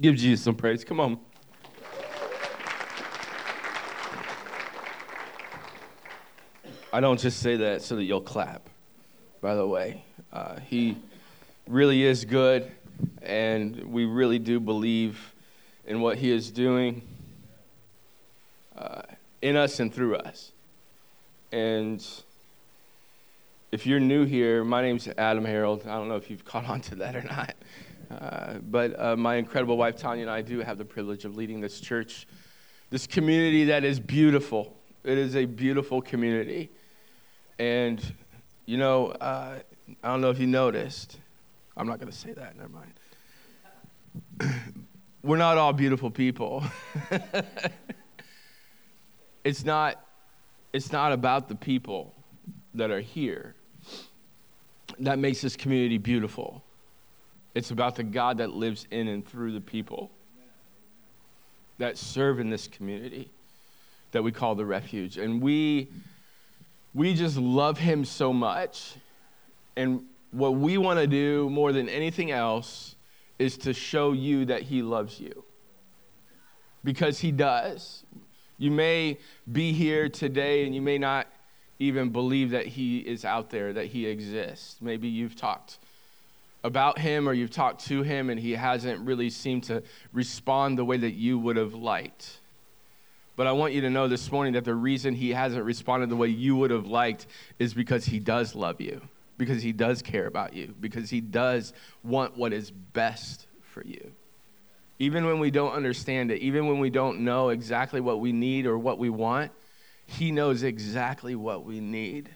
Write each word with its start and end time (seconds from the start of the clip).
Give 0.00 0.16
Jesus 0.16 0.44
some 0.44 0.56
praise. 0.56 0.84
Come 0.84 0.98
on. 0.98 1.20
I 6.92 7.00
don't 7.00 7.18
just 7.18 7.40
say 7.40 7.56
that 7.56 7.82
so 7.82 7.96
that 7.96 8.02
you'll 8.02 8.20
clap, 8.20 8.68
by 9.40 9.54
the 9.54 9.66
way. 9.66 10.04
Uh, 10.32 10.58
he 10.60 10.96
really 11.68 12.02
is 12.02 12.24
good, 12.24 12.70
and 13.22 13.84
we 13.84 14.04
really 14.04 14.40
do 14.40 14.58
believe 14.58 15.32
in 15.86 16.00
what 16.00 16.18
he 16.18 16.30
is 16.30 16.50
doing 16.50 17.02
uh, 18.76 19.02
in 19.42 19.56
us 19.56 19.78
and 19.78 19.94
through 19.94 20.16
us. 20.16 20.50
And 21.52 22.04
if 23.70 23.86
you're 23.86 24.00
new 24.00 24.24
here, 24.24 24.64
my 24.64 24.82
name's 24.82 25.06
Adam 25.18 25.44
Harold. 25.44 25.82
I 25.86 25.96
don't 25.96 26.08
know 26.08 26.16
if 26.16 26.30
you've 26.30 26.44
caught 26.44 26.68
on 26.68 26.80
to 26.82 26.96
that 26.96 27.14
or 27.14 27.22
not. 27.22 27.54
Uh, 28.10 28.54
but 28.70 28.98
uh, 28.98 29.16
my 29.16 29.36
incredible 29.36 29.76
wife, 29.76 29.96
Tanya, 29.96 30.22
and 30.22 30.30
I 30.30 30.42
do 30.42 30.60
have 30.60 30.78
the 30.78 30.84
privilege 30.84 31.24
of 31.24 31.36
leading 31.36 31.60
this 31.60 31.80
church, 31.80 32.26
this 32.90 33.06
community 33.06 33.64
that 33.64 33.84
is 33.84 34.00
beautiful. 34.00 34.76
It 35.04 35.18
is 35.18 35.36
a 35.36 35.44
beautiful 35.44 36.00
community. 36.00 36.70
And, 37.58 38.00
you 38.66 38.78
know, 38.78 39.08
uh, 39.08 39.58
I 40.02 40.08
don't 40.08 40.20
know 40.20 40.30
if 40.30 40.38
you 40.38 40.46
noticed. 40.46 41.18
I'm 41.76 41.86
not 41.86 41.98
going 41.98 42.10
to 42.10 42.16
say 42.16 42.32
that, 42.32 42.56
never 42.56 42.70
mind. 42.70 42.92
We're 45.22 45.36
not 45.36 45.58
all 45.58 45.72
beautiful 45.72 46.10
people. 46.10 46.64
it's, 49.44 49.64
not, 49.64 50.04
it's 50.72 50.92
not 50.92 51.12
about 51.12 51.48
the 51.48 51.54
people 51.54 52.14
that 52.74 52.90
are 52.90 53.00
here 53.00 53.54
that 54.98 55.18
makes 55.18 55.40
this 55.40 55.56
community 55.56 55.98
beautiful. 55.98 56.63
It's 57.54 57.70
about 57.70 57.94
the 57.94 58.02
God 58.02 58.38
that 58.38 58.50
lives 58.50 58.86
in 58.90 59.08
and 59.08 59.26
through 59.26 59.52
the 59.52 59.60
people 59.60 60.10
that 61.78 61.96
serve 61.96 62.40
in 62.40 62.50
this 62.50 62.66
community 62.66 63.30
that 64.12 64.22
we 64.22 64.32
call 64.32 64.54
the 64.54 64.64
refuge. 64.64 65.18
And 65.18 65.40
we 65.40 65.88
we 66.94 67.14
just 67.14 67.36
love 67.36 67.78
him 67.78 68.04
so 68.04 68.32
much. 68.32 68.94
And 69.76 70.04
what 70.30 70.54
we 70.54 70.78
want 70.78 71.00
to 71.00 71.06
do 71.06 71.50
more 71.50 71.72
than 71.72 71.88
anything 71.88 72.30
else 72.30 72.94
is 73.38 73.56
to 73.58 73.72
show 73.72 74.12
you 74.12 74.44
that 74.44 74.62
he 74.62 74.82
loves 74.82 75.18
you. 75.18 75.44
Because 76.84 77.18
he 77.18 77.32
does. 77.32 78.04
You 78.58 78.70
may 78.70 79.18
be 79.50 79.72
here 79.72 80.08
today 80.08 80.64
and 80.64 80.74
you 80.74 80.82
may 80.82 80.98
not 80.98 81.26
even 81.80 82.10
believe 82.10 82.50
that 82.50 82.66
he 82.66 82.98
is 82.98 83.24
out 83.24 83.50
there, 83.50 83.72
that 83.72 83.86
he 83.86 84.06
exists. 84.06 84.76
Maybe 84.80 85.08
you've 85.08 85.34
talked 85.34 85.78
about 86.64 86.98
him 86.98 87.28
or 87.28 87.34
you've 87.34 87.50
talked 87.50 87.84
to 87.86 88.02
him 88.02 88.30
and 88.30 88.40
he 88.40 88.52
hasn't 88.52 88.98
really 89.06 89.28
seemed 89.30 89.64
to 89.64 89.82
respond 90.12 90.78
the 90.78 90.84
way 90.84 90.96
that 90.96 91.12
you 91.12 91.38
would 91.38 91.56
have 91.56 91.74
liked. 91.74 92.40
But 93.36 93.46
I 93.46 93.52
want 93.52 93.74
you 93.74 93.82
to 93.82 93.90
know 93.90 94.08
this 94.08 94.32
morning 94.32 94.54
that 94.54 94.64
the 94.64 94.74
reason 94.74 95.14
he 95.14 95.30
hasn't 95.30 95.64
responded 95.64 96.08
the 96.08 96.16
way 96.16 96.28
you 96.28 96.56
would 96.56 96.70
have 96.70 96.86
liked 96.86 97.26
is 97.58 97.74
because 97.74 98.06
he 98.06 98.18
does 98.18 98.54
love 98.54 98.80
you, 98.80 99.02
because 99.36 99.62
he 99.62 99.72
does 99.72 100.00
care 100.00 100.26
about 100.26 100.54
you, 100.54 100.74
because 100.80 101.10
he 101.10 101.20
does 101.20 101.74
want 102.02 102.36
what 102.36 102.52
is 102.52 102.70
best 102.70 103.46
for 103.60 103.84
you. 103.84 104.12
Even 105.00 105.26
when 105.26 105.40
we 105.40 105.50
don't 105.50 105.72
understand 105.72 106.30
it, 106.30 106.40
even 106.40 106.66
when 106.66 106.78
we 106.78 106.88
don't 106.88 107.20
know 107.20 107.50
exactly 107.50 108.00
what 108.00 108.20
we 108.20 108.32
need 108.32 108.64
or 108.64 108.78
what 108.78 108.98
we 108.98 109.10
want, 109.10 109.52
he 110.06 110.30
knows 110.30 110.62
exactly 110.62 111.34
what 111.34 111.64
we 111.64 111.80
need. 111.80 112.30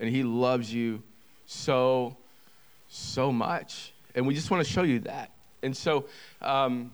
And 0.00 0.08
he 0.08 0.22
loves 0.22 0.72
you 0.72 1.02
so, 1.44 2.16
so 2.90 3.32
much. 3.32 3.94
And 4.14 4.26
we 4.26 4.34
just 4.34 4.50
want 4.50 4.64
to 4.64 4.70
show 4.70 4.82
you 4.82 4.98
that. 5.00 5.30
And 5.62 5.74
so, 5.74 6.06
um, 6.42 6.90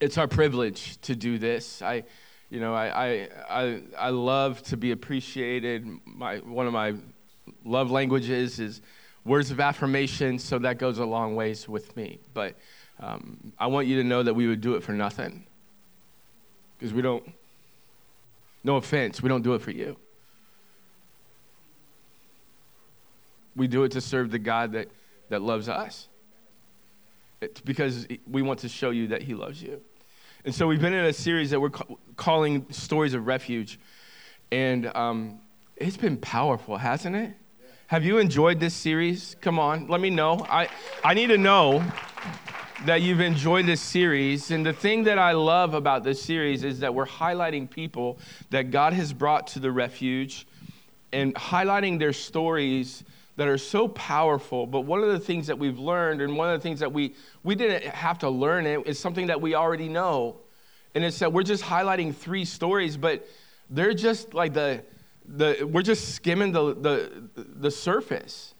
it's 0.00 0.18
our 0.18 0.28
privilege 0.28 0.98
to 1.02 1.14
do 1.14 1.38
this. 1.38 1.82
I, 1.82 2.04
you 2.50 2.60
know, 2.60 2.74
I, 2.74 3.28
I, 3.48 3.82
I, 3.98 4.10
love 4.10 4.62
to 4.64 4.76
be 4.76 4.92
appreciated. 4.92 5.86
My, 6.04 6.38
one 6.38 6.66
of 6.66 6.72
my 6.72 6.94
love 7.64 7.90
languages 7.90 8.60
is 8.60 8.82
words 9.24 9.50
of 9.50 9.58
affirmation, 9.58 10.38
so 10.38 10.58
that 10.60 10.78
goes 10.78 10.98
a 10.98 11.04
long 11.04 11.34
ways 11.34 11.68
with 11.68 11.96
me. 11.96 12.20
But 12.34 12.56
um, 13.00 13.52
I 13.58 13.66
want 13.66 13.86
you 13.86 13.96
to 13.96 14.04
know 14.04 14.22
that 14.22 14.34
we 14.34 14.46
would 14.46 14.60
do 14.60 14.74
it 14.74 14.82
for 14.82 14.92
nothing. 14.92 15.46
Because 16.78 16.92
we 16.92 17.02
don't, 17.02 17.24
no 18.62 18.76
offense, 18.76 19.22
we 19.22 19.28
don't 19.28 19.42
do 19.42 19.54
it 19.54 19.62
for 19.62 19.70
you. 19.70 19.96
We 23.56 23.66
do 23.66 23.84
it 23.84 23.92
to 23.92 24.00
serve 24.00 24.30
the 24.30 24.38
God 24.38 24.72
that, 24.72 24.88
that 25.30 25.42
loves 25.42 25.68
us. 25.68 26.08
It's 27.40 27.60
because 27.60 28.06
we 28.30 28.42
want 28.42 28.60
to 28.60 28.68
show 28.68 28.90
you 28.90 29.08
that 29.08 29.22
He 29.22 29.34
loves 29.34 29.62
you. 29.62 29.80
And 30.44 30.54
so 30.54 30.66
we've 30.66 30.80
been 30.80 30.94
in 30.94 31.04
a 31.04 31.12
series 31.12 31.50
that 31.50 31.60
we're 31.60 31.70
ca- 31.70 31.96
calling 32.16 32.66
Stories 32.70 33.14
of 33.14 33.26
Refuge. 33.26 33.80
And 34.52 34.86
um, 34.94 35.40
it's 35.76 35.96
been 35.96 36.18
powerful, 36.18 36.76
hasn't 36.76 37.16
it? 37.16 37.32
Have 37.88 38.04
you 38.04 38.18
enjoyed 38.18 38.60
this 38.60 38.74
series? 38.74 39.36
Come 39.40 39.58
on, 39.58 39.88
let 39.88 40.00
me 40.00 40.10
know. 40.10 40.44
I, 40.48 40.68
I 41.04 41.14
need 41.14 41.28
to 41.28 41.38
know 41.38 41.84
that 42.84 43.02
you've 43.02 43.20
enjoyed 43.20 43.66
this 43.66 43.80
series. 43.80 44.50
And 44.50 44.64
the 44.64 44.72
thing 44.72 45.04
that 45.04 45.18
I 45.18 45.32
love 45.32 45.74
about 45.74 46.04
this 46.04 46.22
series 46.22 46.64
is 46.64 46.80
that 46.80 46.94
we're 46.94 47.06
highlighting 47.06 47.70
people 47.70 48.18
that 48.50 48.70
God 48.70 48.92
has 48.92 49.12
brought 49.12 49.46
to 49.48 49.60
the 49.60 49.70
refuge 49.70 50.46
and 51.12 51.34
highlighting 51.34 51.98
their 51.98 52.12
stories 52.12 53.04
that 53.36 53.48
are 53.48 53.58
so 53.58 53.88
powerful. 53.88 54.66
But 54.66 54.80
one 54.82 55.02
of 55.02 55.08
the 55.08 55.20
things 55.20 55.46
that 55.46 55.58
we've 55.58 55.78
learned, 55.78 56.20
and 56.22 56.36
one 56.36 56.48
of 56.52 56.58
the 56.58 56.62
things 56.62 56.80
that 56.80 56.92
we, 56.92 57.14
we 57.44 57.54
didn't 57.54 57.84
have 57.84 58.18
to 58.20 58.30
learn 58.30 58.66
it, 58.66 58.86
is 58.86 58.98
something 58.98 59.26
that 59.26 59.40
we 59.40 59.54
already 59.54 59.88
know. 59.88 60.40
And 60.94 61.04
it's 61.04 61.18
that 61.18 61.32
we're 61.32 61.42
just 61.42 61.62
highlighting 61.62 62.14
three 62.14 62.46
stories, 62.46 62.96
but 62.96 63.28
they're 63.68 63.94
just 63.94 64.32
like 64.32 64.54
the, 64.54 64.82
the 65.26 65.68
we're 65.70 65.82
just 65.82 66.14
skimming 66.14 66.52
the, 66.52 66.74
the, 66.74 67.28
the 67.34 67.70
surface. 67.70 68.54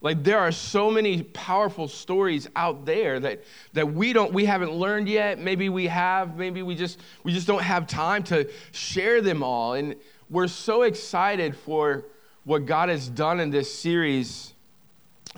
Like 0.00 0.24
there 0.24 0.38
are 0.38 0.50
so 0.50 0.90
many 0.90 1.22
powerful 1.22 1.86
stories 1.86 2.48
out 2.56 2.84
there 2.84 3.20
that, 3.20 3.44
that 3.72 3.92
we 3.92 4.12
don't 4.12 4.32
we 4.32 4.44
haven't 4.44 4.72
learned 4.72 5.08
yet. 5.08 5.38
Maybe 5.38 5.68
we 5.68 5.86
have, 5.86 6.36
maybe 6.36 6.62
we 6.62 6.74
just 6.74 6.98
we 7.22 7.32
just 7.32 7.46
don't 7.46 7.62
have 7.62 7.86
time 7.86 8.24
to 8.24 8.50
share 8.72 9.20
them 9.20 9.42
all. 9.44 9.74
And 9.74 9.94
we're 10.28 10.48
so 10.48 10.82
excited 10.82 11.56
for 11.56 12.06
what 12.44 12.66
God 12.66 12.88
has 12.88 13.08
done 13.08 13.40
in 13.40 13.50
this 13.50 13.72
series. 13.72 14.52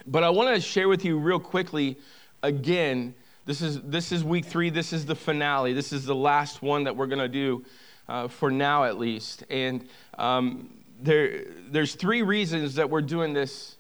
But 0.07 0.25
I 0.25 0.31
want 0.31 0.55
to 0.55 0.61
share 0.61 0.89
with 0.89 1.05
you 1.05 1.19
real 1.19 1.39
quickly 1.39 1.99
again. 2.43 3.15
This 3.47 3.61
is, 3.61 3.81
this 3.83 4.11
is 4.11 4.25
week 4.25 4.47
three. 4.47 4.71
This 4.71 4.93
is 4.93 5.05
the 5.05 5.15
finale. 5.15 5.73
This 5.73 5.93
is 5.93 6.05
the 6.05 6.15
last 6.15 6.63
one 6.63 6.85
that 6.85 6.97
we're 6.97 7.07
going 7.07 7.19
to 7.19 7.29
do 7.29 7.65
uh, 8.09 8.29
for 8.29 8.51
now, 8.51 8.85
at 8.85 8.99
least. 8.99 9.45
And 9.51 9.87
um, 10.19 10.71
there, 11.01 11.45
there's 11.71 11.95
three 11.95 12.23
reasons 12.23 12.77
that 12.77 12.89
we're 12.89 13.03
doing 13.03 13.33
this, 13.35 13.77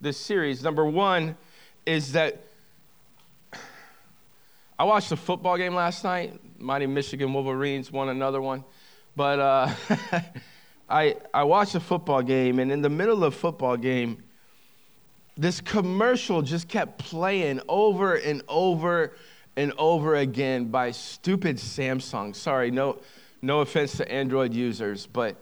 this 0.00 0.18
series. 0.18 0.62
Number 0.62 0.84
one 0.84 1.36
is 1.86 2.12
that 2.12 2.42
I 4.78 4.84
watched 4.84 5.10
a 5.10 5.16
football 5.16 5.56
game 5.56 5.74
last 5.74 6.04
night. 6.04 6.38
Mighty 6.58 6.86
Michigan 6.86 7.32
Wolverines 7.32 7.90
won 7.90 8.10
another 8.10 8.40
one. 8.40 8.62
But 9.16 9.40
uh, 9.40 9.74
I, 10.88 11.16
I 11.34 11.44
watched 11.44 11.74
a 11.74 11.80
football 11.80 12.22
game, 12.22 12.58
and 12.58 12.72
in 12.72 12.80
the 12.80 12.88
middle 12.88 13.24
of 13.24 13.34
football 13.34 13.76
game, 13.76 14.22
this 15.36 15.60
commercial 15.60 16.42
just 16.42 16.68
kept 16.68 16.98
playing 16.98 17.60
over 17.68 18.14
and 18.14 18.42
over 18.48 19.14
and 19.56 19.72
over 19.76 20.16
again 20.16 20.66
by 20.66 20.90
stupid 20.90 21.56
Samsung. 21.56 22.34
Sorry, 22.34 22.70
no, 22.70 22.98
no 23.42 23.60
offense 23.60 23.96
to 23.98 24.10
Android 24.10 24.54
users, 24.54 25.06
but 25.06 25.36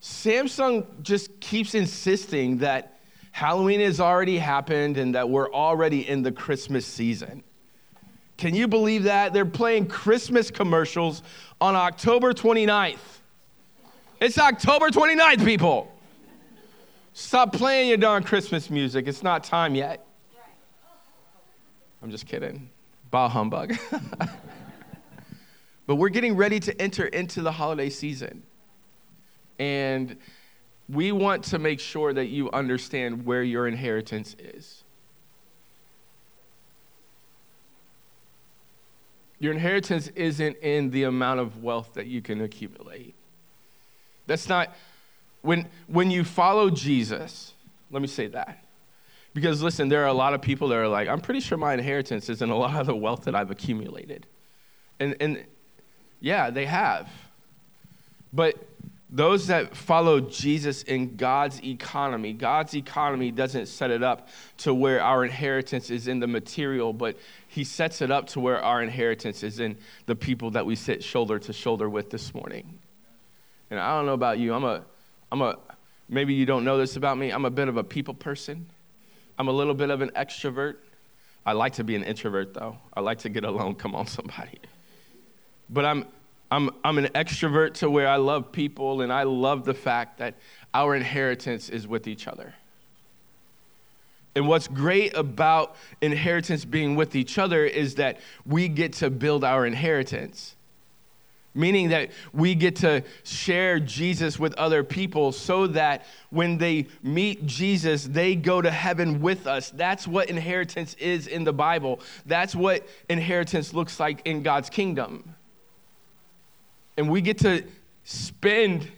Samsung 0.00 0.86
just 1.02 1.38
keeps 1.40 1.74
insisting 1.74 2.58
that 2.58 2.98
Halloween 3.32 3.80
has 3.80 4.00
already 4.00 4.38
happened 4.38 4.96
and 4.96 5.14
that 5.14 5.28
we're 5.28 5.52
already 5.52 6.08
in 6.08 6.22
the 6.22 6.32
Christmas 6.32 6.86
season. 6.86 7.42
Can 8.38 8.54
you 8.54 8.68
believe 8.68 9.04
that? 9.04 9.32
They're 9.32 9.44
playing 9.44 9.88
Christmas 9.88 10.50
commercials 10.50 11.22
on 11.60 11.74
October 11.74 12.32
29th. 12.32 12.98
It's 14.18 14.38
October 14.38 14.88
29th, 14.88 15.44
people. 15.44 15.92
Stop 17.12 17.52
playing 17.52 17.88
your 17.88 17.98
darn 17.98 18.22
Christmas 18.22 18.70
music. 18.70 19.06
It's 19.08 19.22
not 19.22 19.44
time 19.44 19.74
yet. 19.74 20.06
I'm 22.02 22.10
just 22.10 22.26
kidding. 22.26 22.70
Bah 23.10 23.28
humbug. 23.28 23.76
but 25.86 25.96
we're 25.96 26.08
getting 26.08 26.34
ready 26.34 26.58
to 26.60 26.80
enter 26.80 27.04
into 27.06 27.42
the 27.42 27.52
holiday 27.52 27.90
season. 27.90 28.42
And 29.58 30.16
we 30.88 31.12
want 31.12 31.44
to 31.44 31.58
make 31.58 31.80
sure 31.80 32.14
that 32.14 32.26
you 32.26 32.50
understand 32.52 33.26
where 33.26 33.42
your 33.42 33.68
inheritance 33.68 34.34
is. 34.38 34.84
Your 39.40 39.52
inheritance 39.52 40.08
isn't 40.14 40.56
in 40.58 40.90
the 40.90 41.02
amount 41.02 41.40
of 41.40 41.62
wealth 41.62 41.92
that 41.94 42.06
you 42.06 42.22
can 42.22 42.40
accumulate. 42.40 43.15
That's 44.26 44.48
not, 44.48 44.74
when, 45.42 45.68
when 45.86 46.10
you 46.10 46.24
follow 46.24 46.70
Jesus, 46.70 47.52
let 47.90 48.02
me 48.02 48.08
say 48.08 48.26
that. 48.28 48.62
Because 49.34 49.62
listen, 49.62 49.88
there 49.88 50.02
are 50.02 50.08
a 50.08 50.14
lot 50.14 50.32
of 50.32 50.40
people 50.40 50.68
that 50.68 50.76
are 50.76 50.88
like, 50.88 51.08
I'm 51.08 51.20
pretty 51.20 51.40
sure 51.40 51.58
my 51.58 51.74
inheritance 51.74 52.28
is 52.28 52.42
in 52.42 52.50
a 52.50 52.56
lot 52.58 52.80
of 52.80 52.86
the 52.86 52.96
wealth 52.96 53.24
that 53.24 53.34
I've 53.34 53.50
accumulated. 53.50 54.26
And, 54.98 55.14
and 55.20 55.44
yeah, 56.20 56.50
they 56.50 56.66
have. 56.66 57.08
But 58.32 58.56
those 59.08 59.46
that 59.46 59.76
follow 59.76 60.20
Jesus 60.20 60.82
in 60.82 61.16
God's 61.16 61.62
economy, 61.62 62.32
God's 62.32 62.74
economy 62.74 63.30
doesn't 63.30 63.66
set 63.66 63.90
it 63.90 64.02
up 64.02 64.28
to 64.58 64.74
where 64.74 65.02
our 65.02 65.24
inheritance 65.24 65.90
is 65.90 66.08
in 66.08 66.18
the 66.18 66.26
material, 66.26 66.92
but 66.92 67.16
He 67.48 67.62
sets 67.62 68.02
it 68.02 68.10
up 68.10 68.26
to 68.28 68.40
where 68.40 68.62
our 68.62 68.82
inheritance 68.82 69.42
is 69.42 69.60
in 69.60 69.76
the 70.06 70.16
people 70.16 70.50
that 70.52 70.66
we 70.66 70.74
sit 70.74 71.04
shoulder 71.04 71.38
to 71.38 71.52
shoulder 71.52 71.88
with 71.88 72.10
this 72.10 72.34
morning. 72.34 72.78
And 73.70 73.80
I 73.80 73.96
don't 73.96 74.06
know 74.06 74.14
about 74.14 74.38
you, 74.38 74.54
I'm 74.54 74.64
a, 74.64 74.82
I'm 75.32 75.42
a, 75.42 75.56
maybe 76.08 76.34
you 76.34 76.46
don't 76.46 76.64
know 76.64 76.78
this 76.78 76.96
about 76.96 77.18
me, 77.18 77.30
I'm 77.30 77.44
a 77.44 77.50
bit 77.50 77.68
of 77.68 77.76
a 77.76 77.84
people 77.84 78.14
person. 78.14 78.66
I'm 79.38 79.48
a 79.48 79.52
little 79.52 79.74
bit 79.74 79.90
of 79.90 80.00
an 80.00 80.10
extrovert. 80.10 80.76
I 81.44 81.52
like 81.52 81.74
to 81.74 81.84
be 81.84 81.94
an 81.94 82.02
introvert 82.02 82.54
though. 82.54 82.76
I 82.94 83.00
like 83.00 83.18
to 83.18 83.28
get 83.28 83.44
alone. 83.44 83.74
Come 83.74 83.94
on, 83.94 84.06
somebody. 84.06 84.58
But 85.68 85.84
I'm, 85.84 86.06
I'm, 86.50 86.70
I'm 86.84 86.98
an 86.98 87.06
extrovert 87.14 87.74
to 87.74 87.90
where 87.90 88.08
I 88.08 88.16
love 88.16 88.50
people 88.50 89.02
and 89.02 89.12
I 89.12 89.24
love 89.24 89.64
the 89.64 89.74
fact 89.74 90.18
that 90.18 90.34
our 90.72 90.94
inheritance 90.96 91.68
is 91.68 91.86
with 91.86 92.08
each 92.08 92.26
other. 92.26 92.54
And 94.34 94.48
what's 94.48 94.68
great 94.68 95.16
about 95.16 95.76
inheritance 96.02 96.64
being 96.64 96.94
with 96.94 97.16
each 97.16 97.38
other 97.38 97.64
is 97.64 97.94
that 97.94 98.18
we 98.44 98.68
get 98.68 98.92
to 98.94 99.08
build 99.08 99.44
our 99.44 99.64
inheritance. 99.64 100.55
Meaning 101.56 101.88
that 101.88 102.10
we 102.32 102.54
get 102.54 102.76
to 102.76 103.02
share 103.24 103.80
Jesus 103.80 104.38
with 104.38 104.54
other 104.54 104.84
people 104.84 105.32
so 105.32 105.66
that 105.68 106.04
when 106.30 106.58
they 106.58 106.86
meet 107.02 107.46
Jesus, 107.46 108.04
they 108.04 108.36
go 108.36 108.62
to 108.62 108.70
heaven 108.70 109.20
with 109.20 109.46
us. 109.46 109.70
That's 109.70 110.06
what 110.06 110.30
inheritance 110.30 110.94
is 111.00 111.26
in 111.26 111.44
the 111.44 111.52
Bible. 111.52 112.00
That's 112.26 112.54
what 112.54 112.86
inheritance 113.08 113.74
looks 113.74 113.98
like 113.98 114.20
in 114.24 114.42
God's 114.42 114.70
kingdom 114.70 115.34
and 116.96 117.10
we 117.10 117.20
get 117.20 117.38
to 117.38 117.62
spend 118.04 118.90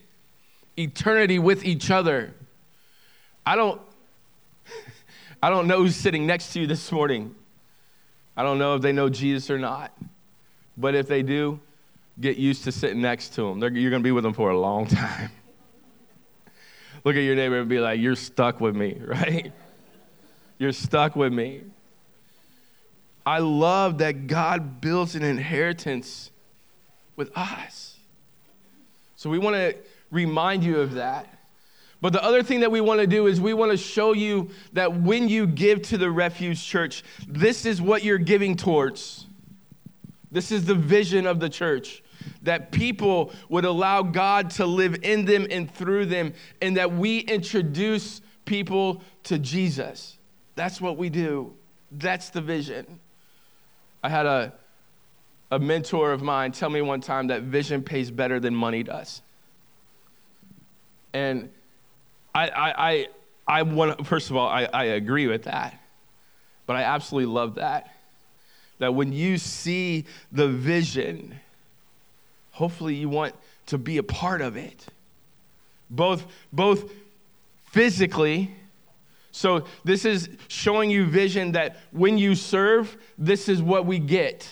eternity 0.77 1.39
with 1.39 1.65
each 1.65 1.91
other. 1.91 2.35
I 3.45 3.57
don't 3.57 3.81
I 5.43 5.51
don't 5.51 5.67
know 5.67 5.79
who's 5.79 5.97
sitting 5.97 6.27
next 6.27 6.53
to 6.53 6.61
you 6.61 6.67
this 6.67 6.91
morning. 6.93 7.35
I 8.37 8.43
don't 8.43 8.59
know 8.59 8.75
if 8.77 8.83
they 8.83 8.93
know 8.93 9.09
Jesus 9.09 9.51
or 9.51 9.59
not. 9.59 9.93
But 10.77 10.95
if 10.95 11.09
they 11.09 11.23
do, 11.23 11.59
get 12.21 12.37
used 12.37 12.65
to 12.65 12.73
sitting 12.73 13.01
next 13.01 13.35
to 13.35 13.43
them. 13.43 13.61
They're, 13.61 13.71
you're 13.71 13.91
going 13.91 14.03
to 14.03 14.07
be 14.07 14.13
with 14.13 14.25
them 14.25 14.33
for 14.33 14.51
a 14.51 14.59
long 14.59 14.87
time. 14.89 15.31
Look 17.05 17.17
at 17.17 17.21
your 17.23 17.37
neighbor 17.37 17.61
and 17.61 17.69
be 17.69 17.79
like, 17.79 18.01
You're 18.01 18.17
stuck 18.17 18.61
with 18.61 18.75
me, 18.75 18.99
right? 19.05 19.53
You're 20.59 20.73
stuck 20.73 21.15
with 21.15 21.33
me. 21.33 21.63
I 23.25 23.39
love 23.39 23.99
that 23.99 24.27
God 24.27 24.81
builds 24.81 25.15
an 25.15 25.23
inheritance 25.23 26.31
with 27.15 27.31
us. 27.37 27.97
So 29.17 29.29
we 29.29 29.39
want 29.39 29.57
to 29.57 29.77
remind 30.11 30.65
you 30.65 30.81
of 30.81 30.95
that. 30.95 31.35
But 32.01 32.13
the 32.13 32.23
other 32.23 32.43
thing 32.43 32.61
that 32.61 32.71
we 32.71 32.81
want 32.81 33.01
to 33.01 33.07
do 33.07 33.27
is 33.27 33.41
we 33.41 33.53
want 33.53 33.73
to 33.73 33.77
show 33.77 34.13
you 34.13 34.51
that 34.73 35.01
when 35.01 35.29
you 35.29 35.47
give 35.47 35.83
to 35.83 35.99
the 35.99 36.11
refuge 36.11 36.65
church, 36.65 37.03
this 37.27 37.67
is 37.67 37.83
what 37.83 38.03
you're 38.05 38.19
giving 38.19 38.57
towards. 38.57 39.27
This 40.31 40.53
is 40.53 40.65
the 40.65 40.75
vision 40.75 41.27
of 41.27 41.41
the 41.41 41.49
church 41.49 42.03
that 42.43 42.73
people 42.73 43.33
would 43.49 43.65
allow 43.65 44.03
God 44.03 44.51
to 44.53 44.67
live 44.67 44.97
in 45.03 45.25
them 45.25 45.47
and 45.51 45.73
through 45.73 46.07
them, 46.07 46.35
and 46.61 46.77
that 46.77 46.93
we 46.93 47.19
introduce 47.19 48.21
people 48.45 49.03
to 49.25 49.39
Jesus. 49.39 50.19
That's 50.55 50.81
what 50.81 50.97
we 50.97 51.11
do. 51.11 51.55
That's 51.93 52.31
the 52.31 52.41
vision. 52.41 53.01
I 54.03 54.09
had 54.09 54.27
a 54.27 54.53
a 55.51 55.59
mentor 55.59 56.13
of 56.13 56.23
mine 56.23 56.53
tell 56.53 56.71
me 56.71 56.83
one 56.83 57.01
time 57.01 57.29
that 57.29 57.43
vision 57.43 57.83
pays 57.83 58.11
better 58.11 58.39
than 58.39 58.55
money 58.55 58.83
does. 58.83 59.23
And 61.13 61.51
I, 62.35 62.49
I, 62.49 62.91
I, 62.91 63.07
I 63.47 63.63
want, 63.63 64.07
first 64.07 64.31
of 64.31 64.37
all, 64.37 64.49
I, 64.49 64.65
I 64.65 64.85
agree 64.85 65.27
with 65.27 65.45
that. 65.45 65.81
But 66.67 66.77
I 66.77 66.83
absolutely 66.83 67.33
love 67.33 67.55
that. 67.55 67.95
That 68.79 68.95
when 68.95 69.13
you 69.13 69.39
see 69.39 70.05
the 70.31 70.49
vision, 70.49 71.41
hopefully 72.59 72.95
you 72.95 73.09
want 73.09 73.35
to 73.67 73.79
be 73.79 73.99
a 73.99 74.03
part 74.03 74.41
of 74.41 74.57
it. 74.57 74.87
Both, 75.91 76.27
both 76.53 76.93
physically, 77.71 78.55
so 79.33 79.65
this 79.85 80.05
is 80.05 80.29
showing 80.49 80.91
you 80.91 81.07
vision 81.07 81.53
that 81.53 81.77
when 81.93 82.19
you 82.19 82.35
serve, 82.35 82.97
this 83.17 83.49
is 83.49 83.63
what 83.63 83.87
we 83.87 83.99
get 83.99 84.49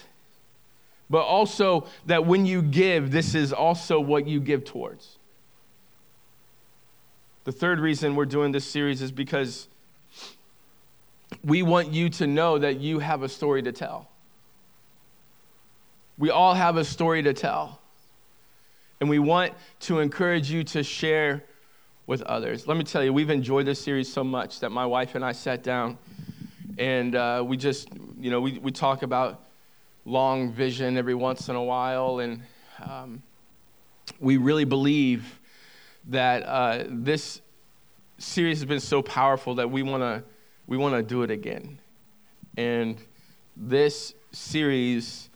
but 1.09 1.23
also 1.23 1.87
that 2.07 2.27
when 2.27 2.47
you 2.47 2.63
give, 2.63 3.11
this 3.11 3.35
is 3.35 3.53
also 3.53 4.01
what 4.01 4.27
you 4.27 4.41
give 4.41 4.65
towards. 4.65 5.19
The 7.45 7.53
third 7.53 7.79
reason 7.79 8.17
we're 8.17 8.25
doing 8.25 8.51
this 8.51 8.65
series 8.65 9.01
is 9.03 9.13
because 9.13 9.69
we 11.45 11.63
want 11.63 11.93
you 11.93 12.09
to 12.11 12.27
know 12.27 12.59
that 12.59 12.81
you 12.81 12.99
have 12.99 13.23
a 13.23 13.29
story 13.29 13.63
to 13.63 13.73
tell. 13.73 14.11
We 16.19 16.31
all 16.31 16.55
have 16.55 16.77
a 16.77 16.85
story 16.85 17.23
to 17.23 17.33
tell. 17.33 17.81
And 19.01 19.11
we 19.11 19.19
want 19.19 19.53
to 19.81 20.01
encourage 20.01 20.51
you 20.51 20.65
to 20.65 20.83
share 20.83 21.45
with 22.07 22.23
others. 22.23 22.67
Let 22.67 22.77
me 22.77 22.85
tell 22.85 23.03
you, 23.03 23.13
we've 23.13 23.31
enjoyed 23.31 23.67
this 23.67 23.81
series 23.81 24.11
so 24.11 24.25
much 24.25 24.61
that 24.61 24.71
my 24.71 24.87
wife 24.87 25.15
and 25.15 25.25
I 25.25 25.33
sat 25.33 25.63
down 25.63 25.99
and 26.79 27.15
uh, 27.15 27.43
we 27.47 27.57
just, 27.57 27.89
you 28.19 28.31
know, 28.31 28.41
we, 28.41 28.59
we 28.59 28.71
talk 28.71 29.03
about 29.03 29.43
long 30.05 30.53
vision 30.53 30.97
every 30.97 31.15
once 31.15 31.49
in 31.49 31.57
a 31.57 31.63
while. 31.63 32.21
And 32.21 32.43
um, 32.85 33.23
we 34.21 34.37
really 34.37 34.65
believe 34.65 35.41
that 36.09 36.43
uh, 36.45 36.85
this 36.89 37.41
series 38.19 38.59
has 38.61 38.67
been 38.67 38.81
so 38.81 39.03
powerful 39.03 39.57
that 39.57 39.71
we 39.71 39.83
want 39.83 40.03
to 40.03 40.23
we 40.69 40.77
want 40.77 40.95
to 40.95 41.03
do 41.03 41.23
it 41.23 41.31
again. 41.31 41.79
And 42.57 42.99
this 43.57 44.15
series 44.33 45.31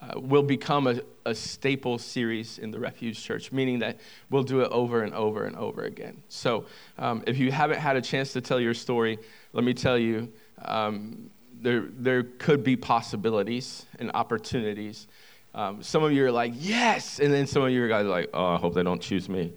uh, 0.00 0.20
will 0.20 0.42
become 0.42 0.86
a, 0.86 1.00
a 1.26 1.34
staple 1.34 1.98
series 1.98 2.58
in 2.58 2.70
the 2.70 2.78
Refuge 2.78 3.22
Church, 3.22 3.52
meaning 3.52 3.78
that 3.80 3.98
we'll 4.30 4.44
do 4.44 4.60
it 4.60 4.70
over 4.70 5.02
and 5.02 5.14
over 5.14 5.44
and 5.44 5.56
over 5.56 5.82
again. 5.82 6.22
So 6.28 6.66
um, 6.98 7.22
if 7.26 7.38
you 7.38 7.50
haven't 7.50 7.80
had 7.80 7.96
a 7.96 8.02
chance 8.02 8.32
to 8.34 8.40
tell 8.40 8.60
your 8.60 8.74
story, 8.74 9.18
let 9.52 9.64
me 9.64 9.74
tell 9.74 9.98
you. 9.98 10.32
Um, 10.64 11.30
there, 11.60 11.86
there 11.90 12.22
could 12.22 12.62
be 12.62 12.76
possibilities 12.76 13.86
and 13.98 14.10
opportunities. 14.14 15.08
Um, 15.54 15.82
some 15.82 16.04
of 16.04 16.12
you 16.12 16.24
are 16.24 16.32
like, 16.32 16.52
yes. 16.56 17.18
And 17.18 17.32
then 17.32 17.46
some 17.46 17.62
of 17.62 17.70
you 17.70 17.88
guys 17.88 18.04
are 18.04 18.08
like, 18.08 18.30
oh, 18.32 18.46
I 18.46 18.56
hope 18.58 18.74
they 18.74 18.82
don't 18.82 19.02
choose 19.02 19.28
me. 19.28 19.52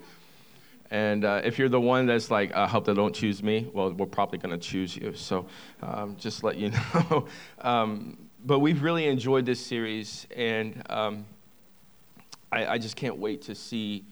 And 0.89 1.23
uh, 1.23 1.41
if 1.43 1.57
you're 1.57 1.69
the 1.69 1.79
one 1.79 2.05
that's 2.05 2.29
like, 2.29 2.53
I 2.53 2.67
hope 2.67 2.85
they 2.85 2.93
don't 2.93 3.15
choose 3.15 3.41
me, 3.41 3.69
well, 3.73 3.93
we're 3.93 4.05
probably 4.05 4.39
going 4.39 4.51
to 4.51 4.57
choose 4.57 4.95
you. 4.95 5.13
So 5.13 5.47
um, 5.81 6.17
just 6.17 6.43
let 6.43 6.57
you 6.57 6.71
know. 6.93 7.27
um, 7.59 8.17
but 8.45 8.59
we've 8.59 8.81
really 8.81 9.05
enjoyed 9.05 9.45
this 9.45 9.59
series, 9.59 10.27
and 10.35 10.81
um, 10.89 11.25
I, 12.51 12.65
I 12.65 12.77
just 12.77 12.95
can't 12.95 13.17
wait 13.17 13.43
to 13.43 13.55
see 13.55 14.03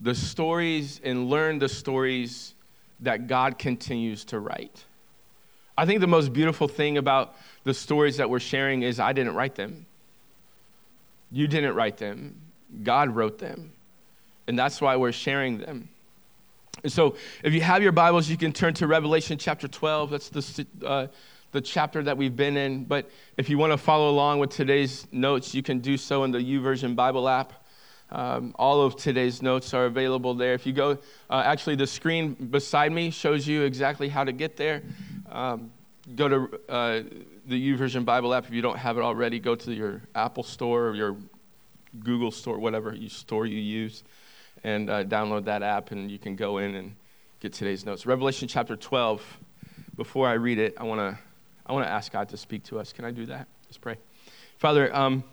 the 0.00 0.14
stories 0.14 1.00
and 1.02 1.28
learn 1.28 1.58
the 1.58 1.68
stories 1.68 2.54
that 3.00 3.26
God 3.26 3.58
continues 3.58 4.24
to 4.26 4.40
write. 4.40 4.84
I 5.76 5.86
think 5.86 6.00
the 6.00 6.08
most 6.08 6.32
beautiful 6.32 6.66
thing 6.66 6.98
about 6.98 7.36
the 7.64 7.74
stories 7.74 8.16
that 8.16 8.28
we're 8.28 8.40
sharing 8.40 8.82
is 8.82 8.98
I 8.98 9.12
didn't 9.12 9.34
write 9.34 9.54
them. 9.54 9.86
You 11.30 11.46
didn't 11.46 11.74
write 11.74 11.98
them. 11.98 12.40
God 12.82 13.14
wrote 13.14 13.38
them. 13.38 13.72
And 14.48 14.58
that's 14.58 14.80
why 14.80 14.96
we're 14.96 15.12
sharing 15.12 15.58
them. 15.58 15.88
And 16.82 16.92
so, 16.92 17.16
if 17.42 17.52
you 17.52 17.60
have 17.60 17.82
your 17.82 17.92
Bibles, 17.92 18.28
you 18.28 18.36
can 18.36 18.52
turn 18.52 18.74
to 18.74 18.86
Revelation 18.86 19.36
chapter 19.36 19.68
12. 19.68 20.10
That's 20.10 20.28
the, 20.28 20.66
uh, 20.84 21.06
the 21.52 21.60
chapter 21.60 22.02
that 22.02 22.16
we've 22.16 22.36
been 22.36 22.56
in. 22.56 22.84
But 22.84 23.10
if 23.36 23.48
you 23.48 23.58
want 23.58 23.72
to 23.72 23.78
follow 23.78 24.10
along 24.10 24.38
with 24.38 24.50
today's 24.50 25.06
notes, 25.12 25.54
you 25.54 25.62
can 25.62 25.80
do 25.80 25.96
so 25.96 26.24
in 26.24 26.30
the 26.30 26.38
YouVersion 26.38 26.94
Bible 26.94 27.28
app. 27.28 27.52
Um, 28.10 28.54
all 28.58 28.80
of 28.80 28.96
today's 28.96 29.42
notes 29.42 29.74
are 29.74 29.84
available 29.84 30.34
there. 30.34 30.54
If 30.54 30.66
you 30.66 30.72
go, 30.72 30.98
uh, 31.28 31.42
actually, 31.44 31.76
the 31.76 31.86
screen 31.86 32.34
beside 32.34 32.90
me 32.90 33.10
shows 33.10 33.46
you 33.46 33.62
exactly 33.62 34.08
how 34.08 34.24
to 34.24 34.32
get 34.32 34.56
there. 34.56 34.82
Um, 35.30 35.70
go 36.16 36.28
to 36.28 36.60
uh, 36.70 37.02
the 37.46 37.72
YouVersion 37.72 38.04
Bible 38.04 38.32
app 38.32 38.46
if 38.46 38.52
you 38.52 38.62
don't 38.62 38.78
have 38.78 38.96
it 38.96 39.02
already. 39.02 39.38
Go 39.38 39.54
to 39.56 39.72
your 39.72 40.02
Apple 40.14 40.42
store 40.42 40.88
or 40.88 40.94
your 40.94 41.16
Google 42.00 42.30
store, 42.30 42.58
whatever 42.58 42.94
you 42.94 43.10
store 43.10 43.44
you 43.44 43.58
use, 43.58 44.04
and 44.64 44.88
uh, 44.88 45.04
download 45.04 45.44
that 45.44 45.62
app, 45.62 45.90
and 45.90 46.10
you 46.10 46.18
can 46.18 46.34
go 46.34 46.58
in 46.58 46.74
and 46.76 46.94
get 47.40 47.52
today's 47.52 47.84
notes. 47.84 48.06
Revelation 48.06 48.48
chapter 48.48 48.76
12. 48.76 49.38
Before 49.96 50.28
I 50.28 50.34
read 50.34 50.58
it, 50.58 50.74
I 50.78 50.84
want 50.84 51.00
to 51.00 51.18
I 51.68 51.72
want 51.72 51.86
to 51.86 51.90
ask 51.90 52.10
God 52.12 52.28
to 52.30 52.36
speak 52.36 52.64
to 52.64 52.78
us. 52.78 52.92
Can 52.92 53.04
I 53.04 53.10
do 53.10 53.26
that? 53.26 53.46
Let's 53.66 53.78
pray. 53.78 53.96
Father, 54.58 54.94
um, 54.94 55.24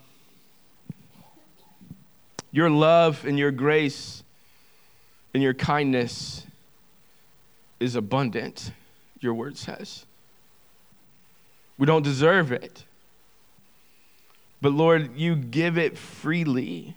your 2.52 2.70
love 2.70 3.24
and 3.24 3.38
your 3.38 3.50
grace 3.50 4.22
and 5.34 5.42
your 5.42 5.54
kindness 5.54 6.46
is 7.80 7.96
abundant 7.96 8.72
your 9.20 9.34
word 9.34 9.56
says. 9.56 10.06
We 11.78 11.86
don't 11.86 12.02
deserve 12.02 12.52
it. 12.52 12.84
But 14.62 14.72
Lord, 14.72 15.16
you 15.16 15.36
give 15.36 15.76
it 15.76 15.98
freely. 15.98 16.96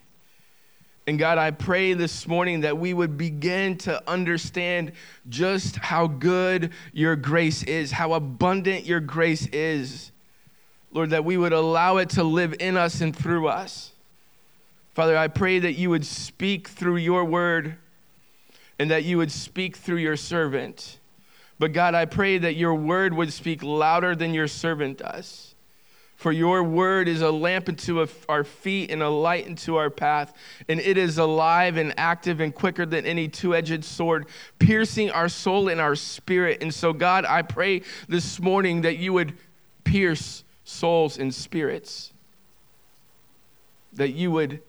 And 1.09 1.17
God, 1.17 1.39
I 1.39 1.49
pray 1.49 1.93
this 1.93 2.27
morning 2.27 2.61
that 2.61 2.77
we 2.77 2.93
would 2.93 3.17
begin 3.17 3.79
to 3.79 4.07
understand 4.07 4.91
just 5.27 5.77
how 5.77 6.05
good 6.05 6.71
your 6.93 7.15
grace 7.15 7.63
is, 7.63 7.91
how 7.91 8.13
abundant 8.13 8.85
your 8.85 8.99
grace 8.99 9.47
is. 9.47 10.11
Lord, 10.91 11.09
that 11.09 11.25
we 11.25 11.35
would 11.35 11.51
allow 11.51 11.97
it 11.97 12.11
to 12.11 12.23
live 12.23 12.53
in 12.59 12.77
us 12.77 13.01
and 13.01 13.15
through 13.15 13.47
us. 13.47 13.91
Father, 14.93 15.17
I 15.17 15.29
pray 15.29 15.57
that 15.57 15.73
you 15.73 15.89
would 15.89 16.05
speak 16.05 16.67
through 16.67 16.97
your 16.97 17.25
word 17.25 17.77
and 18.77 18.91
that 18.91 19.03
you 19.03 19.17
would 19.17 19.31
speak 19.31 19.77
through 19.77 19.97
your 19.97 20.15
servant. 20.15 20.99
But 21.57 21.73
God, 21.73 21.95
I 21.95 22.05
pray 22.05 22.37
that 22.37 22.53
your 22.53 22.75
word 22.75 23.15
would 23.15 23.33
speak 23.33 23.63
louder 23.63 24.15
than 24.15 24.35
your 24.35 24.47
servant 24.47 24.99
does. 24.99 25.55
For 26.19 26.33
your 26.33 26.63
word 26.63 27.07
is 27.07 27.21
a 27.21 27.31
lamp 27.31 27.69
unto 27.69 28.05
our 28.27 28.43
feet 28.43 28.91
and 28.91 29.01
a 29.01 29.07
light 29.07 29.47
unto 29.47 29.77
our 29.77 29.89
path. 29.89 30.33
And 30.67 30.81
it 30.81 30.97
is 30.97 31.17
alive 31.17 31.77
and 31.77 31.97
active 31.97 32.41
and 32.41 32.53
quicker 32.53 32.85
than 32.85 33.05
any 33.05 33.29
two 33.29 33.55
edged 33.55 33.85
sword, 33.85 34.25
piercing 34.59 35.11
our 35.11 35.29
soul 35.29 35.69
and 35.69 35.79
our 35.79 35.95
spirit. 35.95 36.61
And 36.61 36.73
so, 36.73 36.91
God, 36.91 37.23
I 37.23 37.41
pray 37.41 37.83
this 38.09 38.37
morning 38.37 38.81
that 38.81 38.97
you 38.97 39.13
would 39.13 39.37
pierce 39.85 40.43
souls 40.65 41.17
and 41.17 41.33
spirits, 41.33 42.11
that 43.93 44.09
you 44.09 44.29
would 44.31 44.61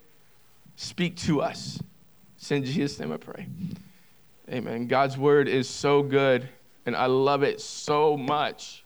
speak 0.77 1.17
to 1.17 1.43
us. 1.43 1.83
It's 2.37 2.53
in 2.53 2.65
Jesus' 2.65 3.01
name 3.01 3.11
I 3.11 3.17
pray. 3.17 3.49
Amen. 4.49 4.87
God's 4.87 5.19
word 5.19 5.49
is 5.49 5.69
so 5.69 6.01
good, 6.01 6.49
and 6.87 6.95
I 6.95 7.07
love 7.07 7.43
it 7.43 7.61
so 7.61 8.17
much. 8.17 8.85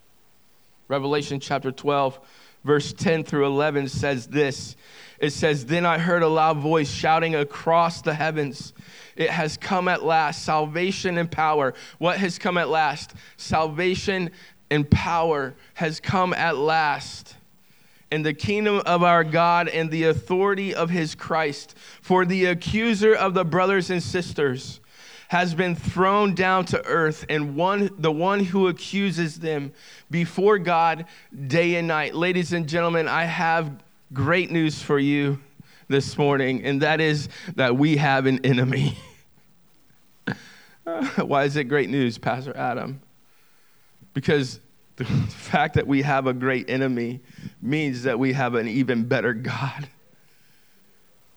Revelation 0.89 1.41
chapter 1.41 1.71
12 1.71 2.19
verse 2.65 2.93
10 2.93 3.25
through 3.25 3.47
11 3.47 3.89
says 3.89 4.27
this 4.27 4.77
it 5.25 5.33
says, 5.33 5.67
Then 5.67 5.87
I 5.87 5.99
heard 5.99 6.23
a 6.23 6.29
loud 6.29 6.59
voice 6.59 6.91
shouting 6.91 7.35
across 7.35 8.03
the 8.03 8.15
heavens, 8.15 8.73
It 9.17 9.31
has 9.31 9.57
come 9.57 9.89
at 9.89 10.03
last, 10.05 10.45
salvation 10.45 11.19
and 11.19 11.31
power. 11.31 11.75
What 11.99 12.19
has 12.19 12.39
come 12.39 12.59
at 12.59 12.69
last? 12.69 13.15
Salvation 13.37 14.31
and 14.71 14.91
power 14.91 15.55
has 15.75 16.01
come 16.01 16.33
at 16.35 16.57
last. 16.57 17.37
In 18.11 18.23
the 18.23 18.35
kingdom 18.35 18.83
of 18.85 19.03
our 19.03 19.25
God 19.25 19.69
and 19.69 19.91
the 19.91 20.05
authority 20.05 20.75
of 20.75 20.91
his 20.91 21.15
Christ. 21.15 21.75
For 22.03 22.25
the 22.25 22.47
accuser 22.47 23.15
of 23.15 23.35
the 23.35 23.45
brothers 23.45 23.91
and 23.91 24.03
sisters 24.03 24.81
has 25.29 25.55
been 25.55 25.75
thrown 25.75 26.35
down 26.35 26.65
to 26.67 26.85
earth, 26.87 27.25
and 27.29 27.57
one, 27.57 27.91
the 27.99 28.13
one 28.13 28.45
who 28.45 28.69
accuses 28.69 29.41
them 29.41 29.73
before 30.11 30.59
God 30.59 31.07
day 31.47 31.77
and 31.77 31.89
night. 31.89 32.15
Ladies 32.15 32.53
and 32.53 32.69
gentlemen, 32.69 33.09
I 33.09 33.25
have 33.25 33.83
great 34.13 34.51
news 34.51 34.83
for 34.83 34.99
you 34.99 35.41
this 35.89 36.17
morning, 36.19 36.65
and 36.65 36.83
that 36.83 37.01
is 37.01 37.29
that 37.57 37.77
we 37.77 37.97
have 37.97 38.27
an 38.27 38.45
enemy. 38.45 38.97
Why 41.17 41.45
is 41.45 41.57
it 41.57 41.65
great 41.65 41.91
news, 41.91 42.19
Pastor 42.19 42.57
Adam? 42.57 43.01
Because 44.13 44.61
the 44.97 45.05
fact 45.05 45.75
that 45.75 45.87
we 45.87 46.03
have 46.03 46.27
a 46.27 46.33
great 46.33 46.71
enemy 46.71 47.21
means 47.61 48.05
that 48.05 48.19
we 48.19 48.33
have 48.33 48.55
an 48.55 48.69
even 48.69 49.05
better 49.05 49.35
God. 49.35 49.89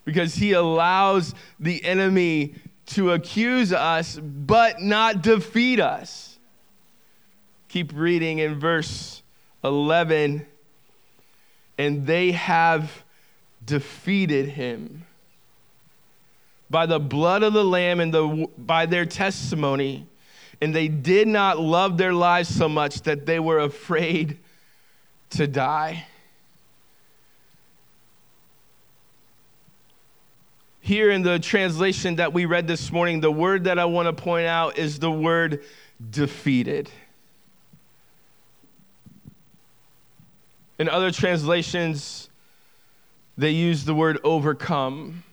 Because 0.05 0.35
he 0.35 0.53
allows 0.53 1.35
the 1.59 1.83
enemy 1.83 2.55
to 2.87 3.11
accuse 3.11 3.73
us, 3.73 4.17
but 4.17 4.81
not 4.81 5.21
defeat 5.21 5.79
us. 5.79 6.37
Keep 7.67 7.91
reading 7.93 8.39
in 8.39 8.59
verse 8.59 9.21
11. 9.63 10.45
And 11.77 12.07
they 12.07 12.31
have 12.31 13.03
defeated 13.63 14.49
him 14.49 15.05
by 16.69 16.85
the 16.85 16.99
blood 16.99 17.43
of 17.43 17.53
the 17.53 17.63
Lamb 17.63 17.99
and 17.99 18.13
the, 18.13 18.47
by 18.57 18.85
their 18.85 19.05
testimony. 19.05 20.07
And 20.61 20.73
they 20.73 20.87
did 20.87 21.27
not 21.27 21.59
love 21.59 21.97
their 21.97 22.13
lives 22.13 22.49
so 22.49 22.67
much 22.67 23.01
that 23.01 23.25
they 23.25 23.39
were 23.39 23.59
afraid 23.59 24.37
to 25.31 25.45
die. 25.45 26.07
Here 30.87 31.11
in 31.11 31.21
the 31.21 31.37
translation 31.37 32.15
that 32.15 32.31
we 32.31 32.45
read 32.45 32.65
this 32.65 32.93
morning, 32.93 33.19
the 33.19 33.29
word 33.29 33.65
that 33.65 33.77
I 33.77 33.83
want 33.83 34.05
to 34.05 34.13
point 34.13 34.47
out 34.47 34.77
is 34.77 34.99
the 34.99 35.11
word 35.11 35.61
defeated. 36.11 36.89
In 40.79 40.87
other 40.87 41.11
translations, 41.11 42.29
they 43.37 43.49
use 43.49 43.83
the 43.83 43.93
word 43.93 44.17
overcome. 44.23 45.25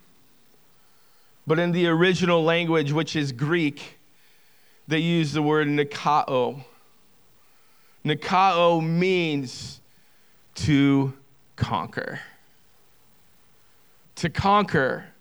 But 1.47 1.61
in 1.61 1.71
the 1.71 1.87
original 1.87 2.43
language, 2.43 2.91
which 2.91 3.15
is 3.15 3.31
Greek, 3.31 4.01
they 4.89 4.99
use 4.99 5.33
the 5.35 5.43
word 5.43 5.69
nikao. 5.69 6.65
Nikao 8.05 8.85
means 8.85 9.81
to 10.57 11.13
conquer. 11.55 12.19
To 14.17 14.29
conquer. 14.29 15.14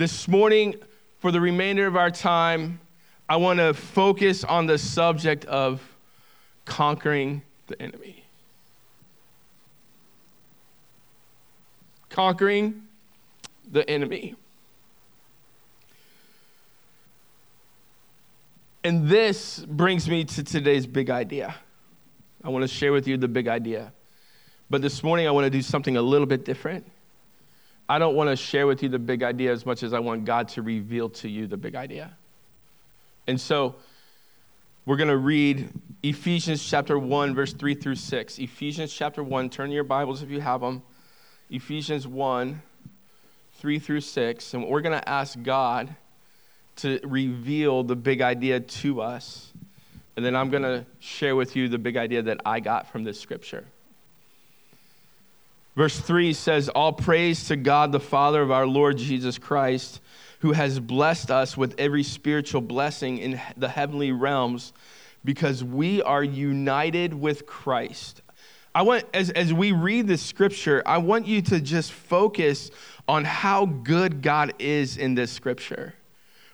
This 0.00 0.26
morning, 0.28 0.76
for 1.18 1.30
the 1.30 1.42
remainder 1.42 1.86
of 1.86 1.94
our 1.94 2.10
time, 2.10 2.80
I 3.28 3.36
want 3.36 3.58
to 3.58 3.74
focus 3.74 4.44
on 4.44 4.64
the 4.64 4.78
subject 4.78 5.44
of 5.44 5.82
conquering 6.64 7.42
the 7.66 7.82
enemy. 7.82 8.24
Conquering 12.08 12.84
the 13.70 13.86
enemy. 13.90 14.36
And 18.82 19.06
this 19.06 19.58
brings 19.58 20.08
me 20.08 20.24
to 20.24 20.42
today's 20.42 20.86
big 20.86 21.10
idea. 21.10 21.54
I 22.42 22.48
want 22.48 22.62
to 22.62 22.68
share 22.68 22.92
with 22.92 23.06
you 23.06 23.18
the 23.18 23.28
big 23.28 23.48
idea. 23.48 23.92
But 24.70 24.80
this 24.80 25.02
morning, 25.02 25.28
I 25.28 25.30
want 25.30 25.44
to 25.44 25.50
do 25.50 25.60
something 25.60 25.98
a 25.98 26.02
little 26.02 26.26
bit 26.26 26.46
different. 26.46 26.90
I 27.90 27.98
don't 27.98 28.14
want 28.14 28.30
to 28.30 28.36
share 28.36 28.68
with 28.68 28.84
you 28.84 28.88
the 28.88 29.00
big 29.00 29.24
idea 29.24 29.50
as 29.50 29.66
much 29.66 29.82
as 29.82 29.92
I 29.92 29.98
want 29.98 30.24
God 30.24 30.46
to 30.50 30.62
reveal 30.62 31.08
to 31.08 31.28
you 31.28 31.48
the 31.48 31.56
big 31.56 31.74
idea. 31.74 32.16
And 33.26 33.40
so 33.40 33.74
we're 34.86 34.96
going 34.96 35.08
to 35.08 35.16
read 35.16 35.70
Ephesians 36.04 36.64
chapter 36.64 36.96
1, 36.96 37.34
verse 37.34 37.52
3 37.52 37.74
through 37.74 37.96
6. 37.96 38.38
Ephesians 38.38 38.92
chapter 38.92 39.24
1, 39.24 39.50
turn 39.50 39.72
your 39.72 39.82
Bibles 39.82 40.22
if 40.22 40.30
you 40.30 40.40
have 40.40 40.60
them. 40.60 40.82
Ephesians 41.50 42.06
1, 42.06 42.62
3 43.54 43.78
through 43.80 44.02
6. 44.02 44.54
And 44.54 44.68
we're 44.68 44.82
going 44.82 44.96
to 44.96 45.08
ask 45.08 45.36
God 45.42 45.92
to 46.76 47.00
reveal 47.02 47.82
the 47.82 47.96
big 47.96 48.22
idea 48.22 48.60
to 48.60 49.02
us. 49.02 49.52
And 50.14 50.24
then 50.24 50.36
I'm 50.36 50.48
going 50.48 50.62
to 50.62 50.86
share 51.00 51.34
with 51.34 51.56
you 51.56 51.68
the 51.68 51.78
big 51.78 51.96
idea 51.96 52.22
that 52.22 52.40
I 52.46 52.60
got 52.60 52.92
from 52.92 53.02
this 53.02 53.18
scripture. 53.18 53.64
Verse 55.80 55.98
3 55.98 56.34
says, 56.34 56.68
All 56.68 56.92
praise 56.92 57.48
to 57.48 57.56
God, 57.56 57.90
the 57.90 57.98
Father 57.98 58.42
of 58.42 58.50
our 58.50 58.66
Lord 58.66 58.98
Jesus 58.98 59.38
Christ, 59.38 60.02
who 60.40 60.52
has 60.52 60.78
blessed 60.78 61.30
us 61.30 61.56
with 61.56 61.74
every 61.78 62.02
spiritual 62.02 62.60
blessing 62.60 63.16
in 63.16 63.40
the 63.56 63.70
heavenly 63.70 64.12
realms 64.12 64.74
because 65.24 65.64
we 65.64 66.02
are 66.02 66.22
united 66.22 67.14
with 67.14 67.46
Christ. 67.46 68.20
I 68.74 68.82
want, 68.82 69.04
as, 69.14 69.30
as 69.30 69.54
we 69.54 69.72
read 69.72 70.06
this 70.06 70.20
scripture, 70.20 70.82
I 70.84 70.98
want 70.98 71.26
you 71.26 71.40
to 71.40 71.58
just 71.62 71.92
focus 71.92 72.70
on 73.08 73.24
how 73.24 73.64
good 73.64 74.20
God 74.20 74.52
is 74.58 74.98
in 74.98 75.14
this 75.14 75.32
scripture. 75.32 75.94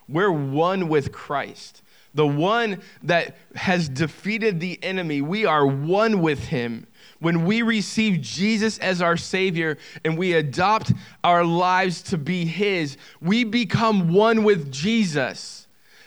We're 0.09 0.30
one 0.30 0.88
with 0.88 1.11
Christ, 1.11 1.83
the 2.14 2.28
one 2.28 2.80
that 3.02 3.37
has 3.56 3.88
defeated 3.88 4.61
the 4.61 4.78
enemy. 4.85 5.21
We 5.21 5.47
are 5.47 5.66
one 5.66 6.23
with 6.23 6.45
him 6.45 6.87
when 7.18 7.44
we 7.44 7.62
receive 7.62 8.20
Jesus 8.20 8.78
as 8.78 9.00
our 9.00 9.16
Savior 9.16 9.78
and 10.04 10.18
we 10.18 10.35
adopt 10.35 10.92
our 11.25 11.44
lives 11.44 12.02
to 12.02 12.18
be 12.18 12.44
His, 12.44 12.96
we 13.20 13.44
become 13.44 14.12
one 14.12 14.44
with 14.44 14.70
Jesus. 14.70 15.66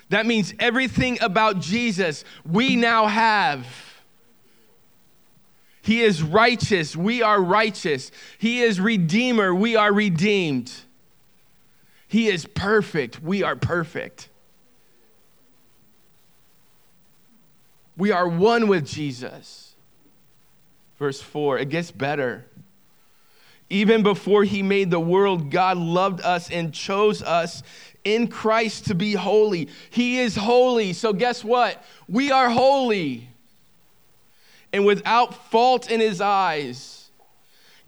That 0.09 0.25
means 0.25 0.53
everything 0.59 1.19
about 1.21 1.59
Jesus 1.59 2.23
we 2.45 2.75
now 2.75 3.07
have. 3.07 3.67
He 5.81 6.01
is 6.01 6.21
righteous, 6.21 6.95
we 6.95 7.21
are 7.21 7.41
righteous. 7.41 8.11
He 8.37 8.61
is 8.61 8.79
Redeemer, 8.79 9.55
we 9.55 9.75
are 9.75 9.91
redeemed. 9.91 10.71
He 12.07 12.27
is 12.27 12.45
perfect, 12.45 13.21
we 13.21 13.43
are 13.43 13.55
perfect. 13.55 14.29
We 17.97 18.11
are 18.11 18.27
one 18.27 18.67
with 18.67 18.87
Jesus. 18.87 19.68
Verse 20.99 21.21
4, 21.21 21.59
it 21.59 21.69
gets 21.69 21.91
better. 21.91 22.45
Even 23.69 24.03
before 24.03 24.43
he 24.43 24.61
made 24.61 24.91
the 24.91 24.99
world, 24.99 25.49
God 25.49 25.77
loved 25.77 26.21
us 26.21 26.51
and 26.51 26.73
chose 26.73 27.21
us 27.21 27.63
in 28.03 28.27
Christ 28.27 28.87
to 28.87 28.95
be 28.95 29.13
holy. 29.13 29.69
He 29.89 30.19
is 30.19 30.35
holy. 30.35 30.93
So, 30.93 31.13
guess 31.13 31.43
what? 31.43 31.83
We 32.07 32.31
are 32.31 32.49
holy 32.49 33.29
and 34.73 34.85
without 34.85 35.49
fault 35.49 35.89
in 35.89 35.99
his 35.99 36.19
eyes. 36.19 37.09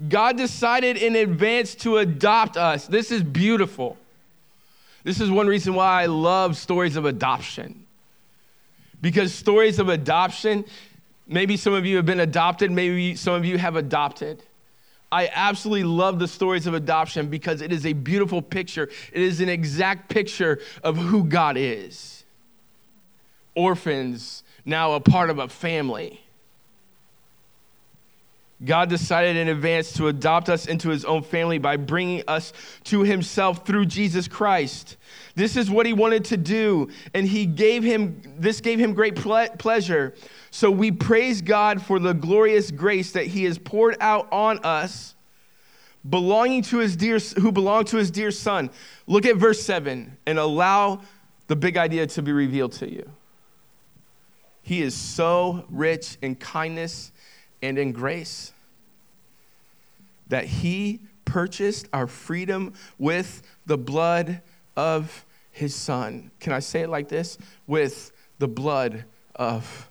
God 0.07 0.37
decided 0.37 0.97
in 0.97 1.15
advance 1.15 1.75
to 1.75 1.97
adopt 1.97 2.57
us. 2.57 2.87
This 2.87 3.11
is 3.11 3.21
beautiful. 3.21 3.97
This 5.03 5.19
is 5.19 5.29
one 5.29 5.47
reason 5.47 5.73
why 5.73 6.03
I 6.03 6.05
love 6.05 6.57
stories 6.57 6.95
of 6.95 7.05
adoption. 7.05 7.85
Because 9.01 9.33
stories 9.33 9.79
of 9.79 9.89
adoption, 9.89 10.65
maybe 11.27 11.57
some 11.57 11.73
of 11.73 11.85
you 11.85 11.97
have 11.97 12.05
been 12.05 12.19
adopted, 12.19 12.71
maybe 12.71 13.15
some 13.15 13.33
of 13.33 13.45
you 13.45 13.57
have 13.57 13.75
adopted. 13.75 14.43
I 15.11 15.29
absolutely 15.33 15.83
love 15.83 16.19
the 16.19 16.27
stories 16.27 16.67
of 16.67 16.73
adoption 16.73 17.27
because 17.27 17.61
it 17.61 17.73
is 17.73 17.85
a 17.85 17.93
beautiful 17.93 18.41
picture. 18.41 18.89
It 19.11 19.21
is 19.21 19.41
an 19.41 19.49
exact 19.49 20.09
picture 20.09 20.59
of 20.83 20.97
who 20.97 21.25
God 21.25 21.57
is. 21.57 22.23
Orphans, 23.53 24.43
now 24.63 24.93
a 24.93 25.01
part 25.01 25.29
of 25.29 25.39
a 25.39 25.49
family. 25.49 26.20
God 28.63 28.89
decided 28.89 29.37
in 29.37 29.47
advance 29.47 29.91
to 29.93 30.07
adopt 30.07 30.47
us 30.47 30.67
into 30.67 30.89
his 30.89 31.03
own 31.03 31.23
family 31.23 31.57
by 31.57 31.77
bringing 31.77 32.23
us 32.27 32.53
to 32.85 33.01
himself 33.01 33.65
through 33.65 33.87
Jesus 33.87 34.27
Christ. 34.27 34.97
This 35.33 35.57
is 35.57 35.69
what 35.69 35.87
he 35.87 35.93
wanted 35.93 36.25
to 36.25 36.37
do, 36.37 36.89
and 37.13 37.27
he 37.27 37.45
gave 37.45 37.83
him 37.83 38.21
this 38.37 38.61
gave 38.61 38.79
him 38.79 38.93
great 38.93 39.15
ple- 39.15 39.49
pleasure. 39.57 40.13
So 40.51 40.69
we 40.69 40.91
praise 40.91 41.41
God 41.41 41.81
for 41.81 41.97
the 41.97 42.13
glorious 42.13 42.69
grace 42.69 43.11
that 43.13 43.27
he 43.27 43.45
has 43.45 43.57
poured 43.57 43.97
out 43.99 44.27
on 44.31 44.59
us 44.59 45.15
belonging 46.07 46.61
to 46.63 46.77
his 46.79 46.95
dear 46.95 47.19
who 47.19 47.51
belong 47.51 47.85
to 47.85 47.97
his 47.97 48.11
dear 48.11 48.31
son. 48.31 48.69
Look 49.07 49.25
at 49.25 49.37
verse 49.37 49.61
7 49.61 50.17
and 50.25 50.39
allow 50.39 51.01
the 51.47 51.55
big 51.55 51.77
idea 51.77 52.05
to 52.07 52.21
be 52.21 52.31
revealed 52.31 52.73
to 52.73 52.91
you. 52.91 53.09
He 54.61 54.81
is 54.81 54.93
so 54.95 55.65
rich 55.69 56.17
in 56.21 56.35
kindness 56.35 57.11
and 57.61 57.77
in 57.77 57.91
grace 57.91 58.53
that 60.27 60.45
he 60.45 60.99
purchased 61.25 61.87
our 61.93 62.07
freedom 62.07 62.73
with 62.97 63.41
the 63.65 63.77
blood 63.77 64.41
of 64.75 65.25
his 65.51 65.75
son. 65.75 66.31
Can 66.39 66.53
I 66.53 66.59
say 66.59 66.81
it 66.81 66.89
like 66.89 67.09
this? 67.09 67.37
With 67.67 68.11
the 68.39 68.47
blood 68.47 69.05
of 69.35 69.89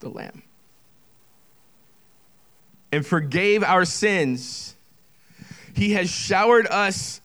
the 0.00 0.08
Lamb. 0.08 0.42
And 2.92 3.06
forgave 3.06 3.62
our 3.62 3.84
sins. 3.84 4.74
He 5.74 5.92
has 5.92 6.10
showered 6.10 6.66
us, 6.66 7.20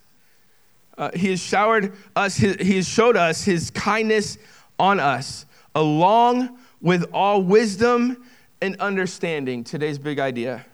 uh, 0.97 1.09
he 1.15 1.31
has 1.31 1.41
showered 1.41 1.93
us, 2.15 2.37
he 2.37 2.75
has 2.75 2.87
showed 2.87 3.17
us 3.17 3.43
his 3.43 3.71
kindness 3.71 4.37
on 4.77 4.99
us, 4.99 5.45
along 5.73 6.57
with 6.79 7.09
all 7.11 7.41
wisdom 7.41 8.23
and 8.61 8.75
understanding. 8.79 9.63
Today's 9.63 9.97
big 9.97 10.19
idea 10.19 10.65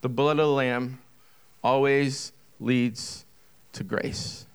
the 0.00 0.08
blood 0.08 0.38
of 0.38 0.46
the 0.46 0.52
Lamb 0.52 0.98
always 1.62 2.32
leads 2.60 3.24
to 3.72 3.82
grace. 3.82 4.46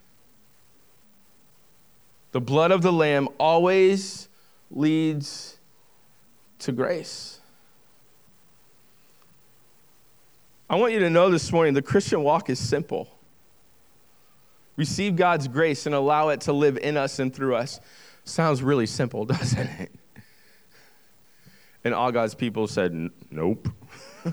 The 2.32 2.42
blood 2.42 2.72
of 2.72 2.84
the 2.84 2.94
Lamb 2.94 3.30
always 3.40 4.30
leads 4.70 5.58
to 6.60 6.72
grace. 6.72 7.40
I 10.70 10.76
want 10.76 10.94
you 10.94 11.00
to 11.00 11.10
know 11.10 11.32
this 11.32 11.52
morning 11.52 11.74
the 11.74 11.82
Christian 11.82 12.22
walk 12.22 12.50
is 12.50 12.60
simple. 12.60 13.10
Receive 14.76 15.16
God's 15.16 15.48
grace 15.48 15.88
and 15.88 15.96
allow 15.96 16.30
it 16.30 16.42
to 16.42 16.54
live 16.54 16.78
in 16.78 16.96
us 16.96 17.18
and 17.18 17.34
through 17.34 17.56
us. 17.56 17.80
Sounds 18.24 18.62
really 18.62 18.86
simple, 18.86 19.26
doesn't 19.26 19.68
it? 19.68 19.92
And 21.90 21.96
all 21.96 22.12
God's 22.12 22.36
people 22.36 22.68
said, 22.68 23.10
Nope. 23.32 23.68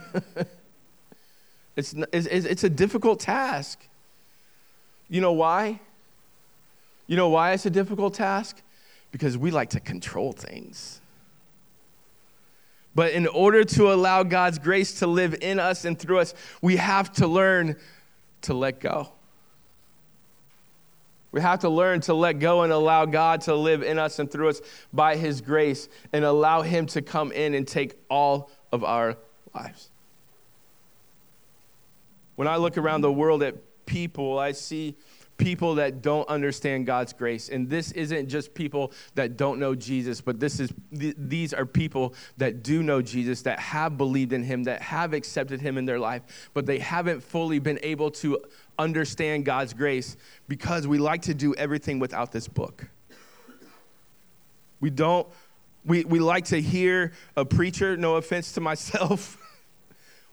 it's, 1.74 1.94
it's, 2.12 2.26
it's 2.26 2.64
a 2.64 2.68
difficult 2.68 3.18
task. 3.18 3.88
You 5.08 5.22
know 5.22 5.32
why? 5.32 5.80
You 7.06 7.16
know 7.16 7.30
why 7.30 7.52
it's 7.52 7.64
a 7.64 7.70
difficult 7.70 8.12
task? 8.12 8.60
Because 9.10 9.38
we 9.38 9.50
like 9.50 9.70
to 9.70 9.80
control 9.80 10.32
things. 10.32 11.00
But 12.94 13.12
in 13.12 13.26
order 13.26 13.64
to 13.64 13.90
allow 13.90 14.22
God's 14.22 14.58
grace 14.58 14.98
to 14.98 15.06
live 15.06 15.34
in 15.40 15.58
us 15.58 15.86
and 15.86 15.98
through 15.98 16.18
us, 16.18 16.34
we 16.60 16.76
have 16.76 17.10
to 17.14 17.26
learn 17.26 17.76
to 18.42 18.52
let 18.52 18.80
go. 18.80 19.08
We 21.36 21.42
have 21.42 21.60
to 21.60 21.68
learn 21.68 22.00
to 22.00 22.14
let 22.14 22.38
go 22.38 22.62
and 22.62 22.72
allow 22.72 23.04
God 23.04 23.42
to 23.42 23.54
live 23.54 23.82
in 23.82 23.98
us 23.98 24.18
and 24.18 24.30
through 24.30 24.48
us 24.48 24.62
by 24.90 25.16
His 25.16 25.42
grace 25.42 25.86
and 26.14 26.24
allow 26.24 26.62
Him 26.62 26.86
to 26.86 27.02
come 27.02 27.30
in 27.30 27.52
and 27.52 27.68
take 27.68 27.94
all 28.08 28.50
of 28.72 28.82
our 28.82 29.18
lives. 29.54 29.90
When 32.36 32.48
I 32.48 32.56
look 32.56 32.78
around 32.78 33.02
the 33.02 33.12
world 33.12 33.42
at 33.42 33.56
people, 33.84 34.38
I 34.38 34.52
see 34.52 34.96
people 35.38 35.74
that 35.76 36.02
don't 36.02 36.28
understand 36.28 36.86
God's 36.86 37.12
grace. 37.12 37.48
And 37.48 37.68
this 37.68 37.92
isn't 37.92 38.28
just 38.28 38.54
people 38.54 38.92
that 39.14 39.36
don't 39.36 39.58
know 39.58 39.74
Jesus, 39.74 40.20
but 40.20 40.40
this 40.40 40.60
is 40.60 40.72
th- 40.98 41.14
these 41.18 41.52
are 41.52 41.66
people 41.66 42.14
that 42.38 42.62
do 42.62 42.82
know 42.82 43.02
Jesus, 43.02 43.42
that 43.42 43.58
have 43.58 43.98
believed 43.98 44.32
in 44.32 44.42
him, 44.42 44.64
that 44.64 44.82
have 44.82 45.12
accepted 45.12 45.60
him 45.60 45.78
in 45.78 45.84
their 45.84 45.98
life, 45.98 46.50
but 46.54 46.66
they 46.66 46.78
haven't 46.78 47.22
fully 47.22 47.58
been 47.58 47.78
able 47.82 48.10
to 48.12 48.38
understand 48.78 49.44
God's 49.44 49.74
grace 49.74 50.16
because 50.48 50.86
we 50.86 50.98
like 50.98 51.22
to 51.22 51.34
do 51.34 51.54
everything 51.54 51.98
without 51.98 52.32
this 52.32 52.48
book. 52.48 52.86
We 54.80 54.90
don't 54.90 55.26
we, 55.86 56.04
we 56.04 56.18
like 56.18 56.46
to 56.46 56.60
hear 56.60 57.12
a 57.36 57.44
preacher, 57.44 57.96
no 57.96 58.16
offense 58.16 58.52
to 58.52 58.60
myself. 58.60 59.38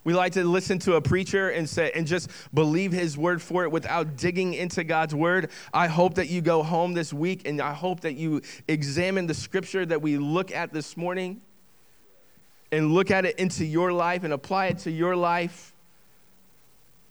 We 0.04 0.13
like 0.13 0.34
to 0.34 0.44
listen 0.44 0.80
to 0.80 0.96
a 0.96 1.02
preacher 1.02 1.50
and 1.50 1.68
say 1.68 1.92
and 1.96 2.06
just 2.06 2.30
believe 2.54 2.92
his 2.92 3.18
word 3.18 3.42
for 3.42 3.63
it 3.63 3.72
without 3.72 4.18
digging 4.18 4.54
into 4.54 4.84
God's 4.84 5.16
word. 5.16 5.50
I 5.74 5.88
hope 5.88 6.16
that 6.16 6.28
you 6.28 6.42
go 6.42 6.62
home 6.62 6.94
this 6.94 7.13
week 7.13 7.48
and 7.48 7.62
I 7.62 7.74
hope 7.74 8.02
that 8.02 8.13
you 8.13 8.42
examine 8.68 9.28
the 9.28 9.34
scripture 9.34 9.86
that 9.86 10.02
we 10.02 10.18
look 10.18 10.52
at 10.52 10.74
this 10.74 10.98
morning 10.98 11.42
and 12.72 12.92
look 12.92 13.12
at 13.12 13.26
it 13.26 13.39
into 13.39 13.63
your 13.63 13.94
life 13.94 14.24
and 14.24 14.34
apply 14.34 14.68
it 14.68 14.80
to 14.80 14.92
your 14.92 15.16
life 15.16 15.74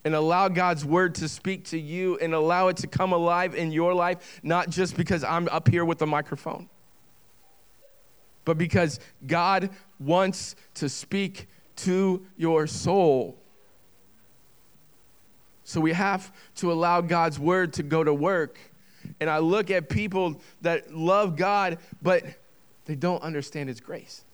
and 0.05 0.14
allow 0.14 0.48
God's 0.48 0.85
word 0.85 1.14
to 1.16 1.28
speak 1.28 1.66
to 1.66 1.78
you 1.78 2.18
and 2.18 2.35
allow 2.35 2.68
it 2.68 2.76
to 2.78 2.87
come 2.87 3.12
alive 3.12 3.55
in 3.55 3.70
your 3.70 3.94
life, 3.94 4.40
not 4.42 4.68
just 4.68 4.96
because 4.96 5.22
I'm 5.24 5.48
up 5.48 5.68
here 5.68 5.85
with 5.85 6.02
a 6.02 6.07
microphone, 6.07 6.68
but 8.44 8.59
because 8.59 8.98
God 9.26 9.70
wants 10.00 10.57
to 10.74 10.88
speak 10.88 11.46
to 11.76 12.24
your 12.37 12.66
soul. 12.66 13.37
So 15.64 15.80
we 15.80 15.92
have 15.92 16.32
to 16.56 16.72
allow 16.72 17.00
God's 17.00 17.38
word 17.38 17.72
to 17.74 17.82
go 17.82 18.02
to 18.04 18.12
work. 18.12 18.58
And 19.20 19.30
I 19.30 19.38
look 19.38 19.70
at 19.70 19.88
people 19.88 20.40
that 20.61 20.94
love 20.94 21.37
God, 21.37 21.78
but 22.02 22.24
they 22.85 22.94
don't 22.94 23.22
understand 23.22 23.68
His 23.68 23.80
grace. 23.80 24.24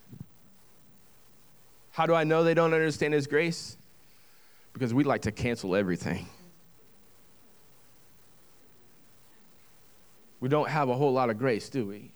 How 1.92 2.06
do 2.06 2.14
I 2.14 2.24
know 2.24 2.44
they 2.44 2.54
don't 2.54 2.74
understand 2.74 3.14
His 3.14 3.26
grace? 3.26 3.76
Because 4.72 4.94
we 4.94 5.04
like 5.04 5.22
to 5.22 5.32
cancel 5.32 5.74
everything. 5.74 6.26
We 10.40 10.48
don't 10.48 10.68
have 10.68 10.88
a 10.88 10.94
whole 10.94 11.12
lot 11.12 11.30
of 11.30 11.38
grace, 11.38 11.68
do 11.68 11.86
we? 11.86 12.12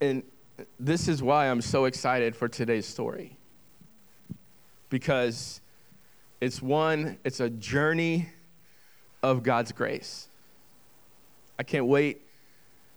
And 0.00 0.22
this 0.78 1.08
is 1.08 1.22
why 1.22 1.48
I'm 1.48 1.60
so 1.60 1.84
excited 1.84 2.34
for 2.34 2.48
today's 2.48 2.86
story. 2.86 3.36
Because 4.88 5.60
it's 6.40 6.60
one, 6.60 7.18
it's 7.24 7.40
a 7.40 7.50
journey 7.50 8.28
of 9.22 9.42
God's 9.42 9.72
grace. 9.72 10.28
I 11.58 11.62
can't 11.62 11.86
wait 11.86 12.22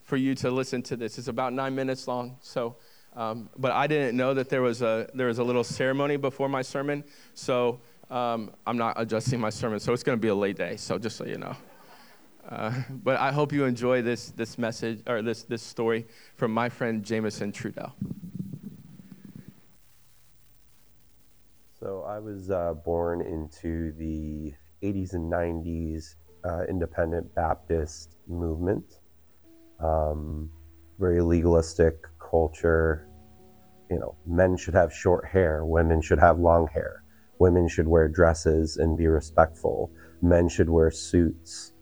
for 0.04 0.18
you 0.18 0.36
to 0.36 0.52
listen 0.52 0.82
to 0.84 0.96
this. 0.96 1.18
It's 1.18 1.28
about 1.28 1.54
nine 1.54 1.76
minutes 1.76 2.08
long, 2.08 2.38
so. 2.42 2.76
Um, 3.16 3.50
but 3.58 3.72
I 3.72 3.86
didn't 3.86 4.18
know 4.18 4.34
that 4.34 4.50
there 4.50 4.64
was 4.64 4.82
a 4.82 5.08
there 5.14 5.28
was 5.28 5.38
a 5.38 5.44
little 5.44 5.64
ceremony 5.64 6.18
before 6.18 6.50
my 6.50 6.64
sermon, 6.64 7.04
so 7.36 7.80
um, 8.10 8.52
I'm 8.66 8.78
not 8.78 9.00
adjusting 9.00 9.40
my 9.40 9.52
sermon. 9.52 9.80
So 9.80 9.94
it's 9.94 10.02
going 10.02 10.18
to 10.18 10.22
be 10.22 10.30
a 10.30 10.36
late 10.36 10.58
day. 10.58 10.78
So 10.78 10.98
just 10.98 11.18
so 11.18 11.26
you 11.26 11.38
know. 11.38 11.56
Uh, 12.48 12.74
but 13.04 13.20
I 13.20 13.32
hope 13.32 13.52
you 13.52 13.66
enjoy 13.66 14.02
this, 14.02 14.30
this 14.32 14.58
message 14.58 15.02
or 15.08 15.22
this, 15.22 15.44
this 15.44 15.62
story 15.62 16.08
from 16.36 16.54
my 16.54 16.70
friend 16.70 17.04
Jameson 17.04 17.52
Trudell. 17.52 17.94
So 21.80 22.04
I 22.08 22.20
was 22.20 22.50
uh, 22.50 22.74
born 22.74 23.22
into 23.22 23.92
the 23.98 24.54
80s 24.82 25.14
and 25.14 25.32
90s 25.32 26.16
uh, 26.46 26.64
independent 26.70 27.34
Baptist 27.36 28.16
movement. 28.28 29.00
Um, 29.80 30.50
very 31.00 31.22
legalistic 31.22 31.96
culture. 32.20 33.08
You 33.90 34.00
know, 34.00 34.16
men 34.26 34.56
should 34.56 34.74
have 34.74 34.94
short 34.94 35.26
hair, 35.28 35.66
women 35.66 36.02
should 36.02 36.20
have 36.20 36.40
long 36.40 36.68
hair. 36.68 37.04
women 37.40 37.68
should 37.68 37.88
wear 37.88 38.08
dresses 38.08 38.78
and 38.78 38.98
be 38.98 39.08
respectful, 39.08 39.92
men 40.22 40.48
should 40.48 40.70
wear 40.70 40.90
suits. 40.90 41.73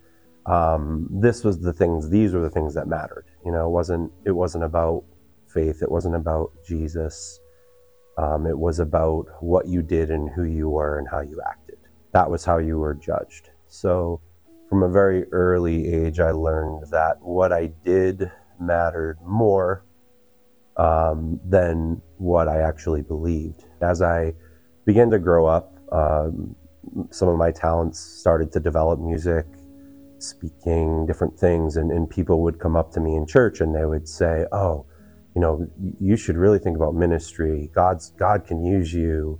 Um, 0.45 1.08
this 1.12 1.43
was 1.43 1.60
the 1.60 1.73
things; 1.73 2.10
these 2.10 2.34
were 2.34 2.41
the 2.41 2.49
things 2.49 2.73
that 2.75 2.88
mattered. 2.88 3.25
You 3.45 3.51
know, 3.51 3.67
it 3.67 3.71
wasn't 3.71 4.12
it 4.25 4.32
wasn't 4.32 4.63
about 4.63 5.04
faith. 5.47 5.82
It 5.82 5.91
wasn't 5.91 6.15
about 6.15 6.51
Jesus. 6.65 7.39
Um, 8.17 8.45
it 8.45 8.58
was 8.58 8.80
about 8.80 9.25
what 9.39 9.67
you 9.67 9.82
did 9.82 10.12
and 10.12 10.30
who 10.30 10.43
you 10.43 10.69
were 10.69 10.99
and 10.99 11.08
how 11.10 11.21
you 11.21 11.39
acted. 11.49 11.77
That 12.13 12.30
was 12.30 12.43
how 12.43 12.58
you 12.58 12.77
were 12.77 12.93
judged. 12.93 13.49
So, 13.67 14.21
from 14.69 14.84
a 14.84 14.89
very 14.89 15.32
early 15.32 15.88
age, 15.88 16.19
I 16.19 16.32
learned 16.32 16.91
that 16.91 17.21
what 17.21 17.51
I 17.54 17.71
did 17.84 18.32
mattered 18.60 19.17
more 19.25 19.84
um, 20.77 21.39
than 21.47 22.01
what 22.17 22.47
I 22.47 22.62
actually 22.62 23.01
believed. 23.01 23.65
As 23.82 24.01
I 24.01 24.34
began 24.86 25.10
to 25.12 25.19
grow 25.19 25.45
up, 25.45 25.77
um, 25.91 26.56
some 27.12 27.27
of 27.27 27.38
my 27.38 27.51
talents 27.51 27.99
started 27.99 28.51
to 28.54 28.60
develop 28.60 28.99
music, 28.99 29.45
speaking, 30.22 31.06
different 31.06 31.38
things, 31.38 31.78
and, 31.78 31.92
and 31.92 32.10
people 32.10 32.42
would 32.44 32.60
come 32.60 32.76
up 32.76 32.92
to 32.94 33.00
me 33.00 33.16
in 33.16 33.26
church 33.26 33.62
and 33.62 33.76
they 33.76 33.86
would 33.86 34.08
say, 34.08 34.46
Oh, 34.52 34.86
you 35.36 35.42
know, 35.42 35.68
you 36.00 36.18
should 36.18 36.36
really 36.36 36.60
think 36.60 36.76
about 36.76 36.94
ministry. 36.94 37.70
God's 37.74 38.12
God 38.20 38.46
can 38.46 38.64
use 38.64 38.94
you. 38.94 39.40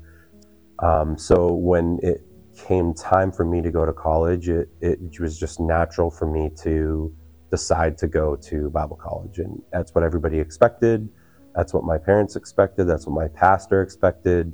Um, 0.80 1.18
so 1.18 1.54
when 1.54 2.00
it 2.02 2.22
came 2.58 2.94
time 2.94 3.32
for 3.32 3.46
me 3.46 3.62
to 3.62 3.72
go 3.72 3.86
to 3.86 3.94
college, 3.94 4.50
it, 4.50 4.70
it 4.82 5.00
was 5.20 5.38
just 5.38 5.60
natural 5.60 6.10
for 6.10 6.32
me 6.32 6.50
to 6.64 7.14
decide 7.50 7.98
to 7.98 8.08
go 8.08 8.36
to 8.38 8.70
Bible 8.70 8.96
college, 8.96 9.40
and 9.40 9.62
that's 9.72 9.94
what 9.94 10.04
everybody 10.04 10.40
expected. 10.40 11.08
That's 11.56 11.74
what 11.74 11.84
my 11.84 11.98
parents 11.98 12.38
expected. 12.38 12.86
That's 12.88 13.06
what 13.06 13.14
my 13.14 13.28
pastor 13.28 13.82
expected. 13.82 14.54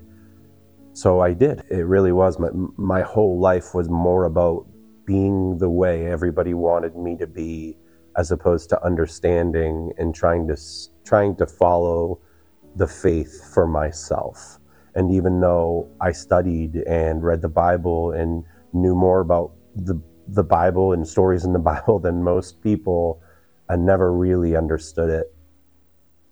So 0.93 1.21
I 1.21 1.33
did. 1.33 1.61
It 1.69 1.85
really 1.85 2.11
was. 2.11 2.39
My, 2.39 2.49
my 2.75 3.01
whole 3.01 3.39
life 3.39 3.75
was 3.75 3.87
more 3.87 4.25
about 4.25 4.65
being 5.07 5.57
the 5.57 5.71
way 5.71 6.07
everybody 6.07 6.53
wanted 6.53 6.95
me 6.97 7.17
to 7.17 7.27
be, 7.27 7.79
as 8.17 8.31
opposed 8.31 8.69
to 8.69 8.85
understanding 8.85 9.93
and 9.97 10.13
trying 10.13 10.47
to 10.49 10.57
trying 11.05 11.35
to 11.37 11.47
follow 11.47 12.19
the 12.75 12.87
faith 12.87 13.51
for 13.53 13.67
myself. 13.67 14.59
And 14.95 15.11
even 15.11 15.41
though 15.41 15.89
I 16.01 16.11
studied 16.13 16.77
and 16.87 17.23
read 17.23 17.41
the 17.41 17.49
Bible 17.49 18.11
and 18.11 18.45
knew 18.73 18.95
more 18.95 19.21
about 19.21 19.53
the 19.75 19.99
the 20.29 20.43
Bible 20.43 20.93
and 20.93 21.07
stories 21.07 21.45
in 21.45 21.53
the 21.53 21.59
Bible 21.73 21.99
than 21.99 22.23
most 22.23 22.61
people, 22.61 23.23
I 23.69 23.77
never 23.77 24.13
really 24.13 24.55
understood 24.55 25.09
it 25.09 25.33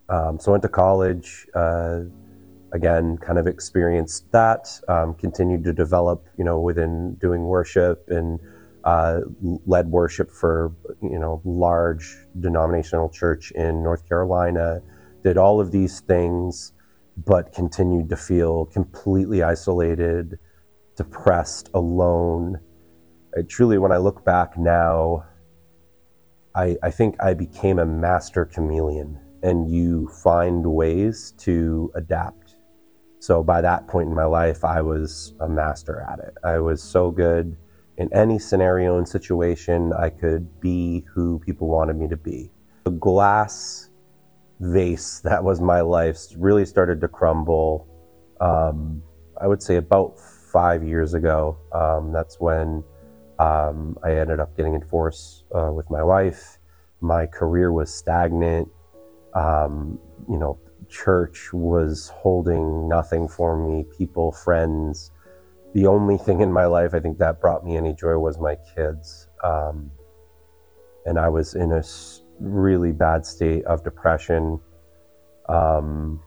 um, 0.09 0.39
so 0.39 0.51
I 0.51 0.53
went 0.53 0.63
to 0.63 0.69
college. 0.69 1.47
Uh, 1.55 2.01
again, 2.73 3.17
kind 3.17 3.39
of 3.39 3.47
experienced 3.47 4.31
that. 4.31 4.67
Um, 4.87 5.15
continued 5.15 5.63
to 5.65 5.73
develop, 5.73 6.27
you 6.37 6.43
know, 6.43 6.59
within 6.59 7.15
doing 7.15 7.43
worship 7.45 8.09
and 8.09 8.39
uh, 8.85 9.21
led 9.65 9.87
worship 9.87 10.31
for 10.31 10.71
you 11.01 11.19
know 11.19 11.41
large 11.43 12.15
denominational 12.39 13.09
church 13.09 13.51
in 13.51 13.83
North 13.83 14.07
Carolina. 14.07 14.81
Did 15.23 15.37
all 15.37 15.59
of 15.59 15.71
these 15.71 16.01
things, 16.01 16.71
but 17.17 17.51
continued 17.51 18.09
to 18.09 18.15
feel 18.15 18.65
completely 18.65 19.41
isolated, 19.41 20.37
depressed, 20.95 21.69
alone. 21.73 22.59
I 23.35 23.41
truly, 23.41 23.79
when 23.79 23.91
I 23.91 23.97
look 23.97 24.23
back 24.23 24.57
now, 24.57 25.25
I, 26.53 26.77
I 26.83 26.91
think 26.91 27.15
I 27.21 27.33
became 27.33 27.79
a 27.79 27.85
master 27.85 28.45
chameleon 28.45 29.19
and 29.43 29.69
you 29.69 30.07
find 30.23 30.65
ways 30.65 31.33
to 31.39 31.91
adapt. 31.95 32.55
So 33.19 33.43
by 33.43 33.61
that 33.61 33.87
point 33.87 34.09
in 34.09 34.15
my 34.15 34.25
life, 34.25 34.63
I 34.63 34.81
was 34.81 35.33
a 35.39 35.49
master 35.49 36.05
at 36.09 36.19
it. 36.19 36.35
I 36.43 36.59
was 36.59 36.81
so 36.81 37.11
good 37.11 37.57
in 37.97 38.11
any 38.13 38.39
scenario 38.39 38.97
and 38.97 39.07
situation, 39.07 39.93
I 39.93 40.09
could 40.09 40.59
be 40.59 41.05
who 41.13 41.39
people 41.39 41.67
wanted 41.67 41.95
me 41.95 42.07
to 42.07 42.17
be. 42.17 42.51
The 42.85 42.91
glass 42.91 43.89
vase 44.59 45.19
that 45.25 45.43
was 45.43 45.59
my 45.59 45.81
life 45.81 46.19
really 46.37 46.65
started 46.65 47.01
to 47.01 47.07
crumble. 47.07 47.87
Um, 48.39 49.01
I 49.39 49.47
would 49.47 49.61
say 49.61 49.75
about 49.77 50.17
five 50.19 50.83
years 50.83 51.13
ago. 51.13 51.57
Um, 51.73 52.13
that's 52.13 52.39
when 52.39 52.83
um, 53.39 53.97
I 54.03 54.11
ended 54.11 54.39
up 54.39 54.55
getting 54.55 54.75
in 54.75 54.81
force 54.81 55.43
uh, 55.53 55.71
with 55.71 55.89
my 55.89 56.03
wife. 56.03 56.57
My 57.01 57.25
career 57.25 57.71
was 57.73 57.93
stagnant 57.93 58.69
um, 59.35 59.99
you 60.29 60.37
know, 60.37 60.57
church 60.89 61.51
was 61.53 62.09
holding 62.15 62.87
nothing 62.87 63.27
for 63.27 63.57
me, 63.57 63.85
people, 63.97 64.31
friends. 64.31 65.11
The 65.75 65.87
only 65.87 66.17
thing 66.17 66.39
in 66.39 66.53
my 66.53 66.67
life 66.67 66.93
I 66.93 67.01
think 67.01 67.17
that 67.17 67.41
brought 67.41 67.65
me 67.65 67.75
any 67.75 67.93
joy 67.93 68.17
was 68.17 68.39
my 68.39 68.55
kids. 68.73 69.27
Um, 69.43 69.91
and 71.05 71.19
I 71.19 71.27
was 71.27 71.53
in 71.53 71.73
a 71.73 71.83
really 72.39 72.93
bad 72.93 73.25
state 73.25 73.65
of 73.65 73.83
depression. 73.83 74.61
Um, 75.49 76.21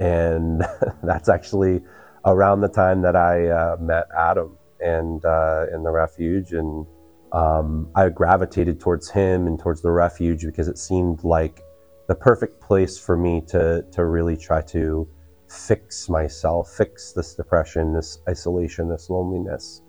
and 0.00 0.64
that's 1.02 1.28
actually 1.28 1.82
around 2.24 2.62
the 2.62 2.68
time 2.68 3.02
that 3.02 3.14
I 3.14 3.48
uh, 3.48 3.76
met 3.78 4.06
Adam 4.16 4.56
and 4.80 5.22
uh, 5.22 5.66
in 5.74 5.82
the 5.82 5.90
refuge. 5.90 6.54
And 6.54 6.86
um, 7.32 7.90
I 7.94 8.08
gravitated 8.08 8.80
towards 8.80 9.10
him 9.10 9.46
and 9.46 9.60
towards 9.60 9.82
the 9.82 9.90
refuge 9.90 10.46
because 10.46 10.66
it 10.66 10.78
seemed 10.78 11.24
like 11.24 11.60
the 12.08 12.14
perfect 12.14 12.58
place 12.62 12.98
for 12.98 13.18
me 13.18 13.42
to 13.48 13.84
to 13.92 14.04
really 14.06 14.38
try 14.38 14.62
to 14.62 15.06
fix 15.50 16.08
myself, 16.08 16.70
fix 16.76 17.12
this 17.12 17.34
depression, 17.34 17.92
this 17.92 18.18
isolation, 18.28 18.88
this 18.88 19.10
loneliness. 19.10 19.82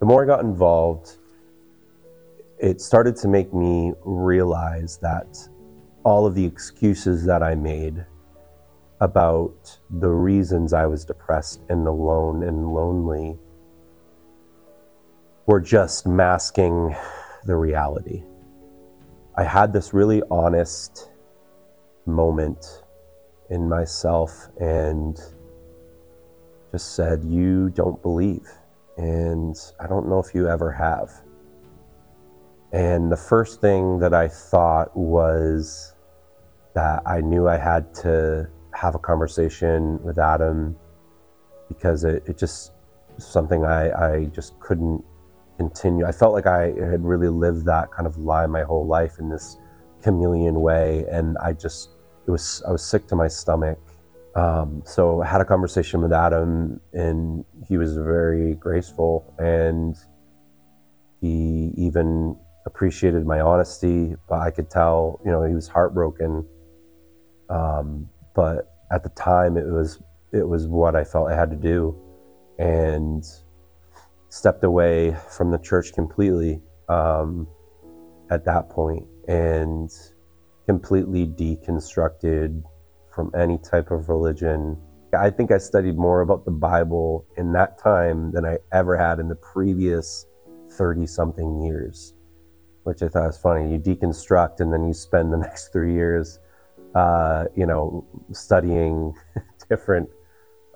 The 0.00 0.06
more 0.06 0.24
I 0.24 0.26
got 0.26 0.40
involved, 0.40 1.16
it 2.58 2.80
started 2.80 3.14
to 3.16 3.28
make 3.28 3.54
me 3.54 3.92
realize 4.04 4.98
that 4.98 5.38
all 6.04 6.26
of 6.26 6.34
the 6.34 6.44
excuses 6.44 7.24
that 7.24 7.42
I 7.42 7.54
made 7.54 8.04
about 9.00 9.78
the 9.88 10.10
reasons 10.10 10.72
I 10.72 10.86
was 10.86 11.04
depressed 11.04 11.62
and 11.68 11.86
alone 11.86 12.42
and 12.42 12.74
lonely 12.74 13.38
were 15.46 15.60
just 15.60 16.06
masking 16.06 16.94
the 17.46 17.56
reality. 17.56 18.24
I 19.36 19.44
had 19.44 19.72
this 19.72 19.94
really 19.94 20.22
honest 20.30 21.10
moment 22.06 22.79
in 23.50 23.68
myself 23.68 24.48
and 24.60 25.20
just 26.72 26.94
said, 26.94 27.24
You 27.24 27.70
don't 27.70 28.00
believe. 28.02 28.48
And 28.96 29.56
I 29.80 29.86
don't 29.86 30.08
know 30.08 30.18
if 30.18 30.34
you 30.34 30.48
ever 30.48 30.70
have. 30.72 31.10
And 32.72 33.10
the 33.10 33.16
first 33.16 33.60
thing 33.60 33.98
that 33.98 34.14
I 34.14 34.28
thought 34.28 34.96
was 34.96 35.94
that 36.74 37.02
I 37.04 37.20
knew 37.20 37.48
I 37.48 37.56
had 37.56 37.92
to 37.96 38.48
have 38.72 38.94
a 38.94 38.98
conversation 38.98 40.00
with 40.04 40.18
Adam 40.18 40.76
because 41.68 42.04
it, 42.04 42.22
it 42.26 42.38
just 42.38 42.72
something 43.18 43.64
I, 43.64 43.90
I 43.90 44.24
just 44.26 44.58
couldn't 44.60 45.04
continue. 45.56 46.06
I 46.06 46.12
felt 46.12 46.32
like 46.32 46.46
I 46.46 46.66
had 46.66 47.04
really 47.04 47.28
lived 47.28 47.66
that 47.66 47.90
kind 47.90 48.06
of 48.06 48.16
lie 48.18 48.46
my 48.46 48.62
whole 48.62 48.86
life 48.86 49.18
in 49.18 49.28
this 49.28 49.58
chameleon 50.02 50.60
way, 50.60 51.04
and 51.10 51.36
I 51.38 51.52
just 51.52 51.90
it 52.26 52.30
was 52.30 52.62
I 52.66 52.72
was 52.72 52.84
sick 52.84 53.06
to 53.08 53.16
my 53.16 53.28
stomach. 53.28 53.78
Um, 54.36 54.82
so 54.86 55.22
I 55.22 55.26
had 55.26 55.40
a 55.40 55.44
conversation 55.44 56.00
with 56.02 56.12
Adam, 56.12 56.80
and 56.92 57.44
he 57.66 57.76
was 57.76 57.96
very 57.96 58.54
graceful, 58.54 59.34
and 59.38 59.96
he 61.20 61.72
even 61.76 62.36
appreciated 62.66 63.26
my 63.26 63.40
honesty. 63.40 64.14
But 64.28 64.40
I 64.40 64.50
could 64.50 64.70
tell, 64.70 65.20
you 65.24 65.30
know, 65.30 65.42
he 65.42 65.54
was 65.54 65.66
heartbroken. 65.66 66.46
Um, 67.48 68.08
but 68.34 68.72
at 68.92 69.02
the 69.02 69.08
time, 69.10 69.56
it 69.56 69.66
was 69.66 70.00
it 70.32 70.46
was 70.46 70.68
what 70.68 70.94
I 70.94 71.04
felt 71.04 71.28
I 71.28 71.34
had 71.34 71.50
to 71.50 71.56
do, 71.56 71.96
and 72.58 73.24
stepped 74.28 74.62
away 74.62 75.16
from 75.28 75.50
the 75.50 75.58
church 75.58 75.92
completely 75.92 76.62
um, 76.88 77.48
at 78.30 78.44
that 78.44 78.70
point, 78.70 79.06
and 79.26 79.90
completely 80.70 81.26
deconstructed 81.26 82.62
from 83.12 83.32
any 83.36 83.58
type 83.58 83.90
of 83.90 84.08
religion. 84.08 84.80
I 85.18 85.28
think 85.28 85.50
I 85.50 85.58
studied 85.58 85.96
more 85.98 86.20
about 86.20 86.44
the 86.44 86.52
Bible 86.52 87.26
in 87.36 87.50
that 87.54 87.76
time 87.82 88.30
than 88.30 88.46
I 88.46 88.58
ever 88.70 88.96
had 88.96 89.18
in 89.18 89.26
the 89.26 89.34
previous 89.34 90.26
30 90.70 91.08
something 91.08 91.60
years, 91.60 92.14
which 92.84 93.02
I 93.02 93.08
thought 93.08 93.26
was 93.26 93.36
funny. 93.36 93.72
You 93.72 93.80
deconstruct 93.80 94.60
and 94.60 94.72
then 94.72 94.86
you 94.86 94.94
spend 94.94 95.32
the 95.32 95.38
next 95.46 95.72
three 95.72 95.92
years, 95.92 96.38
uh, 96.94 97.46
you 97.56 97.66
know, 97.66 98.06
studying 98.30 99.12
different, 99.68 100.08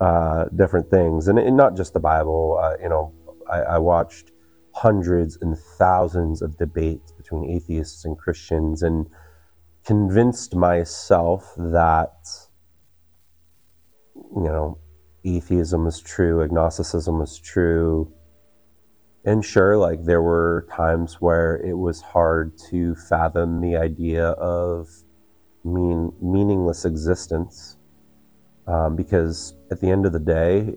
uh, 0.01 0.49
different 0.57 0.91
things. 0.91 1.29
And, 1.29 1.39
and, 1.39 1.55
not 1.55 1.77
just 1.77 1.93
the 1.93 2.01
Bible, 2.01 2.59
uh, 2.61 2.75
you 2.83 2.89
know, 2.89 3.13
I, 3.49 3.59
I 3.61 3.77
watched 3.77 4.31
hundreds 4.73 5.37
and 5.41 5.57
thousands 5.57 6.41
of 6.41 6.57
debates 6.57 7.13
between 7.13 7.49
atheists 7.49 8.03
and 8.03 8.17
Christians 8.17 8.83
and 8.83 9.07
convinced 9.85 10.55
myself 10.55 11.53
that, 11.57 12.15
you 14.15 14.43
know, 14.43 14.79
atheism 15.23 15.85
was 15.85 15.99
true, 15.99 16.41
agnosticism 16.41 17.19
was 17.19 17.39
true. 17.39 18.11
And 19.25 19.43
sure, 19.43 19.77
like 19.77 20.03
there 20.03 20.21
were 20.21 20.67
times 20.75 21.21
where 21.21 21.57
it 21.57 21.77
was 21.77 22.01
hard 22.01 22.57
to 22.69 22.95
fathom 22.95 23.61
the 23.61 23.75
idea 23.75 24.29
of 24.29 24.87
mean 25.63 26.11
meaningless 26.21 26.85
existence, 26.85 27.77
um, 28.67 28.95
because 28.95 29.55
at 29.71 29.81
the 29.81 29.89
end 29.89 30.05
of 30.05 30.13
the 30.13 30.19
day, 30.19 30.75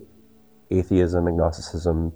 atheism, 0.71 1.27
agnosticism, 1.27 2.11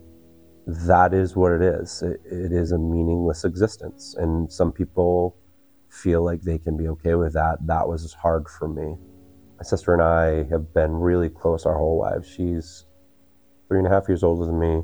that 0.65 1.13
is 1.13 1.35
what 1.35 1.51
it 1.51 1.61
is. 1.61 2.01
It, 2.01 2.19
it 2.25 2.51
is 2.51 2.71
a 2.71 2.77
meaningless 2.79 3.45
existence, 3.45 4.15
and 4.17 4.51
some 4.51 4.71
people 4.71 5.37
feel 5.93 6.23
like 6.23 6.41
they 6.41 6.57
can 6.57 6.75
be 6.75 6.87
okay 6.87 7.15
with 7.15 7.33
that. 7.33 7.57
That 7.67 7.87
was 7.87 8.13
hard 8.13 8.47
for 8.49 8.67
me. 8.67 8.97
My 9.57 9.63
sister 9.63 9.93
and 9.93 10.01
I 10.01 10.43
have 10.49 10.73
been 10.73 10.91
really 10.91 11.29
close 11.29 11.65
our 11.65 11.77
whole 11.77 11.99
lives. 11.99 12.27
She's 12.27 12.85
three 13.67 13.77
and 13.77 13.87
a 13.87 13.89
half 13.89 14.07
years 14.09 14.23
older 14.23 14.45
than 14.45 14.59
me. 14.59 14.83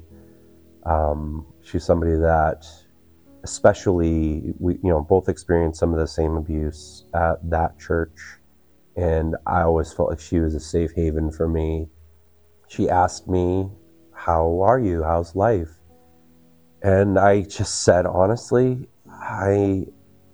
Um, 0.86 1.46
she's 1.62 1.84
somebody 1.84 2.16
that, 2.16 2.66
especially, 3.44 4.54
we 4.60 4.76
you 4.76 4.90
know 4.90 5.02
both 5.02 5.30
experienced 5.30 5.80
some 5.80 5.94
of 5.94 6.00
the 6.00 6.08
same 6.08 6.38
abuse 6.38 7.06
at 7.14 7.38
that 7.50 7.80
church, 7.80 8.18
and 8.96 9.36
I 9.46 9.62
always 9.64 9.92
felt 9.92 10.10
like 10.10 10.20
she 10.20 10.40
was 10.40 10.56
a 10.56 10.60
safe 10.60 10.92
haven 10.96 11.32
for 11.32 11.48
me. 11.48 11.90
She 12.68 12.90
asked 12.90 13.28
me, 13.28 13.70
"How 14.14 14.62
are 14.62 14.80
you? 14.80 15.04
How's 15.04 15.36
life?" 15.36 15.72
And 16.82 17.20
I 17.20 17.42
just 17.42 17.84
said 17.84 18.06
honestly, 18.06 18.88
I 19.12 19.88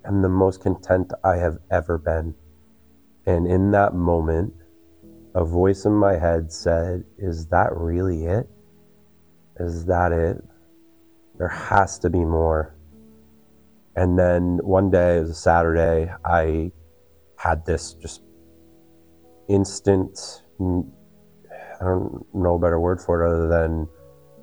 am 0.07 0.21
the 0.21 0.29
most 0.29 0.61
content 0.61 1.11
I 1.23 1.37
have 1.37 1.57
ever 1.71 1.97
been. 1.97 2.35
And 3.25 3.47
in 3.47 3.71
that 3.71 3.93
moment, 3.93 4.53
a 5.33 5.43
voice 5.43 5.85
in 5.85 5.93
my 5.93 6.17
head 6.17 6.51
said, 6.51 7.03
Is 7.17 7.47
that 7.47 7.75
really 7.75 8.25
it? 8.25 8.47
Is 9.59 9.85
that 9.85 10.11
it? 10.11 10.43
There 11.37 11.47
has 11.47 11.99
to 11.99 12.09
be 12.09 12.23
more. 12.23 12.75
And 13.95 14.19
then 14.19 14.59
one 14.63 14.91
day, 14.91 15.17
it 15.17 15.21
was 15.21 15.29
a 15.31 15.35
Saturday, 15.35 16.11
I 16.25 16.71
had 17.37 17.65
this 17.65 17.93
just 17.93 18.21
instant, 19.47 20.43
I 20.59 21.83
don't 21.83 22.25
know 22.33 22.55
a 22.55 22.59
better 22.59 22.79
word 22.79 23.01
for 23.01 23.23
it 23.23 23.29
other 23.29 23.47
than 23.47 23.87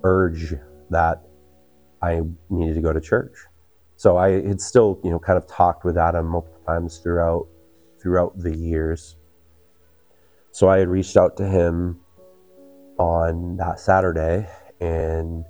urge 0.05 0.55
that 0.91 1.23
I 2.03 2.23
needed 2.51 2.75
to 2.75 2.81
go 2.81 2.93
to 2.93 3.01
church. 3.01 3.35
So 4.03 4.17
I 4.17 4.31
had 4.31 4.61
still, 4.61 4.99
you 5.05 5.11
know, 5.11 5.21
kind 5.21 5.39
of 5.39 5.47
talked 5.47 5.85
with 5.85 5.97
Adam 5.97 6.27
multiple 6.27 6.61
times 6.67 6.99
throughout 6.99 7.47
throughout 8.01 8.37
the 8.37 8.53
years. 8.53 9.17
So 10.51 10.69
I 10.69 10.79
had 10.79 10.89
reached 10.89 11.17
out 11.17 11.37
to 11.37 11.47
him 11.47 12.01
on 12.99 13.59
that 13.59 13.79
Saturday 13.79 14.49
and 14.81 15.45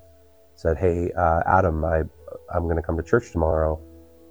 said, 0.54 0.76
"Hey, 0.76 1.10
uh, 1.12 1.40
Adam, 1.46 1.82
I 1.82 2.02
I'm 2.54 2.64
going 2.64 2.76
to 2.76 2.82
come 2.82 2.98
to 2.98 3.02
church 3.02 3.32
tomorrow." 3.32 3.80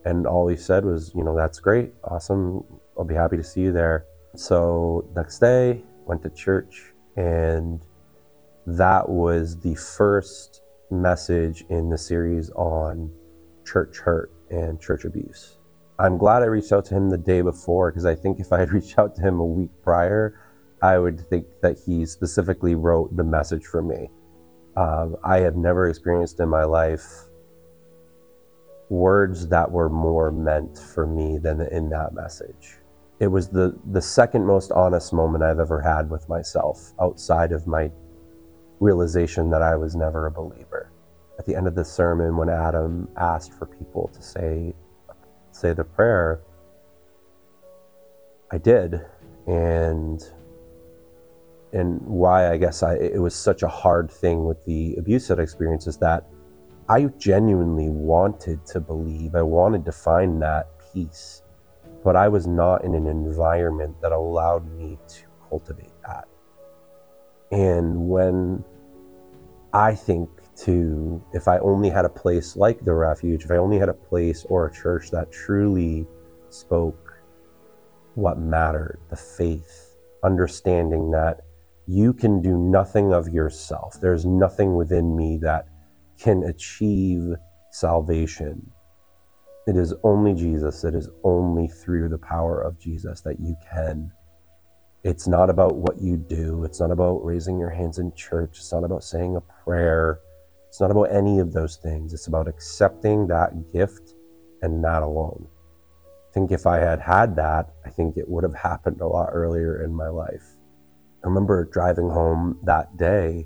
And 0.05 0.27
all 0.27 0.47
he 0.47 0.55
said 0.55 0.85
was, 0.85 1.11
"You 1.15 1.23
know, 1.23 1.35
that's 1.35 1.59
great, 1.59 1.91
awesome. 2.03 2.63
I'll 2.95 3.05
be 3.05 3.15
happy 3.15 3.37
to 3.37 3.43
see 3.43 3.61
you 3.61 3.71
there." 3.71 4.05
So 4.35 5.03
next 5.15 5.39
day, 5.39 5.83
went 6.05 6.21
to 6.21 6.29
church, 6.29 6.93
and 7.15 7.81
that 8.67 9.09
was 9.09 9.57
the 9.57 9.73
first 9.73 10.61
message 10.91 11.65
in 11.69 11.89
the 11.89 11.97
series 11.97 12.51
on 12.51 13.11
church 13.71 13.99
hurt 13.99 14.31
and 14.49 14.81
church 14.81 15.05
abuse. 15.05 15.57
I'm 15.97 16.17
glad 16.17 16.43
I 16.43 16.47
reached 16.47 16.71
out 16.71 16.85
to 16.85 16.95
him 16.95 17.09
the 17.09 17.17
day 17.17 17.41
before 17.41 17.91
because 17.91 18.05
I 18.05 18.15
think 18.15 18.39
if 18.39 18.51
I 18.51 18.59
had 18.59 18.71
reached 18.73 18.97
out 18.99 19.15
to 19.15 19.21
him 19.21 19.39
a 19.39 19.45
week 19.45 19.71
prior, 19.83 20.39
I 20.81 20.97
would 20.97 21.19
think 21.29 21.45
that 21.61 21.77
he 21.85 22.05
specifically 22.05 22.75
wrote 22.75 23.15
the 23.15 23.23
message 23.23 23.65
for 23.65 23.81
me. 23.81 24.09
Um, 24.75 25.15
I 25.23 25.39
have 25.39 25.55
never 25.55 25.87
experienced 25.89 26.39
in 26.39 26.49
my 26.49 26.63
life 26.63 27.05
words 28.89 29.47
that 29.47 29.71
were 29.71 29.89
more 29.89 30.31
meant 30.31 30.77
for 30.77 31.05
me 31.05 31.37
than 31.37 31.61
in 31.61 31.89
that 31.89 32.13
message. 32.13 32.77
It 33.19 33.27
was 33.27 33.47
the, 33.47 33.77
the 33.91 34.01
second 34.01 34.45
most 34.45 34.71
honest 34.71 35.13
moment 35.13 35.43
I've 35.43 35.59
ever 35.59 35.79
had 35.79 36.09
with 36.09 36.27
myself 36.27 36.91
outside 36.99 37.51
of 37.51 37.67
my 37.67 37.91
realization 38.79 39.51
that 39.51 39.61
I 39.61 39.75
was 39.75 39.95
never 39.95 40.25
a 40.25 40.31
believer. 40.31 40.90
At 41.41 41.47
the 41.47 41.55
end 41.55 41.65
of 41.65 41.73
the 41.73 41.83
sermon, 41.83 42.37
when 42.37 42.49
Adam 42.49 43.09
asked 43.17 43.53
for 43.53 43.65
people 43.65 44.11
to 44.13 44.21
say 44.21 44.75
say 45.51 45.73
the 45.73 45.83
prayer, 45.83 46.39
I 48.51 48.59
did, 48.59 49.01
and 49.47 50.23
and 51.73 51.99
why 52.03 52.51
I 52.51 52.57
guess 52.57 52.83
I 52.83 52.93
it 52.93 53.19
was 53.19 53.33
such 53.33 53.63
a 53.63 53.67
hard 53.67 54.11
thing 54.11 54.45
with 54.45 54.63
the 54.65 54.93
abuse 54.99 55.29
that 55.29 55.39
I 55.39 55.41
experienced 55.41 55.87
is 55.87 55.97
that 55.97 56.27
I 56.87 57.05
genuinely 57.17 57.89
wanted 57.89 58.63
to 58.67 58.79
believe. 58.79 59.33
I 59.33 59.41
wanted 59.41 59.83
to 59.85 59.91
find 59.91 60.39
that 60.43 60.67
peace, 60.93 61.41
but 62.03 62.15
I 62.15 62.27
was 62.27 62.45
not 62.45 62.85
in 62.85 62.93
an 62.93 63.07
environment 63.07 63.99
that 64.03 64.11
allowed 64.11 64.71
me 64.77 64.99
to 65.07 65.23
cultivate 65.49 66.03
that. 66.05 66.27
And 67.51 68.07
when 68.07 68.63
I 69.73 69.95
think 69.95 70.29
to 70.65 71.23
if 71.33 71.47
I 71.47 71.59
only 71.59 71.89
had 71.89 72.05
a 72.05 72.09
place 72.09 72.55
like 72.55 72.83
the 72.83 72.93
refuge, 72.93 73.45
if 73.45 73.51
I 73.51 73.57
only 73.57 73.77
had 73.77 73.89
a 73.89 73.93
place 73.93 74.45
or 74.49 74.65
a 74.65 74.73
church 74.73 75.11
that 75.11 75.31
truly 75.31 76.07
spoke 76.49 77.13
what 78.15 78.39
mattered, 78.39 78.99
the 79.09 79.15
faith, 79.15 79.97
understanding 80.23 81.11
that 81.11 81.41
you 81.87 82.13
can 82.13 82.41
do 82.41 82.57
nothing 82.57 83.13
of 83.13 83.29
yourself. 83.29 83.99
There's 84.01 84.25
nothing 84.25 84.75
within 84.75 85.15
me 85.15 85.37
that 85.41 85.67
can 86.19 86.43
achieve 86.43 87.35
salvation. 87.71 88.71
It 89.67 89.77
is 89.77 89.93
only 90.03 90.33
Jesus. 90.33 90.83
It 90.83 90.95
is 90.95 91.09
only 91.23 91.67
through 91.67 92.09
the 92.09 92.17
power 92.17 92.61
of 92.61 92.79
Jesus 92.79 93.21
that 93.21 93.39
you 93.39 93.55
can 93.73 94.11
it's 95.03 95.27
not 95.27 95.49
about 95.49 95.75
what 95.75 95.99
you 95.99 96.15
do. 96.15 96.63
It's 96.63 96.79
not 96.79 96.91
about 96.91 97.25
raising 97.25 97.59
your 97.59 97.71
hands 97.71 97.97
in 97.97 98.13
church. 98.13 98.57
It's 98.57 98.71
not 98.71 98.83
about 98.83 99.03
saying 99.03 99.35
a 99.35 99.41
prayer. 99.41 100.19
It's 100.71 100.79
not 100.79 100.89
about 100.89 101.11
any 101.11 101.39
of 101.39 101.51
those 101.51 101.75
things. 101.75 102.13
It's 102.13 102.27
about 102.27 102.47
accepting 102.47 103.27
that 103.27 103.73
gift 103.73 104.15
and 104.61 104.83
that 104.83 105.03
alone. 105.03 105.45
I 106.07 106.33
think 106.33 106.51
if 106.51 106.65
I 106.65 106.77
had 106.77 107.01
had 107.01 107.35
that, 107.35 107.73
I 107.85 107.89
think 107.89 108.15
it 108.15 108.27
would 108.29 108.43
have 108.43 108.55
happened 108.55 109.01
a 109.01 109.07
lot 109.07 109.29
earlier 109.33 109.83
in 109.83 109.93
my 109.93 110.07
life. 110.07 110.45
I 111.23 111.27
remember 111.27 111.65
driving 111.65 112.09
home 112.09 112.57
that 112.63 112.95
day 112.95 113.45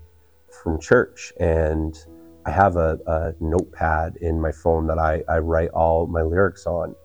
from 0.63 0.79
church 0.79 1.33
and 1.39 1.97
I 2.45 2.51
have 2.51 2.75
a, 2.77 2.99
a 3.07 3.33
notepad 3.39 4.17
in 4.21 4.39
my 4.39 4.51
phone 4.51 4.85
that 4.87 4.99
I, 4.99 5.23
I 5.27 5.39
write 5.39 5.71
all 5.71 6.05
my 6.05 6.21
lyrics 6.21 6.67
on. 6.67 6.95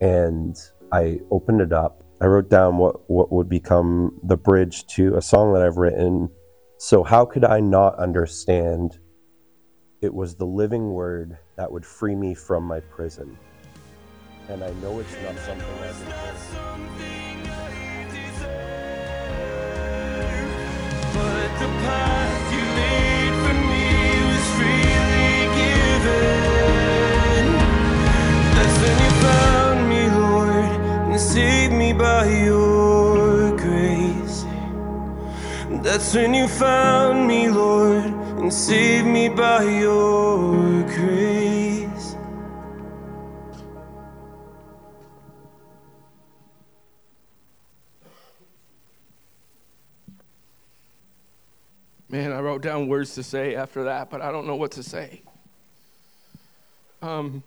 And 0.00 0.56
I 0.90 1.20
opened 1.30 1.60
it 1.60 1.74
up 1.74 2.02
I 2.20 2.26
wrote 2.26 2.50
down 2.50 2.78
what, 2.78 3.08
what 3.08 3.30
would 3.30 3.48
become 3.48 4.18
the 4.24 4.36
bridge 4.36 4.86
to 4.88 5.16
a 5.16 5.22
song 5.22 5.52
that 5.54 5.62
I've 5.62 5.76
written. 5.76 6.28
So, 6.78 7.04
how 7.04 7.24
could 7.24 7.44
I 7.44 7.60
not 7.60 7.96
understand? 7.98 8.98
It 10.00 10.14
was 10.14 10.36
the 10.36 10.46
living 10.46 10.92
word 10.92 11.36
that 11.56 11.72
would 11.72 11.84
free 11.84 12.14
me 12.14 12.32
from 12.32 12.62
my 12.62 12.78
prison. 12.78 13.36
And 14.48 14.62
I 14.62 14.70
know 14.74 15.00
it's 15.00 15.12
not 15.24 15.36
something 15.38 15.66
I 15.66 15.92
But 21.12 21.50
the 21.58 21.70
path 21.82 22.52
you 22.54 22.62
laid 22.78 23.34
for 23.42 23.56
me 23.70 23.90
was 24.30 24.46
freely 24.54 25.34
given. 25.58 26.38
That's 28.54 28.78
when 28.84 28.96
you 29.02 29.10
found 29.26 29.78
me, 29.88 30.02
Lord, 30.10 30.70
and 31.10 31.20
saved 31.20 31.72
me 31.72 31.92
by 31.92 32.24
your 32.44 33.56
grace. 33.56 34.44
That's 35.82 36.14
when 36.14 36.34
you 36.34 36.46
found 36.46 37.26
me, 37.26 37.48
Lord, 37.48 38.14
and 38.40 38.52
save 38.52 39.04
me 39.04 39.28
by 39.28 39.64
your 39.64 40.82
grace. 40.84 42.16
Man, 52.08 52.32
I 52.32 52.40
wrote 52.40 52.62
down 52.62 52.88
words 52.88 53.14
to 53.16 53.22
say 53.22 53.54
after 53.54 53.84
that, 53.84 54.08
but 54.08 54.22
I 54.22 54.30
don't 54.30 54.46
know 54.46 54.56
what 54.56 54.70
to 54.72 54.82
say. 54.82 55.20
Um, 57.02 57.42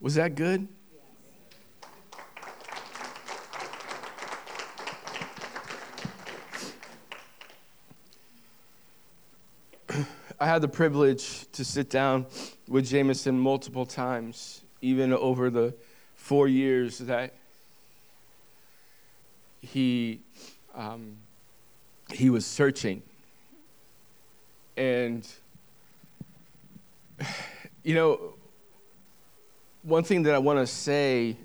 was 0.00 0.14
that 0.14 0.34
good? 0.34 0.68
I 10.44 10.46
had 10.46 10.60
the 10.60 10.68
privilege 10.68 11.50
to 11.52 11.64
sit 11.64 11.88
down 11.88 12.26
with 12.68 12.86
Jameson 12.86 13.40
multiple 13.40 13.86
times, 13.86 14.60
even 14.82 15.10
over 15.14 15.48
the 15.48 15.74
four 16.16 16.48
years 16.48 16.98
that 16.98 17.32
he 19.62 20.20
um, 20.74 21.16
he 22.12 22.28
was 22.28 22.44
searching. 22.44 23.02
And, 24.76 25.26
you 27.82 27.94
know, 27.94 28.34
one 29.80 30.04
thing 30.04 30.24
that 30.24 30.34
I 30.34 30.38
want 30.38 30.58
to 30.58 30.66
say 30.66 31.38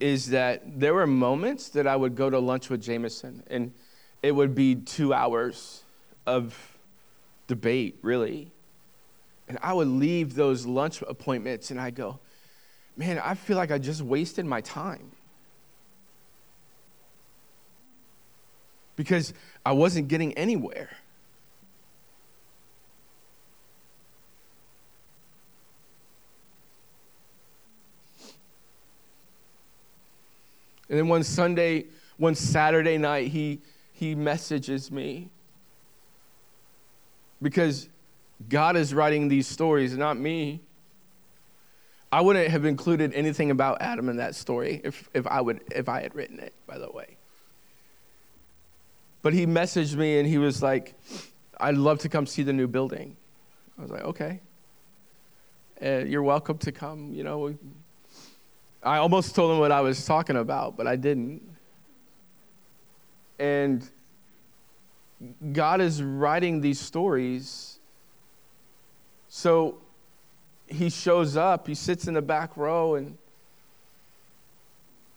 is 0.00 0.30
that 0.30 0.80
there 0.80 0.94
were 0.94 1.06
moments 1.06 1.68
that 1.68 1.86
I 1.86 1.94
would 1.94 2.14
go 2.14 2.30
to 2.30 2.38
lunch 2.38 2.70
with 2.70 2.82
Jameson, 2.82 3.42
and 3.48 3.74
it 4.22 4.32
would 4.32 4.54
be 4.54 4.76
two 4.76 5.12
hours 5.12 5.82
of 6.26 6.72
debate, 7.46 7.98
really. 8.02 8.50
And 9.48 9.58
I 9.62 9.72
would 9.72 9.88
leave 9.88 10.34
those 10.34 10.66
lunch 10.66 11.02
appointments 11.02 11.70
and 11.70 11.80
I'd 11.80 11.94
go, 11.94 12.18
man, 12.96 13.18
I 13.18 13.34
feel 13.34 13.56
like 13.56 13.70
I 13.70 13.78
just 13.78 14.02
wasted 14.02 14.44
my 14.44 14.60
time. 14.60 15.12
Because 18.96 19.34
I 19.64 19.72
wasn't 19.72 20.08
getting 20.08 20.32
anywhere. 20.34 20.88
And 30.88 30.98
then 30.98 31.08
one 31.08 31.24
Sunday, 31.24 31.86
one 32.16 32.34
Saturday 32.34 32.96
night, 32.96 33.28
he, 33.28 33.60
he 33.92 34.14
messages 34.14 34.90
me 34.90 35.30
because 37.40 37.88
God 38.48 38.76
is 38.76 38.94
writing 38.94 39.28
these 39.28 39.46
stories, 39.46 39.96
not 39.96 40.16
me. 40.18 40.60
I 42.12 42.20
wouldn't 42.20 42.48
have 42.48 42.64
included 42.64 43.12
anything 43.14 43.50
about 43.50 43.80
Adam 43.80 44.08
in 44.08 44.16
that 44.16 44.34
story 44.34 44.80
if, 44.84 45.08
if, 45.12 45.26
I, 45.26 45.40
would, 45.40 45.60
if 45.74 45.88
I 45.88 46.02
had 46.02 46.14
written 46.14 46.38
it, 46.38 46.54
by 46.66 46.78
the 46.78 46.90
way. 46.90 47.16
But 49.22 49.32
he 49.32 49.44
messaged 49.44 49.96
me 49.96 50.18
and 50.18 50.28
he 50.28 50.38
was 50.38 50.62
like, 50.62 50.94
I'd 51.58 51.76
love 51.76 51.98
to 52.00 52.08
come 52.08 52.26
see 52.26 52.42
the 52.42 52.52
new 52.52 52.68
building. 52.68 53.16
I 53.78 53.82
was 53.82 53.90
like, 53.90 54.04
okay. 54.04 54.40
Uh, 55.82 56.04
you're 56.06 56.22
welcome 56.22 56.58
to 56.58 56.72
come. 56.72 57.12
You 57.12 57.24
know, 57.24 57.58
I 58.82 58.98
almost 58.98 59.34
told 59.34 59.52
him 59.52 59.58
what 59.58 59.72
I 59.72 59.80
was 59.80 60.06
talking 60.06 60.36
about, 60.36 60.76
but 60.76 60.86
I 60.86 60.96
didn't. 60.96 61.42
And 63.38 63.86
God 65.52 65.80
is 65.80 66.02
writing 66.02 66.60
these 66.60 66.78
stories. 66.78 67.78
So 69.28 69.78
he 70.66 70.90
shows 70.90 71.36
up, 71.36 71.66
he 71.66 71.74
sits 71.74 72.06
in 72.06 72.14
the 72.14 72.22
back 72.22 72.56
row, 72.56 72.96
and 72.96 73.16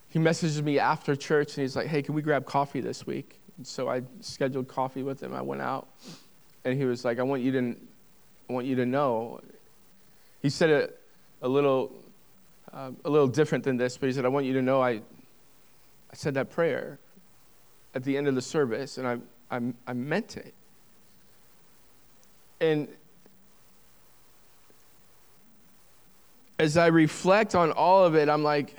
he 0.10 0.20
messages 0.20 0.62
me 0.62 0.80
after 0.80 1.16
church, 1.16 1.58
and 1.58 1.64
he's 1.64 1.76
like, 1.76 1.88
Hey, 1.88 2.02
can 2.02 2.16
we 2.16 2.22
grab 2.22 2.46
coffee 2.46 2.82
this 2.82 3.06
week? 3.06 3.40
And 3.58 3.68
so 3.68 3.90
I 3.90 4.04
scheduled 4.22 4.68
coffee 4.68 5.04
with 5.04 5.22
him. 5.22 5.34
I 5.34 5.42
went 5.42 5.62
out, 5.62 5.88
and 6.64 6.78
he 6.78 6.86
was 6.86 7.04
like, 7.04 7.20
I 7.20 7.24
want 7.24 7.42
you 7.42 7.52
to, 7.52 7.76
I 8.50 8.54
want 8.54 8.66
you 8.66 8.76
to 8.76 8.86
know. 8.86 9.42
He 10.42 10.50
said 10.50 10.70
it 10.70 11.00
a 11.42 11.48
little, 11.48 11.92
uh, 12.74 12.92
a 13.04 13.10
little 13.10 13.28
different 13.28 13.64
than 13.64 13.78
this, 13.78 13.98
but 13.98 14.08
he 14.08 14.14
said, 14.14 14.26
I 14.26 14.30
want 14.30 14.46
you 14.46 14.54
to 14.54 14.62
know 14.62 14.82
I, 14.82 14.92
I 14.92 16.14
said 16.14 16.34
that 16.36 16.50
prayer 16.50 17.00
at 17.94 18.04
the 18.04 18.18
end 18.18 18.28
of 18.28 18.36
the 18.36 18.42
service, 18.42 18.98
and 18.98 19.08
I, 19.08 19.18
I, 19.52 19.62
I 19.88 19.94
meant 19.94 20.38
it. 20.38 20.54
And 22.62 22.88
as 26.60 26.76
I 26.76 26.88
reflect 26.88 27.56
on 27.56 27.72
all 27.72 28.04
of 28.06 28.16
it, 28.16 28.30
I'm 28.30 28.44
like, 28.44 28.78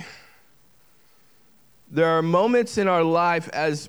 there 1.91 2.07
are 2.07 2.23
moments 2.23 2.79
in 2.79 2.87
our 2.87 3.03
life 3.03 3.49
as 3.53 3.89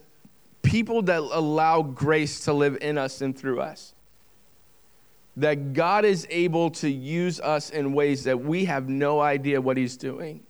people 0.63 1.01
that 1.03 1.19
allow 1.19 1.81
grace 1.81 2.45
to 2.45 2.53
live 2.53 2.77
in 2.81 2.97
us 2.97 3.21
and 3.21 3.37
through 3.37 3.59
us. 3.59 3.93
That 5.37 5.73
God 5.73 6.05
is 6.05 6.25
able 6.29 6.71
to 6.71 6.89
use 6.89 7.39
us 7.39 7.69
in 7.69 7.93
ways 7.93 8.23
that 8.23 8.41
we 8.41 8.65
have 8.65 8.89
no 8.89 9.19
idea 9.19 9.61
what 9.61 9.77
He's 9.77 9.97
doing. 9.97 10.41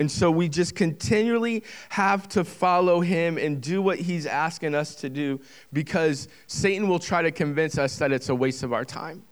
And 0.00 0.10
so 0.10 0.30
we 0.30 0.48
just 0.48 0.74
continually 0.74 1.62
have 1.90 2.26
to 2.30 2.42
follow 2.42 3.02
him 3.02 3.36
and 3.36 3.60
do 3.60 3.82
what 3.82 3.98
he's 3.98 4.24
asking 4.24 4.74
us 4.74 4.94
to 4.96 5.10
do 5.10 5.38
because 5.74 6.26
Satan 6.46 6.88
will 6.88 6.98
try 6.98 7.20
to 7.20 7.30
convince 7.30 7.76
us 7.76 7.98
that 7.98 8.10
it's 8.10 8.30
a 8.30 8.34
waste 8.34 8.62
of 8.62 8.72
our 8.72 8.84
time. 8.84 9.22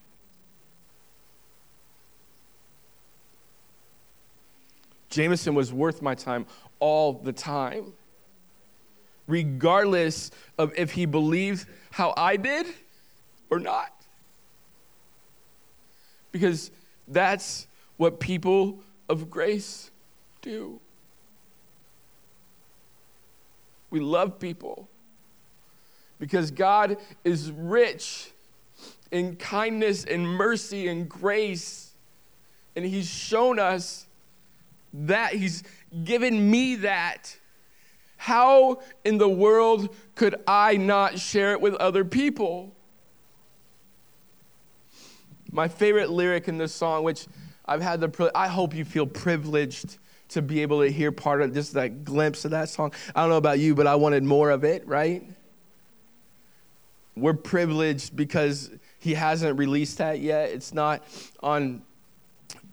Jameson 5.09 5.54
was 5.54 5.72
worth 5.72 6.02
my 6.02 6.14
time 6.14 6.44
all 6.81 7.14
the 7.14 7.33
time, 7.33 7.94
regardless 9.26 10.31
of 10.59 10.74
if 10.76 10.92
he 10.92 11.07
believed 11.07 11.66
how 11.90 12.12
I 12.14 12.37
did 12.37 12.66
or 13.48 13.59
not. 13.59 13.90
Because 16.31 16.70
that's 17.09 17.66
what 17.96 18.20
people 18.20 18.81
of 19.09 19.31
grace 19.31 19.90
do. 20.42 20.81
We 23.90 24.01
love 24.01 24.38
people 24.38 24.88
because 26.18 26.51
God 26.51 26.96
is 27.24 27.51
rich 27.53 28.33
in 29.11 29.37
kindness 29.37 30.05
and 30.05 30.27
mercy 30.27 30.88
and 30.88 31.09
grace. 31.09 31.92
And 32.77 32.85
He's 32.85 33.09
shown 33.09 33.59
us 33.59 34.07
that, 34.92 35.35
He's 35.35 35.62
given 36.05 36.51
me 36.51 36.77
that. 36.77 37.37
How 38.16 38.81
in 39.05 39.18
the 39.18 39.29
world 39.29 39.94
could 40.16 40.35
I 40.46 40.77
not 40.77 41.18
share 41.18 41.53
it 41.53 41.61
with 41.61 41.74
other 41.74 42.05
people? 42.05 42.74
My 45.51 45.68
favorite 45.68 46.11
lyric 46.11 46.48
in 46.48 46.59
this 46.59 46.74
song, 46.74 47.05
which 47.05 47.27
I've 47.64 47.81
had 47.81 48.01
the, 48.01 48.31
I 48.35 48.48
hope 48.48 48.74
you 48.74 48.85
feel 48.85 49.07
privileged 49.07 49.98
to 50.29 50.43
be 50.43 50.62
able 50.62 50.83
to 50.83 50.91
hear 50.91 51.11
part 51.11 51.43
of 51.43 51.55
just 51.55 51.73
that 51.75 52.05
glimpse 52.05 52.45
of 52.45 52.51
that 52.51 52.69
song. 52.69 52.93
I 53.14 53.21
don't 53.23 53.31
know 53.31 53.37
about 53.37 53.59
you, 53.59 53.75
but 53.75 53.87
I 53.87 53.95
wanted 53.95 54.23
more 54.23 54.51
of 54.51 54.64
it, 54.64 54.87
right? 54.87 55.23
We're 57.17 57.35
privileged 57.35 58.14
because 58.14 58.71
he 58.99 59.14
hasn't 59.14 59.59
released 59.59 59.99
that 59.99 60.21
yet. 60.21 60.51
It's 60.51 60.73
not 60.73 61.03
on 61.43 61.83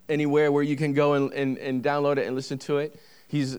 anywhere 0.07 0.51
where 0.51 0.63
you 0.63 0.75
can 0.75 0.93
go 0.93 1.13
and, 1.13 1.33
and, 1.33 1.57
and 1.57 1.83
download 1.83 2.17
it 2.17 2.27
and 2.27 2.35
listen 2.35 2.57
to 2.59 2.77
it. 2.77 2.99
He's, 3.27 3.57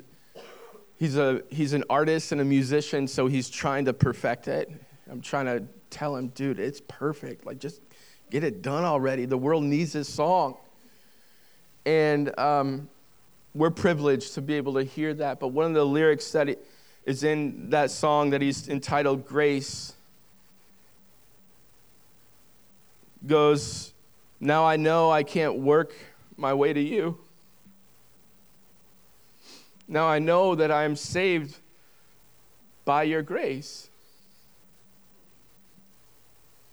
he's, 0.96 1.16
a, 1.16 1.42
he's 1.50 1.72
an 1.72 1.84
artist 1.90 2.32
and 2.32 2.40
a 2.40 2.44
musician, 2.44 3.08
so 3.08 3.26
he's 3.26 3.48
trying 3.48 3.84
to 3.86 3.92
perfect 3.92 4.46
it. 4.46 4.70
I'm 5.10 5.20
trying 5.20 5.46
to 5.46 5.64
tell 5.90 6.16
him, 6.16 6.28
dude, 6.28 6.60
it's 6.60 6.80
perfect. 6.86 7.46
Like, 7.46 7.58
just 7.58 7.80
get 8.30 8.44
it 8.44 8.62
done 8.62 8.84
already. 8.84 9.24
The 9.24 9.38
world 9.38 9.64
needs 9.64 9.92
this 9.92 10.08
song. 10.08 10.56
And 11.84 12.36
um, 12.38 12.88
we're 13.56 13.70
privileged 13.70 14.34
to 14.34 14.42
be 14.42 14.54
able 14.54 14.74
to 14.74 14.84
hear 14.84 15.14
that. 15.14 15.40
But 15.40 15.48
one 15.48 15.66
of 15.66 15.74
the 15.74 15.84
lyrics 15.84 16.30
that 16.32 16.58
is 17.04 17.24
in 17.24 17.70
that 17.70 17.90
song 17.90 18.30
that 18.30 18.42
he's 18.42 18.68
entitled 18.68 19.26
Grace 19.26 19.94
goes, 23.26 23.92
Now 24.40 24.64
I 24.64 24.76
know 24.76 25.10
I 25.10 25.22
can't 25.22 25.56
work 25.56 25.94
my 26.36 26.52
way 26.52 26.72
to 26.72 26.80
you. 26.80 27.18
Now 29.88 30.06
I 30.06 30.18
know 30.18 30.54
that 30.54 30.70
I 30.70 30.84
am 30.84 30.96
saved 30.96 31.56
by 32.84 33.04
your 33.04 33.22
grace. 33.22 33.88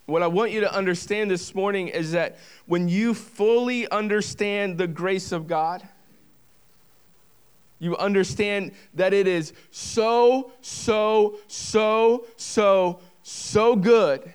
What 0.05 0.21
I 0.21 0.27
want 0.27 0.51
you 0.51 0.59
to 0.61 0.73
understand 0.73 1.31
this 1.31 1.55
morning 1.55 1.87
is 1.87 2.11
that 2.11 2.37
when 2.65 2.89
you 2.89 3.13
fully 3.13 3.87
understand 3.89 4.77
the 4.77 4.87
grace 4.87 5.31
of 5.31 5.47
God, 5.47 5.87
you 7.83 7.97
understand 7.97 8.71
that 8.93 9.13
it 9.13 9.27
is 9.27 9.51
so, 9.71 10.51
so, 10.61 11.37
so, 11.47 12.25
so, 12.37 12.99
so 13.23 13.75
good 13.75 14.33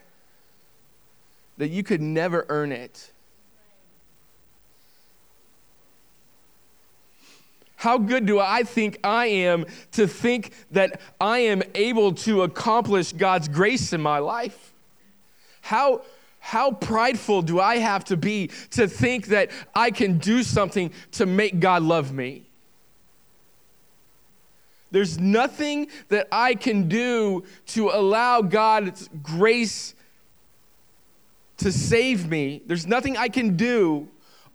that 1.56 1.68
you 1.68 1.82
could 1.82 2.02
never 2.02 2.44
earn 2.48 2.72
it. 2.72 3.10
How 7.76 7.96
good 7.96 8.26
do 8.26 8.40
I 8.40 8.64
think 8.64 8.98
I 9.04 9.26
am 9.26 9.64
to 9.92 10.08
think 10.08 10.52
that 10.72 11.00
I 11.20 11.38
am 11.38 11.62
able 11.76 12.12
to 12.14 12.42
accomplish 12.42 13.12
God's 13.12 13.48
grace 13.48 13.92
in 13.92 14.02
my 14.02 14.18
life? 14.18 14.72
How, 15.60 16.02
how 16.40 16.72
prideful 16.72 17.42
do 17.42 17.60
I 17.60 17.78
have 17.78 18.04
to 18.06 18.16
be 18.16 18.50
to 18.70 18.88
think 18.88 19.26
that 19.26 19.52
I 19.74 19.92
can 19.92 20.18
do 20.18 20.42
something 20.42 20.92
to 21.12 21.26
make 21.26 21.60
God 21.60 21.82
love 21.84 22.12
me? 22.12 22.47
There's 24.90 25.18
nothing 25.18 25.88
that 26.08 26.28
I 26.32 26.54
can 26.54 26.88
do 26.88 27.44
to 27.66 27.90
allow 27.90 28.40
God's 28.40 29.08
grace 29.22 29.94
to 31.58 31.72
save 31.72 32.28
me. 32.28 32.62
There's 32.66 32.86
nothing 32.86 33.16
I 33.16 33.28
can 33.28 33.56
do. 33.56 34.08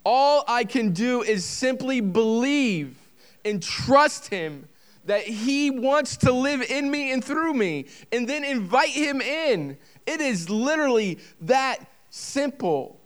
All 0.06 0.44
I 0.48 0.64
can 0.64 0.92
do 0.92 1.22
is 1.22 1.46
simply 1.46 2.02
believe 2.02 2.98
and 3.46 3.62
trust 3.62 4.28
Him 4.28 4.68
that 5.06 5.24
He 5.24 5.70
wants 5.70 6.18
to 6.18 6.32
live 6.32 6.62
in 6.62 6.90
me 6.90 7.12
and 7.12 7.24
through 7.24 7.54
me, 7.54 7.86
and 8.12 8.28
then 8.28 8.44
invite 8.44 8.90
Him 8.90 9.22
in. 9.22 9.78
It 10.06 10.22
is 10.22 10.50
literally 10.50 11.20
that 11.42 11.86
simple. 12.10 13.00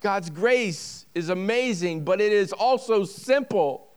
God's 0.00 0.30
grace 0.30 1.06
is 1.14 1.28
amazing, 1.28 2.04
but 2.04 2.20
it 2.20 2.32
is 2.32 2.52
also 2.52 3.04
simple. 3.04 3.89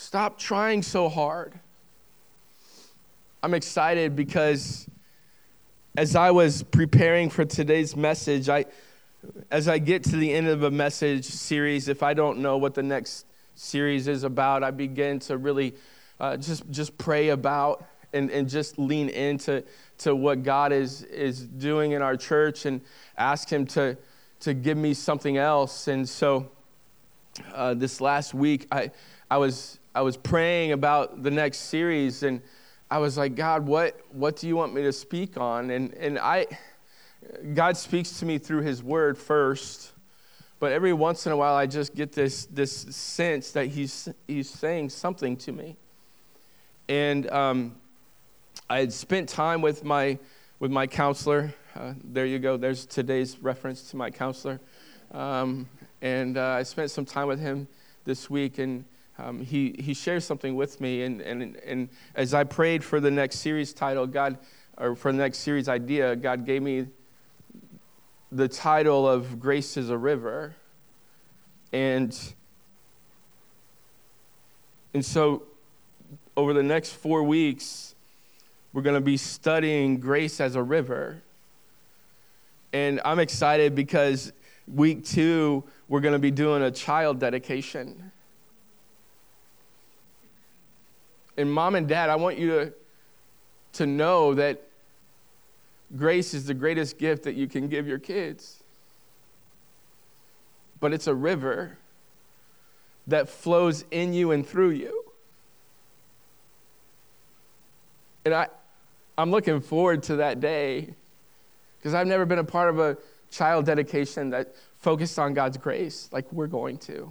Stop 0.00 0.38
trying 0.38 0.82
so 0.82 1.10
hard. 1.10 1.60
I'm 3.42 3.52
excited 3.52 4.16
because 4.16 4.88
as 5.94 6.16
I 6.16 6.30
was 6.30 6.62
preparing 6.62 7.28
for 7.28 7.44
today's 7.44 7.94
message, 7.94 8.48
I 8.48 8.64
as 9.50 9.68
I 9.68 9.76
get 9.76 10.02
to 10.04 10.16
the 10.16 10.32
end 10.32 10.48
of 10.48 10.62
a 10.62 10.70
message 10.70 11.26
series, 11.26 11.86
if 11.88 12.02
I 12.02 12.14
don't 12.14 12.38
know 12.38 12.56
what 12.56 12.72
the 12.72 12.82
next 12.82 13.26
series 13.56 14.08
is 14.08 14.24
about, 14.24 14.64
I 14.64 14.70
begin 14.70 15.18
to 15.20 15.36
really 15.36 15.74
uh, 16.18 16.38
just 16.38 16.68
just 16.70 16.96
pray 16.96 17.28
about 17.28 17.84
and, 18.14 18.30
and 18.30 18.48
just 18.48 18.78
lean 18.78 19.10
into 19.10 19.62
to 19.98 20.16
what 20.16 20.42
God 20.42 20.72
is 20.72 21.02
is 21.02 21.42
doing 21.42 21.92
in 21.92 22.00
our 22.00 22.16
church 22.16 22.64
and 22.64 22.80
ask 23.18 23.52
Him 23.52 23.66
to 23.66 23.98
to 24.40 24.54
give 24.54 24.78
me 24.78 24.94
something 24.94 25.36
else. 25.36 25.88
And 25.88 26.08
so 26.08 26.50
uh, 27.52 27.74
this 27.74 28.00
last 28.00 28.32
week, 28.32 28.66
I 28.72 28.92
I 29.30 29.36
was 29.36 29.76
I 29.94 30.02
was 30.02 30.16
praying 30.16 30.72
about 30.72 31.22
the 31.22 31.30
next 31.30 31.58
series 31.58 32.22
and 32.22 32.40
I 32.90 32.98
was 32.98 33.16
like, 33.16 33.34
God, 33.34 33.66
what 33.66 34.00
what 34.10 34.36
do 34.36 34.48
you 34.48 34.56
want 34.56 34.74
me 34.74 34.82
to 34.82 34.92
speak 34.92 35.36
on? 35.36 35.70
And 35.70 35.94
and 35.94 36.18
I 36.18 36.46
God 37.54 37.76
speaks 37.76 38.18
to 38.20 38.24
me 38.24 38.38
through 38.38 38.62
his 38.62 38.82
word 38.82 39.18
first, 39.18 39.92
but 40.58 40.72
every 40.72 40.92
once 40.92 41.26
in 41.26 41.32
a 41.32 41.36
while 41.36 41.54
I 41.54 41.66
just 41.66 41.94
get 41.94 42.12
this, 42.12 42.46
this 42.46 42.72
sense 42.72 43.52
that 43.52 43.66
he's, 43.66 44.08
he's 44.26 44.48
saying 44.48 44.90
something 44.90 45.36
to 45.38 45.52
me. 45.52 45.76
And 46.88 47.30
um, 47.30 47.76
I 48.68 48.80
had 48.80 48.92
spent 48.92 49.28
time 49.28 49.62
with 49.62 49.84
my, 49.84 50.18
with 50.58 50.70
my 50.70 50.86
counselor. 50.86 51.54
Uh, 51.74 51.94
there 52.02 52.26
you 52.26 52.38
go, 52.38 52.56
there's 52.56 52.84
today's 52.84 53.38
reference 53.38 53.90
to 53.90 53.96
my 53.96 54.10
counselor. 54.10 54.60
Um, 55.12 55.68
and 56.02 56.36
uh, 56.36 56.56
I 56.58 56.62
spent 56.62 56.90
some 56.90 57.04
time 57.04 57.28
with 57.28 57.40
him 57.40 57.68
this 58.04 58.30
week, 58.30 58.58
and 58.58 58.84
um, 59.22 59.40
he, 59.40 59.74
he 59.78 59.94
shared 59.94 60.22
something 60.22 60.54
with 60.54 60.80
me. 60.80 61.02
And, 61.02 61.20
and, 61.20 61.56
and 61.56 61.88
as 62.14 62.34
I 62.34 62.44
prayed 62.44 62.82
for 62.82 63.00
the 63.00 63.10
next 63.10 63.38
series 63.38 63.72
title, 63.72 64.06
God, 64.06 64.38
or 64.78 64.96
for 64.96 65.12
the 65.12 65.18
next 65.18 65.38
series 65.38 65.68
idea, 65.68 66.16
God 66.16 66.46
gave 66.46 66.62
me 66.62 66.86
the 68.32 68.48
title 68.48 69.08
of 69.08 69.40
Grace 69.40 69.76
is 69.76 69.90
a 69.90 69.98
River. 69.98 70.54
And, 71.72 72.16
and 74.94 75.04
so, 75.04 75.44
over 76.36 76.54
the 76.54 76.62
next 76.62 76.92
four 76.92 77.22
weeks, 77.22 77.94
we're 78.72 78.82
going 78.82 78.94
to 78.94 79.00
be 79.00 79.16
studying 79.16 79.98
grace 79.98 80.40
as 80.40 80.54
a 80.54 80.62
river. 80.62 81.22
And 82.72 83.00
I'm 83.04 83.18
excited 83.18 83.74
because 83.74 84.32
week 84.72 85.04
two, 85.04 85.64
we're 85.88 86.00
going 86.00 86.12
to 86.12 86.20
be 86.20 86.30
doing 86.30 86.62
a 86.62 86.70
child 86.70 87.18
dedication. 87.18 88.12
And 91.36 91.52
mom 91.52 91.74
and 91.74 91.88
dad, 91.88 92.10
I 92.10 92.16
want 92.16 92.38
you 92.38 92.48
to, 92.48 92.72
to 93.74 93.86
know 93.86 94.34
that 94.34 94.62
Grace 95.96 96.34
is 96.34 96.46
the 96.46 96.54
greatest 96.54 96.98
gift 96.98 97.24
that 97.24 97.34
you 97.34 97.48
can 97.48 97.68
give 97.68 97.86
your 97.86 97.98
kids. 97.98 98.62
But 100.78 100.92
it's 100.92 101.06
a 101.06 101.14
river 101.14 101.78
that 103.06 103.28
flows 103.28 103.84
in 103.90 104.14
you 104.14 104.30
and 104.30 104.46
through 104.46 104.70
you. 104.70 105.04
And 108.24 108.34
I, 108.34 108.48
I'm 109.18 109.30
looking 109.30 109.60
forward 109.60 110.04
to 110.04 110.16
that 110.16 110.40
day 110.40 110.94
because 111.78 111.94
I've 111.94 112.06
never 112.06 112.24
been 112.24 112.38
a 112.38 112.44
part 112.44 112.70
of 112.70 112.78
a 112.78 112.96
child 113.30 113.66
dedication 113.66 114.30
that 114.30 114.54
focused 114.76 115.18
on 115.18 115.34
God's 115.34 115.56
grace 115.56 116.08
like 116.12 116.30
we're 116.32 116.46
going 116.46 116.78
to. 116.78 117.10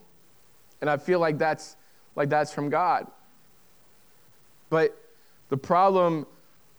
And 0.79 0.89
I 0.89 0.97
feel 0.97 1.19
like 1.19 1.37
that's 1.37 1.75
like 2.15 2.29
that's 2.29 2.53
from 2.53 2.69
God. 2.69 3.07
But 4.69 4.95
the 5.49 5.57
problem 5.57 6.25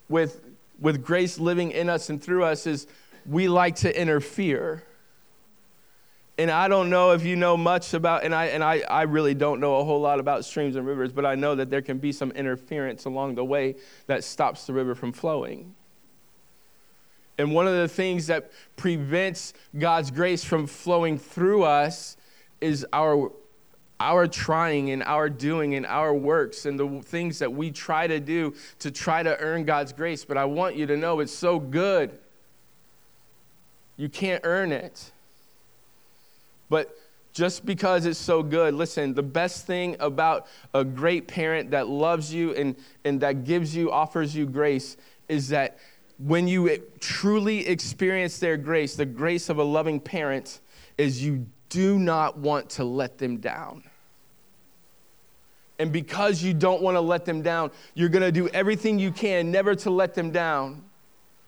with 0.08 0.40
with 0.80 1.04
grace 1.04 1.38
living 1.38 1.70
in 1.70 1.88
us 1.88 2.08
and 2.10 2.22
through 2.22 2.44
us 2.44 2.66
is 2.66 2.86
we 3.26 3.48
like 3.48 3.76
to 3.76 4.00
interfere. 4.00 4.82
And 6.38 6.50
I 6.50 6.68
don't 6.68 6.88
know 6.88 7.10
if 7.10 7.22
you 7.22 7.36
know 7.36 7.54
much 7.56 7.92
about, 7.92 8.24
and 8.24 8.34
I, 8.34 8.46
and 8.46 8.64
I, 8.64 8.80
I 8.88 9.02
really 9.02 9.34
don't 9.34 9.60
know 9.60 9.76
a 9.76 9.84
whole 9.84 10.00
lot 10.00 10.20
about 10.20 10.46
streams 10.46 10.74
and 10.74 10.86
rivers, 10.86 11.12
but 11.12 11.26
I 11.26 11.34
know 11.34 11.54
that 11.54 11.68
there 11.68 11.82
can 11.82 11.98
be 11.98 12.12
some 12.12 12.30
interference 12.30 13.04
along 13.04 13.34
the 13.34 13.44
way 13.44 13.76
that 14.06 14.24
stops 14.24 14.66
the 14.66 14.72
river 14.72 14.94
from 14.94 15.12
flowing. 15.12 15.74
And 17.36 17.52
one 17.52 17.66
of 17.66 17.74
the 17.74 17.88
things 17.88 18.26
that 18.28 18.50
prevents 18.76 19.52
God's 19.78 20.10
grace 20.10 20.42
from 20.42 20.66
flowing 20.66 21.18
through 21.18 21.64
us 21.64 22.16
is 22.62 22.86
our 22.92 23.32
our 24.00 24.26
trying 24.26 24.90
and 24.90 25.02
our 25.02 25.28
doing 25.28 25.74
and 25.74 25.86
our 25.86 26.14
works 26.14 26.64
and 26.64 26.80
the 26.80 27.02
things 27.02 27.38
that 27.38 27.52
we 27.52 27.70
try 27.70 28.06
to 28.06 28.18
do 28.18 28.54
to 28.78 28.90
try 28.90 29.22
to 29.22 29.38
earn 29.38 29.64
God's 29.64 29.92
grace. 29.92 30.24
But 30.24 30.38
I 30.38 30.46
want 30.46 30.74
you 30.74 30.86
to 30.86 30.96
know 30.96 31.20
it's 31.20 31.32
so 31.32 31.60
good. 31.60 32.18
You 33.98 34.08
can't 34.08 34.40
earn 34.44 34.72
it. 34.72 35.12
But 36.70 36.96
just 37.32 37.66
because 37.66 38.06
it's 38.06 38.18
so 38.18 38.42
good, 38.42 38.74
listen, 38.74 39.14
the 39.14 39.22
best 39.22 39.66
thing 39.66 39.96
about 40.00 40.46
a 40.72 40.84
great 40.84 41.28
parent 41.28 41.70
that 41.72 41.86
loves 41.86 42.32
you 42.32 42.54
and, 42.54 42.74
and 43.04 43.20
that 43.20 43.44
gives 43.44 43.76
you, 43.76 43.92
offers 43.92 44.34
you 44.34 44.46
grace, 44.46 44.96
is 45.28 45.48
that 45.50 45.78
when 46.18 46.48
you 46.48 46.82
truly 46.98 47.66
experience 47.66 48.38
their 48.38 48.56
grace, 48.56 48.96
the 48.96 49.06
grace 49.06 49.48
of 49.48 49.58
a 49.58 49.62
loving 49.62 50.00
parent, 50.00 50.60
is 50.98 51.22
you 51.22 51.46
do 51.68 51.98
not 51.98 52.36
want 52.36 52.68
to 52.70 52.84
let 52.84 53.18
them 53.18 53.38
down. 53.38 53.84
And 55.80 55.90
because 55.90 56.42
you 56.42 56.52
don't 56.52 56.82
want 56.82 56.96
to 56.96 57.00
let 57.00 57.24
them 57.24 57.40
down, 57.40 57.70
you're 57.94 58.10
going 58.10 58.22
to 58.22 58.30
do 58.30 58.48
everything 58.48 58.98
you 58.98 59.10
can 59.10 59.50
never 59.50 59.74
to 59.76 59.88
let 59.88 60.12
them 60.12 60.30
down, 60.30 60.84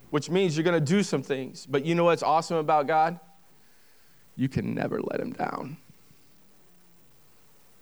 which 0.09 0.31
means 0.31 0.57
you're 0.57 0.65
going 0.65 0.83
to 0.83 0.93
do 0.93 1.03
some 1.03 1.23
things. 1.23 1.67
But 1.67 1.85
you 1.85 1.95
know 1.95 2.05
what's 2.05 2.23
awesome 2.23 2.57
about 2.57 2.87
God? 2.87 3.21
You 4.35 4.49
can 4.49 4.75
never 4.75 5.03
let 5.03 5.21
him 5.21 5.33
down. 5.33 5.77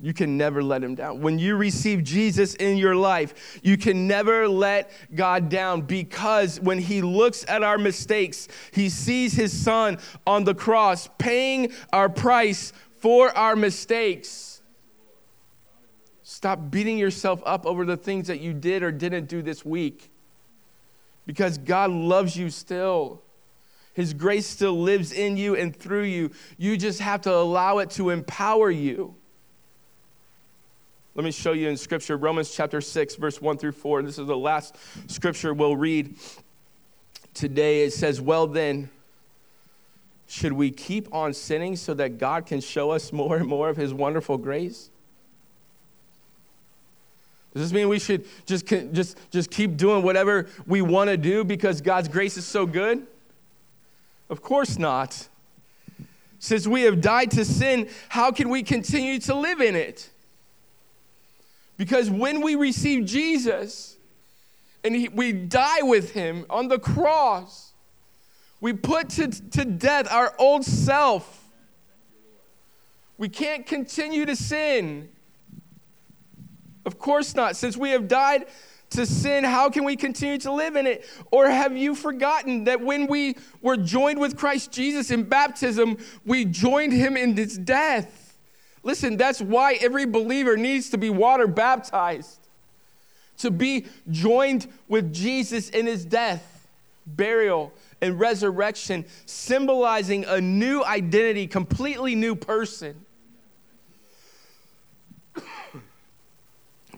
You 0.00 0.12
can 0.12 0.36
never 0.36 0.60
let 0.60 0.82
him 0.82 0.96
down. 0.96 1.20
When 1.20 1.38
you 1.38 1.54
receive 1.54 2.02
Jesus 2.02 2.54
in 2.56 2.76
your 2.76 2.96
life, 2.96 3.60
you 3.62 3.76
can 3.76 4.08
never 4.08 4.48
let 4.48 4.90
God 5.14 5.50
down 5.50 5.82
because 5.82 6.58
when 6.58 6.80
he 6.80 7.00
looks 7.00 7.44
at 7.46 7.62
our 7.62 7.78
mistakes, 7.78 8.48
he 8.72 8.88
sees 8.88 9.34
his 9.34 9.52
son 9.52 9.98
on 10.26 10.42
the 10.42 10.54
cross 10.54 11.08
paying 11.16 11.72
our 11.92 12.08
price 12.08 12.72
for 12.96 13.30
our 13.38 13.54
mistakes. 13.54 14.49
Stop 16.32 16.70
beating 16.70 16.96
yourself 16.96 17.42
up 17.44 17.66
over 17.66 17.84
the 17.84 17.96
things 17.96 18.28
that 18.28 18.38
you 18.38 18.52
did 18.52 18.84
or 18.84 18.92
didn't 18.92 19.26
do 19.26 19.42
this 19.42 19.64
week 19.64 20.12
because 21.26 21.58
God 21.58 21.90
loves 21.90 22.36
you 22.36 22.50
still. 22.50 23.20
His 23.94 24.14
grace 24.14 24.46
still 24.46 24.80
lives 24.80 25.10
in 25.10 25.36
you 25.36 25.56
and 25.56 25.74
through 25.74 26.04
you. 26.04 26.30
You 26.56 26.76
just 26.76 27.00
have 27.00 27.22
to 27.22 27.34
allow 27.34 27.78
it 27.78 27.90
to 27.90 28.10
empower 28.10 28.70
you. 28.70 29.16
Let 31.16 31.24
me 31.24 31.32
show 31.32 31.50
you 31.50 31.68
in 31.68 31.76
Scripture, 31.76 32.16
Romans 32.16 32.54
chapter 32.54 32.80
6, 32.80 33.16
verse 33.16 33.42
1 33.42 33.58
through 33.58 33.72
4. 33.72 34.02
This 34.02 34.16
is 34.16 34.28
the 34.28 34.36
last 34.36 34.76
scripture 35.08 35.52
we'll 35.52 35.76
read 35.76 36.14
today. 37.34 37.82
It 37.82 37.92
says, 37.92 38.20
Well, 38.20 38.46
then, 38.46 38.88
should 40.28 40.52
we 40.52 40.70
keep 40.70 41.12
on 41.12 41.34
sinning 41.34 41.74
so 41.74 41.92
that 41.94 42.18
God 42.18 42.46
can 42.46 42.60
show 42.60 42.92
us 42.92 43.12
more 43.12 43.36
and 43.38 43.48
more 43.48 43.68
of 43.68 43.76
His 43.76 43.92
wonderful 43.92 44.38
grace? 44.38 44.90
Does 47.52 47.62
this 47.62 47.72
mean 47.72 47.88
we 47.88 47.98
should 47.98 48.24
just, 48.46 48.66
just, 48.66 49.16
just 49.30 49.50
keep 49.50 49.76
doing 49.76 50.02
whatever 50.02 50.46
we 50.66 50.82
want 50.82 51.10
to 51.10 51.16
do 51.16 51.42
because 51.42 51.80
God's 51.80 52.08
grace 52.08 52.36
is 52.36 52.44
so 52.44 52.64
good? 52.64 53.06
Of 54.28 54.40
course 54.40 54.78
not. 54.78 55.28
Since 56.38 56.66
we 56.66 56.82
have 56.82 57.00
died 57.00 57.32
to 57.32 57.44
sin, 57.44 57.88
how 58.08 58.30
can 58.30 58.48
we 58.48 58.62
continue 58.62 59.18
to 59.20 59.34
live 59.34 59.60
in 59.60 59.74
it? 59.74 60.08
Because 61.76 62.08
when 62.08 62.40
we 62.40 62.54
receive 62.54 63.04
Jesus 63.04 63.96
and 64.84 64.94
he, 64.94 65.08
we 65.08 65.32
die 65.32 65.82
with 65.82 66.12
him 66.12 66.46
on 66.48 66.68
the 66.68 66.78
cross, 66.78 67.72
we 68.60 68.72
put 68.72 69.08
to, 69.10 69.28
to 69.28 69.64
death 69.64 70.10
our 70.10 70.34
old 70.38 70.64
self. 70.64 71.48
We 73.18 73.28
can't 73.28 73.66
continue 73.66 74.24
to 74.24 74.36
sin. 74.36 75.08
Of 76.90 76.98
course 76.98 77.36
not. 77.36 77.54
Since 77.54 77.76
we 77.76 77.90
have 77.90 78.08
died 78.08 78.46
to 78.90 79.06
sin, 79.06 79.44
how 79.44 79.70
can 79.70 79.84
we 79.84 79.94
continue 79.94 80.38
to 80.38 80.50
live 80.50 80.74
in 80.74 80.88
it? 80.88 81.04
Or 81.30 81.48
have 81.48 81.76
you 81.76 81.94
forgotten 81.94 82.64
that 82.64 82.80
when 82.80 83.06
we 83.06 83.36
were 83.62 83.76
joined 83.76 84.18
with 84.18 84.36
Christ 84.36 84.72
Jesus 84.72 85.12
in 85.12 85.22
baptism, 85.22 85.98
we 86.26 86.44
joined 86.44 86.92
him 86.92 87.16
in 87.16 87.36
his 87.36 87.56
death? 87.56 88.36
Listen, 88.82 89.16
that's 89.16 89.40
why 89.40 89.74
every 89.74 90.04
believer 90.04 90.56
needs 90.56 90.90
to 90.90 90.98
be 90.98 91.10
water 91.10 91.46
baptized, 91.46 92.40
to 93.38 93.52
be 93.52 93.86
joined 94.10 94.66
with 94.88 95.14
Jesus 95.14 95.68
in 95.68 95.86
his 95.86 96.04
death, 96.04 96.66
burial, 97.06 97.72
and 98.00 98.18
resurrection, 98.18 99.04
symbolizing 99.26 100.24
a 100.24 100.40
new 100.40 100.82
identity, 100.82 101.46
completely 101.46 102.16
new 102.16 102.34
person. 102.34 103.06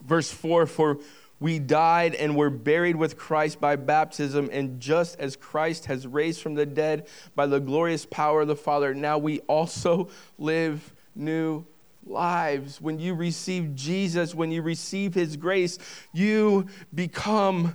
Verse 0.04 0.30
4 0.30 0.66
For 0.66 0.98
we 1.40 1.58
died 1.58 2.14
and 2.14 2.36
were 2.36 2.50
buried 2.50 2.96
with 2.96 3.16
Christ 3.16 3.60
by 3.60 3.76
baptism, 3.76 4.48
and 4.52 4.80
just 4.80 5.18
as 5.18 5.34
Christ 5.34 5.86
has 5.86 6.06
raised 6.06 6.40
from 6.40 6.54
the 6.54 6.66
dead 6.66 7.08
by 7.34 7.46
the 7.46 7.60
glorious 7.60 8.06
power 8.06 8.42
of 8.42 8.48
the 8.48 8.56
Father, 8.56 8.94
now 8.94 9.18
we 9.18 9.40
also 9.40 10.08
live 10.38 10.94
new 11.14 11.66
lives. 12.06 12.80
When 12.80 12.98
you 12.98 13.14
receive 13.14 13.74
Jesus, 13.74 14.34
when 14.34 14.52
you 14.52 14.62
receive 14.62 15.14
His 15.14 15.36
grace, 15.36 15.78
you 16.12 16.66
become 16.94 17.74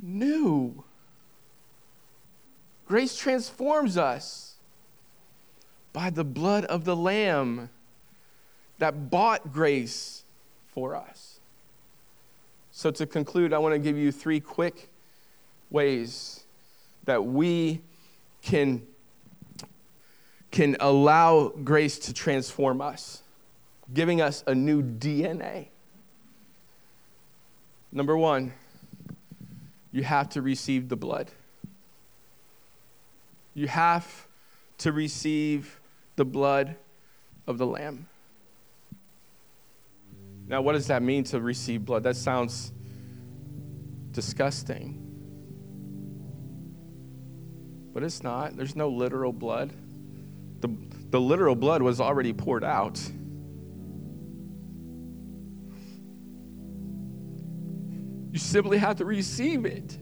new. 0.00 0.84
Grace 2.86 3.16
transforms 3.16 3.96
us 3.96 4.54
by 5.92 6.10
the 6.10 6.24
blood 6.24 6.64
of 6.66 6.84
the 6.84 6.96
Lamb 6.96 7.70
that 8.78 9.10
bought 9.10 9.52
grace 9.52 10.24
for 10.66 10.94
us. 10.94 11.33
So, 12.76 12.90
to 12.90 13.06
conclude, 13.06 13.52
I 13.52 13.58
want 13.58 13.72
to 13.72 13.78
give 13.78 13.96
you 13.96 14.10
three 14.10 14.40
quick 14.40 14.88
ways 15.70 16.42
that 17.04 17.24
we 17.24 17.82
can, 18.42 18.82
can 20.50 20.76
allow 20.80 21.52
grace 21.62 22.00
to 22.00 22.12
transform 22.12 22.80
us, 22.80 23.22
giving 23.92 24.20
us 24.20 24.42
a 24.48 24.56
new 24.56 24.82
DNA. 24.82 25.68
Number 27.92 28.16
one, 28.16 28.52
you 29.92 30.02
have 30.02 30.30
to 30.30 30.42
receive 30.42 30.88
the 30.88 30.96
blood. 30.96 31.30
You 33.54 33.68
have 33.68 34.26
to 34.78 34.90
receive 34.90 35.78
the 36.16 36.24
blood 36.24 36.74
of 37.46 37.56
the 37.58 37.66
Lamb. 37.68 38.08
Now, 40.46 40.60
what 40.60 40.72
does 40.72 40.86
that 40.88 41.02
mean 41.02 41.24
to 41.24 41.40
receive 41.40 41.84
blood? 41.84 42.02
That 42.02 42.16
sounds 42.16 42.72
disgusting. 44.10 45.00
But 47.92 48.02
it's 48.02 48.22
not. 48.22 48.56
There's 48.56 48.76
no 48.76 48.88
literal 48.88 49.32
blood. 49.32 49.72
The, 50.60 50.68
the 51.10 51.20
literal 51.20 51.54
blood 51.54 51.80
was 51.82 52.00
already 52.00 52.32
poured 52.32 52.64
out. 52.64 53.00
You 58.32 58.38
simply 58.38 58.78
have 58.78 58.96
to 58.96 59.04
receive 59.04 59.64
it. 59.64 59.96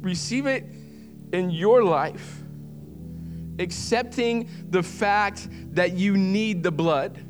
Receive 0.00 0.46
it 0.46 0.64
in 1.32 1.50
your 1.50 1.84
life, 1.84 2.42
accepting 3.58 4.48
the 4.68 4.82
fact 4.82 5.48
that 5.74 5.92
you 5.92 6.16
need 6.16 6.62
the 6.62 6.72
blood. 6.72 7.23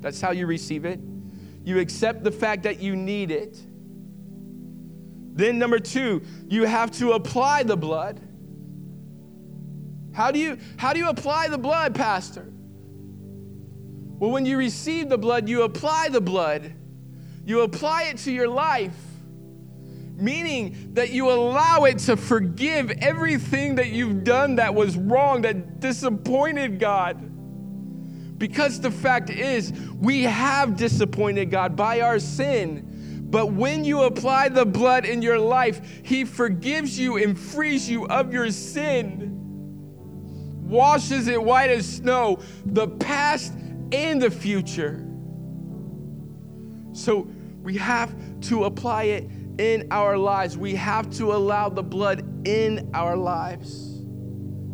That's 0.00 0.20
how 0.20 0.30
you 0.32 0.46
receive 0.46 0.84
it. 0.84 1.00
You 1.64 1.78
accept 1.78 2.24
the 2.24 2.32
fact 2.32 2.62
that 2.62 2.80
you 2.80 2.96
need 2.96 3.30
it. 3.30 3.58
Then, 5.32 5.58
number 5.58 5.78
two, 5.78 6.22
you 6.48 6.64
have 6.64 6.90
to 6.92 7.12
apply 7.12 7.62
the 7.62 7.76
blood. 7.76 8.20
How 10.12 10.30
do 10.30 10.38
you, 10.38 10.58
how 10.76 10.92
do 10.92 10.98
you 10.98 11.08
apply 11.08 11.48
the 11.48 11.58
blood, 11.58 11.94
Pastor? 11.94 12.52
Well, 14.18 14.30
when 14.30 14.44
you 14.44 14.58
receive 14.58 15.08
the 15.08 15.18
blood, 15.18 15.48
you 15.48 15.62
apply 15.62 16.08
the 16.10 16.20
blood. 16.20 16.72
You 17.44 17.62
apply 17.62 18.04
it 18.04 18.18
to 18.18 18.32
your 18.32 18.48
life, 18.48 18.96
meaning 20.16 20.90
that 20.94 21.10
you 21.10 21.30
allow 21.30 21.84
it 21.84 21.98
to 22.00 22.16
forgive 22.16 22.90
everything 22.90 23.76
that 23.76 23.88
you've 23.88 24.24
done 24.24 24.56
that 24.56 24.74
was 24.74 24.96
wrong, 24.96 25.42
that 25.42 25.80
disappointed 25.80 26.78
God. 26.78 27.29
Because 28.40 28.80
the 28.80 28.90
fact 28.90 29.28
is, 29.28 29.70
we 30.00 30.22
have 30.22 30.74
disappointed 30.74 31.50
God 31.50 31.76
by 31.76 32.00
our 32.00 32.18
sin. 32.18 33.26
But 33.28 33.52
when 33.52 33.84
you 33.84 34.04
apply 34.04 34.48
the 34.48 34.64
blood 34.64 35.04
in 35.04 35.20
your 35.20 35.38
life, 35.38 36.00
He 36.02 36.24
forgives 36.24 36.98
you 36.98 37.18
and 37.18 37.38
frees 37.38 37.88
you 37.88 38.06
of 38.06 38.32
your 38.32 38.50
sin, 38.50 39.36
washes 40.62 41.28
it 41.28 41.40
white 41.40 41.68
as 41.68 41.86
snow, 41.86 42.38
the 42.64 42.88
past 42.88 43.52
and 43.92 44.22
the 44.22 44.30
future. 44.30 45.06
So 46.92 47.28
we 47.62 47.76
have 47.76 48.14
to 48.48 48.64
apply 48.64 49.02
it 49.02 49.30
in 49.58 49.86
our 49.90 50.16
lives. 50.16 50.56
We 50.56 50.74
have 50.76 51.10
to 51.18 51.34
allow 51.34 51.68
the 51.68 51.82
blood 51.82 52.48
in 52.48 52.90
our 52.94 53.18
lives 53.18 54.02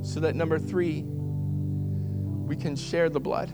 so 0.03 0.21
that 0.21 0.37
number 0.37 0.61
three, 0.61 1.05
we 2.47 2.57
can 2.57 2.77
share 2.77 3.09
the 3.09 3.21
blood. 3.21 3.51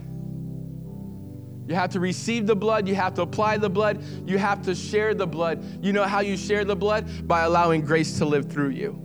You 1.67 1.75
have 1.75 1.91
to 1.91 2.01
receive 2.01 2.47
the 2.47 2.57
blood, 2.57 2.87
you 2.87 2.95
have 2.95 3.15
to 3.15 3.23
apply 3.23 3.57
the 3.57 3.71
blood, 3.71 4.03
you 4.27 4.37
have 4.37 4.63
to 4.63 4.75
share 4.75 5.15
the 5.15 5.27
blood. 5.27 5.65
You 5.83 5.93
know 5.93 6.05
how 6.05 6.21
you 6.21 6.37
share 6.37 6.65
the 6.65 6.77
blood? 6.77 7.27
By 7.27 7.43
allowing 7.43 7.83
grace 7.83 8.19
to 8.19 8.27
live 8.27 8.51
through 8.51 8.71
you. 8.71 8.99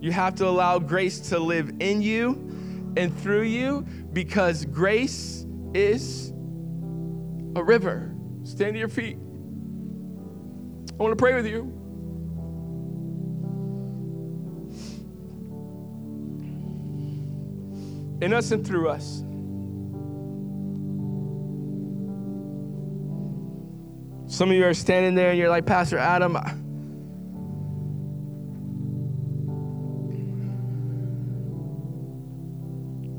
You 0.00 0.12
have 0.12 0.34
to 0.36 0.46
allow 0.46 0.78
grace 0.78 1.20
to 1.30 1.38
live 1.38 1.72
in 1.80 2.02
you 2.02 2.92
and 2.96 3.16
through 3.20 3.42
you 3.42 3.82
because 4.12 4.64
grace 4.64 5.46
is 5.74 6.30
a 7.56 7.62
river. 7.62 8.14
Stand 8.44 8.74
to 8.74 8.78
your 8.78 8.88
feet. 8.88 9.16
I 10.98 11.02
want 11.02 11.12
to 11.12 11.16
pray 11.16 11.34
with 11.34 11.46
you. 11.46 11.81
In 18.22 18.32
us 18.32 18.52
and 18.52 18.64
through 18.64 18.88
us. 18.88 19.24
Some 24.32 24.48
of 24.48 24.56
you 24.56 24.64
are 24.64 24.74
standing 24.74 25.16
there 25.16 25.30
and 25.30 25.38
you're 25.38 25.48
like, 25.48 25.66
Pastor 25.66 25.98
Adam, 25.98 26.36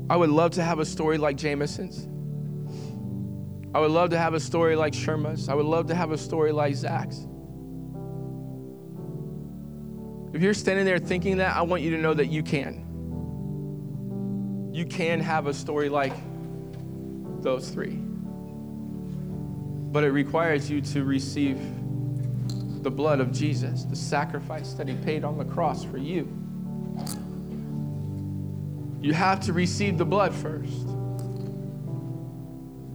I 0.08 0.16
would 0.16 0.30
love 0.30 0.52
to 0.52 0.62
have 0.62 0.78
a 0.78 0.86
story 0.86 1.18
like 1.18 1.36
Jameson's. 1.36 2.08
I 3.74 3.80
would 3.80 3.90
love 3.90 4.08
to 4.08 4.18
have 4.18 4.32
a 4.32 4.40
story 4.40 4.74
like 4.74 4.94
Sherma's. 4.94 5.50
I 5.50 5.54
would 5.54 5.66
love 5.66 5.86
to 5.88 5.94
have 5.94 6.12
a 6.12 6.18
story 6.18 6.50
like 6.52 6.74
Zach's. 6.76 7.26
If 10.32 10.40
you're 10.40 10.54
standing 10.54 10.86
there 10.86 10.98
thinking 10.98 11.36
that, 11.36 11.54
I 11.54 11.60
want 11.60 11.82
you 11.82 11.90
to 11.90 11.98
know 11.98 12.14
that 12.14 12.28
you 12.28 12.42
can. 12.42 12.83
You 14.74 14.84
can 14.84 15.20
have 15.20 15.46
a 15.46 15.54
story 15.54 15.88
like 15.88 16.14
those 17.42 17.70
three. 17.70 17.96
But 19.92 20.02
it 20.02 20.10
requires 20.10 20.68
you 20.68 20.80
to 20.80 21.04
receive 21.04 21.60
the 22.82 22.90
blood 22.90 23.20
of 23.20 23.30
Jesus, 23.30 23.84
the 23.84 23.94
sacrifice 23.94 24.72
that 24.72 24.88
he 24.88 24.96
paid 24.96 25.22
on 25.22 25.38
the 25.38 25.44
cross 25.44 25.84
for 25.84 25.96
you. 25.96 26.26
You 29.00 29.12
have 29.12 29.38
to 29.42 29.52
receive 29.52 29.96
the 29.96 30.04
blood 30.04 30.34
first. 30.34 30.88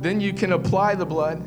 Then 0.02 0.20
you 0.20 0.34
can 0.34 0.52
apply 0.52 0.96
the 0.96 1.06
blood. 1.06 1.38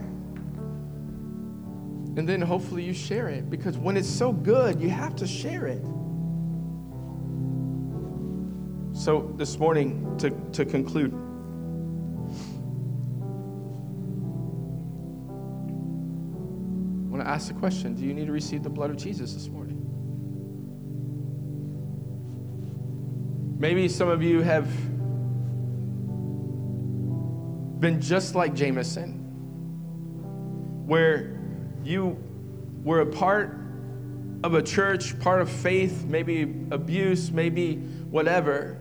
And 2.16 2.26
then 2.26 2.40
hopefully 2.40 2.84
you 2.84 2.94
share 2.94 3.28
it 3.28 3.50
because 3.50 3.76
when 3.76 3.98
it's 3.98 4.08
so 4.08 4.32
good, 4.32 4.80
you 4.80 4.88
have 4.88 5.14
to 5.16 5.26
share 5.26 5.66
it. 5.66 5.84
So, 9.02 9.34
this 9.36 9.58
morning, 9.58 10.16
to, 10.18 10.30
to 10.52 10.64
conclude, 10.64 11.12
I 11.12 11.16
want 17.10 17.20
to 17.20 17.28
ask 17.28 17.48
the 17.48 17.54
question 17.54 17.96
Do 17.96 18.04
you 18.04 18.14
need 18.14 18.26
to 18.26 18.32
receive 18.32 18.62
the 18.62 18.70
blood 18.70 18.90
of 18.90 18.96
Jesus 18.96 19.34
this 19.34 19.48
morning? 19.48 19.80
Maybe 23.58 23.88
some 23.88 24.08
of 24.08 24.22
you 24.22 24.40
have 24.42 24.68
been 27.80 28.00
just 28.00 28.36
like 28.36 28.54
Jameson, 28.54 29.14
where 30.86 31.40
you 31.82 32.16
were 32.84 33.00
a 33.00 33.06
part 33.06 33.58
of 34.44 34.54
a 34.54 34.62
church, 34.62 35.18
part 35.18 35.40
of 35.40 35.50
faith, 35.50 36.04
maybe 36.04 36.42
abuse, 36.70 37.32
maybe 37.32 37.78
whatever, 38.08 38.78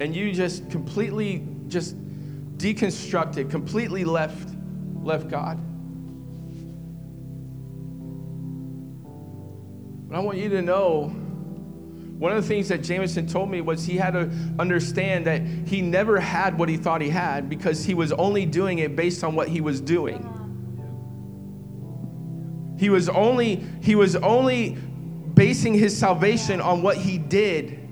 and 0.00 0.14
you 0.14 0.32
just 0.32 0.70
completely 0.70 1.46
just 1.68 1.96
deconstructed, 2.58 3.50
completely 3.50 4.04
left 4.04 4.54
left 5.02 5.28
God. 5.28 5.58
But 10.08 10.16
I 10.16 10.20
want 10.20 10.38
you 10.38 10.48
to 10.50 10.62
know 10.62 11.14
One 12.18 12.32
of 12.32 12.42
the 12.42 12.48
things 12.48 12.68
that 12.68 12.78
Jameson 12.82 13.26
told 13.26 13.50
me 13.50 13.60
was 13.60 13.84
he 13.84 13.96
had 13.96 14.12
to 14.12 14.30
understand 14.58 15.26
that 15.26 15.42
he 15.42 15.82
never 15.82 16.20
had 16.20 16.56
what 16.58 16.68
he 16.68 16.76
thought 16.76 17.00
he 17.00 17.10
had 17.10 17.48
because 17.48 17.84
he 17.84 17.94
was 17.94 18.12
only 18.12 18.46
doing 18.46 18.78
it 18.78 18.94
based 18.94 19.24
on 19.24 19.34
what 19.34 19.48
he 19.48 19.60
was 19.60 19.80
doing. 19.80 20.30
He 22.78 22.88
was 22.90 23.08
only 23.08 23.64
he 23.82 23.94
was 23.96 24.16
only 24.16 24.70
basing 25.34 25.74
his 25.74 25.96
salvation 25.96 26.60
on 26.60 26.82
what 26.82 26.96
he 26.96 27.18
did. 27.18 27.83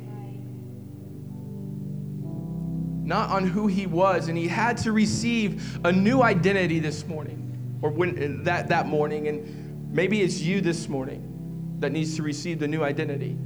Not 3.12 3.28
on 3.28 3.46
who 3.46 3.66
he 3.66 3.86
was 3.86 4.28
and 4.28 4.38
he 4.38 4.48
had 4.48 4.78
to 4.78 4.92
receive 4.92 5.78
a 5.84 5.92
new 5.92 6.22
identity 6.22 6.78
this 6.78 7.06
morning 7.06 7.78
or 7.82 7.90
when 7.90 8.42
that 8.44 8.68
that 8.68 8.86
morning 8.86 9.28
and 9.28 9.92
maybe 9.92 10.22
it's 10.22 10.40
you 10.40 10.62
this 10.62 10.88
morning 10.88 11.76
that 11.80 11.92
needs 11.92 12.16
to 12.16 12.22
receive 12.22 12.58
the 12.58 12.66
new 12.66 12.82
identity. 12.82 13.36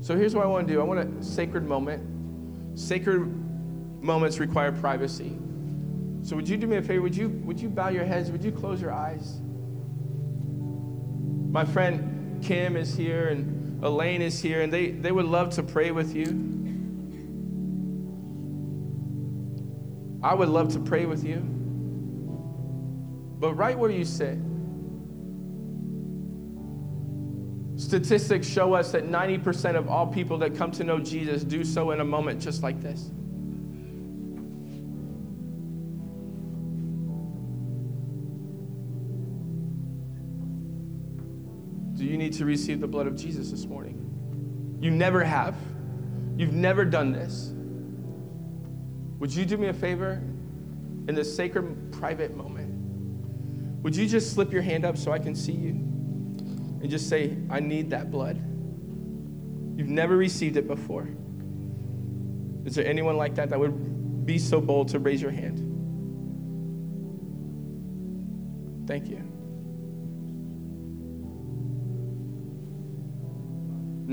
So 0.00 0.16
here's 0.16 0.34
what 0.34 0.44
I 0.44 0.48
want 0.48 0.66
to 0.66 0.74
do 0.74 0.80
I 0.80 0.82
want 0.82 0.98
a 0.98 1.22
sacred 1.22 1.64
moment. 1.64 2.76
Sacred 2.76 3.20
moments 4.02 4.40
require 4.40 4.72
privacy. 4.72 5.38
So 6.22 6.34
would 6.34 6.48
you 6.48 6.56
do 6.56 6.66
me 6.66 6.78
a 6.78 6.82
favor? 6.82 7.02
Would 7.02 7.16
you, 7.16 7.28
would 7.44 7.60
you 7.60 7.68
bow 7.68 7.90
your 7.90 8.04
heads? 8.04 8.32
Would 8.32 8.42
you 8.42 8.50
close 8.50 8.82
your 8.82 8.92
eyes? 8.92 9.38
My 11.52 11.64
friend 11.64 12.42
Kim 12.42 12.76
is 12.76 12.96
here 12.96 13.28
and 13.28 13.84
Elaine 13.84 14.22
is 14.22 14.40
here, 14.40 14.62
and 14.62 14.72
they, 14.72 14.90
they 14.90 15.12
would 15.12 15.26
love 15.26 15.50
to 15.50 15.62
pray 15.62 15.92
with 15.92 16.16
you. 16.16 16.61
I 20.22 20.34
would 20.34 20.48
love 20.48 20.72
to 20.74 20.80
pray 20.80 21.06
with 21.06 21.24
you. 21.24 21.38
But 23.38 23.54
right 23.54 23.76
where 23.76 23.90
you 23.90 24.04
sit, 24.04 24.38
Statistics 27.76 28.46
show 28.46 28.74
us 28.74 28.92
that 28.92 29.08
90% 29.08 29.76
of 29.76 29.88
all 29.88 30.06
people 30.06 30.38
that 30.38 30.54
come 30.54 30.70
to 30.72 30.84
know 30.84 30.98
Jesus 31.00 31.42
do 31.42 31.64
so 31.64 31.90
in 31.90 32.00
a 32.00 32.04
moment 32.04 32.40
just 32.40 32.62
like 32.62 32.80
this. 32.80 33.10
Do 41.98 42.04
you 42.04 42.16
need 42.16 42.34
to 42.34 42.44
receive 42.44 42.80
the 42.80 42.86
blood 42.86 43.06
of 43.06 43.16
Jesus 43.16 43.50
this 43.50 43.66
morning? 43.66 44.78
You 44.80 44.90
never 44.90 45.24
have. 45.24 45.56
You've 46.36 46.52
never 46.52 46.84
done 46.84 47.12
this. 47.12 47.52
Would 49.22 49.32
you 49.32 49.44
do 49.44 49.56
me 49.56 49.68
a 49.68 49.72
favor 49.72 50.20
in 51.06 51.14
this 51.14 51.32
sacred 51.34 51.92
private 51.92 52.36
moment? 52.36 52.68
Would 53.84 53.94
you 53.94 54.08
just 54.08 54.34
slip 54.34 54.52
your 54.52 54.62
hand 54.62 54.84
up 54.84 54.96
so 54.98 55.12
I 55.12 55.20
can 55.20 55.36
see 55.36 55.52
you? 55.52 55.92
and 56.82 56.90
just 56.90 57.08
say, 57.08 57.36
I 57.48 57.60
need 57.60 57.90
that 57.90 58.10
blood. 58.10 58.36
You've 59.78 59.88
never 59.88 60.16
received 60.16 60.56
it 60.56 60.66
before. 60.66 61.08
Is 62.64 62.74
there 62.74 62.84
anyone 62.84 63.16
like 63.16 63.36
that 63.36 63.50
that 63.50 63.60
would 63.60 64.26
be 64.26 64.36
so 64.36 64.60
bold 64.60 64.88
to 64.88 64.98
raise 64.98 65.22
your 65.22 65.30
hand? 65.30 65.58
Thank 68.88 69.08
you. 69.08 69.31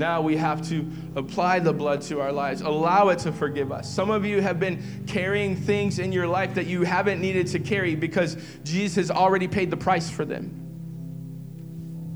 Now 0.00 0.22
we 0.22 0.34
have 0.38 0.66
to 0.70 0.90
apply 1.14 1.58
the 1.58 1.74
blood 1.74 2.00
to 2.02 2.22
our 2.22 2.32
lives, 2.32 2.62
allow 2.62 3.10
it 3.10 3.18
to 3.18 3.32
forgive 3.32 3.70
us. 3.70 3.86
Some 3.86 4.10
of 4.10 4.24
you 4.24 4.40
have 4.40 4.58
been 4.58 5.04
carrying 5.06 5.54
things 5.54 5.98
in 5.98 6.10
your 6.10 6.26
life 6.26 6.54
that 6.54 6.66
you 6.66 6.84
haven't 6.84 7.20
needed 7.20 7.46
to 7.48 7.58
carry 7.58 7.94
because 7.94 8.38
Jesus 8.64 8.96
has 8.96 9.10
already 9.10 9.46
paid 9.46 9.70
the 9.70 9.76
price 9.76 10.08
for 10.08 10.24
them. 10.24 10.56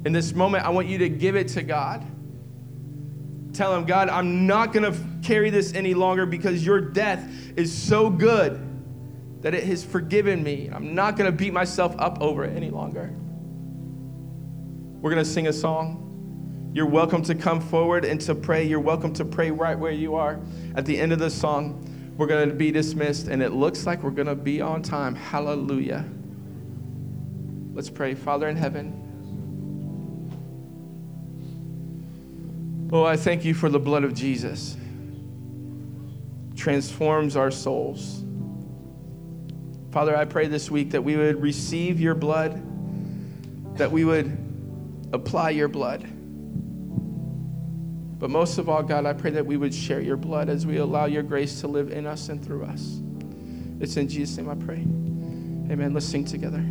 In 0.06 0.14
this 0.14 0.32
moment, 0.32 0.64
I 0.64 0.70
want 0.70 0.88
you 0.88 0.96
to 0.96 1.10
give 1.10 1.36
it 1.36 1.48
to 1.48 1.62
God. 1.62 2.02
Tell 3.52 3.76
him, 3.76 3.84
God, 3.84 4.08
I'm 4.08 4.46
not 4.46 4.72
going 4.72 4.90
to 4.90 4.98
carry 5.22 5.50
this 5.50 5.74
any 5.74 5.92
longer 5.92 6.24
because 6.24 6.64
your 6.64 6.80
death 6.80 7.30
is 7.54 7.70
so 7.70 8.08
good 8.08 8.66
that 9.42 9.52
it 9.52 9.64
has 9.64 9.84
forgiven 9.84 10.42
me. 10.42 10.70
I'm 10.72 10.94
not 10.94 11.18
going 11.18 11.30
to 11.30 11.36
beat 11.36 11.52
myself 11.52 11.94
up 11.98 12.22
over 12.22 12.46
it 12.46 12.56
any 12.56 12.70
longer. 12.70 13.12
We're 15.02 15.10
going 15.10 15.22
to 15.22 15.30
sing 15.30 15.48
a 15.48 15.52
song. 15.52 16.03
You're 16.74 16.86
welcome 16.86 17.22
to 17.22 17.36
come 17.36 17.60
forward 17.60 18.04
and 18.04 18.20
to 18.22 18.34
pray. 18.34 18.64
You're 18.64 18.80
welcome 18.80 19.12
to 19.12 19.24
pray 19.24 19.52
right 19.52 19.78
where 19.78 19.92
you 19.92 20.16
are. 20.16 20.40
At 20.74 20.84
the 20.84 20.98
end 20.98 21.12
of 21.12 21.20
the 21.20 21.30
song, 21.30 21.88
we're 22.16 22.26
going 22.26 22.48
to 22.48 22.54
be 22.54 22.72
dismissed, 22.72 23.28
and 23.28 23.40
it 23.40 23.50
looks 23.50 23.86
like 23.86 24.02
we're 24.02 24.10
going 24.10 24.26
to 24.26 24.34
be 24.34 24.60
on 24.60 24.82
time. 24.82 25.14
Hallelujah. 25.14 26.04
Let's 27.72 27.88
pray. 27.88 28.16
Father 28.16 28.48
in 28.48 28.56
heaven, 28.56 29.00
Oh, 32.92 33.04
I 33.04 33.16
thank 33.16 33.44
you 33.44 33.54
for 33.54 33.68
the 33.68 33.78
blood 33.78 34.02
of 34.02 34.12
Jesus. 34.12 34.76
Transforms 36.56 37.36
our 37.36 37.52
souls. 37.52 38.24
Father, 39.92 40.16
I 40.16 40.24
pray 40.24 40.48
this 40.48 40.72
week 40.72 40.90
that 40.90 41.02
we 41.02 41.16
would 41.16 41.40
receive 41.40 42.00
your 42.00 42.14
blood, 42.14 42.60
that 43.78 43.92
we 43.92 44.04
would 44.04 44.36
apply 45.12 45.50
your 45.50 45.68
blood. 45.68 46.08
But 48.24 48.30
most 48.30 48.56
of 48.56 48.70
all, 48.70 48.82
God, 48.82 49.04
I 49.04 49.12
pray 49.12 49.32
that 49.32 49.44
we 49.44 49.58
would 49.58 49.74
share 49.74 50.00
your 50.00 50.16
blood 50.16 50.48
as 50.48 50.64
we 50.64 50.78
allow 50.78 51.04
your 51.04 51.22
grace 51.22 51.60
to 51.60 51.68
live 51.68 51.92
in 51.92 52.06
us 52.06 52.30
and 52.30 52.42
through 52.42 52.64
us. 52.64 53.02
It's 53.80 53.98
in 53.98 54.08
Jesus' 54.08 54.38
name 54.38 54.48
I 54.48 54.54
pray. 54.54 54.76
Amen. 55.70 55.92
Let's 55.92 56.06
sing 56.06 56.24
together. 56.24 56.64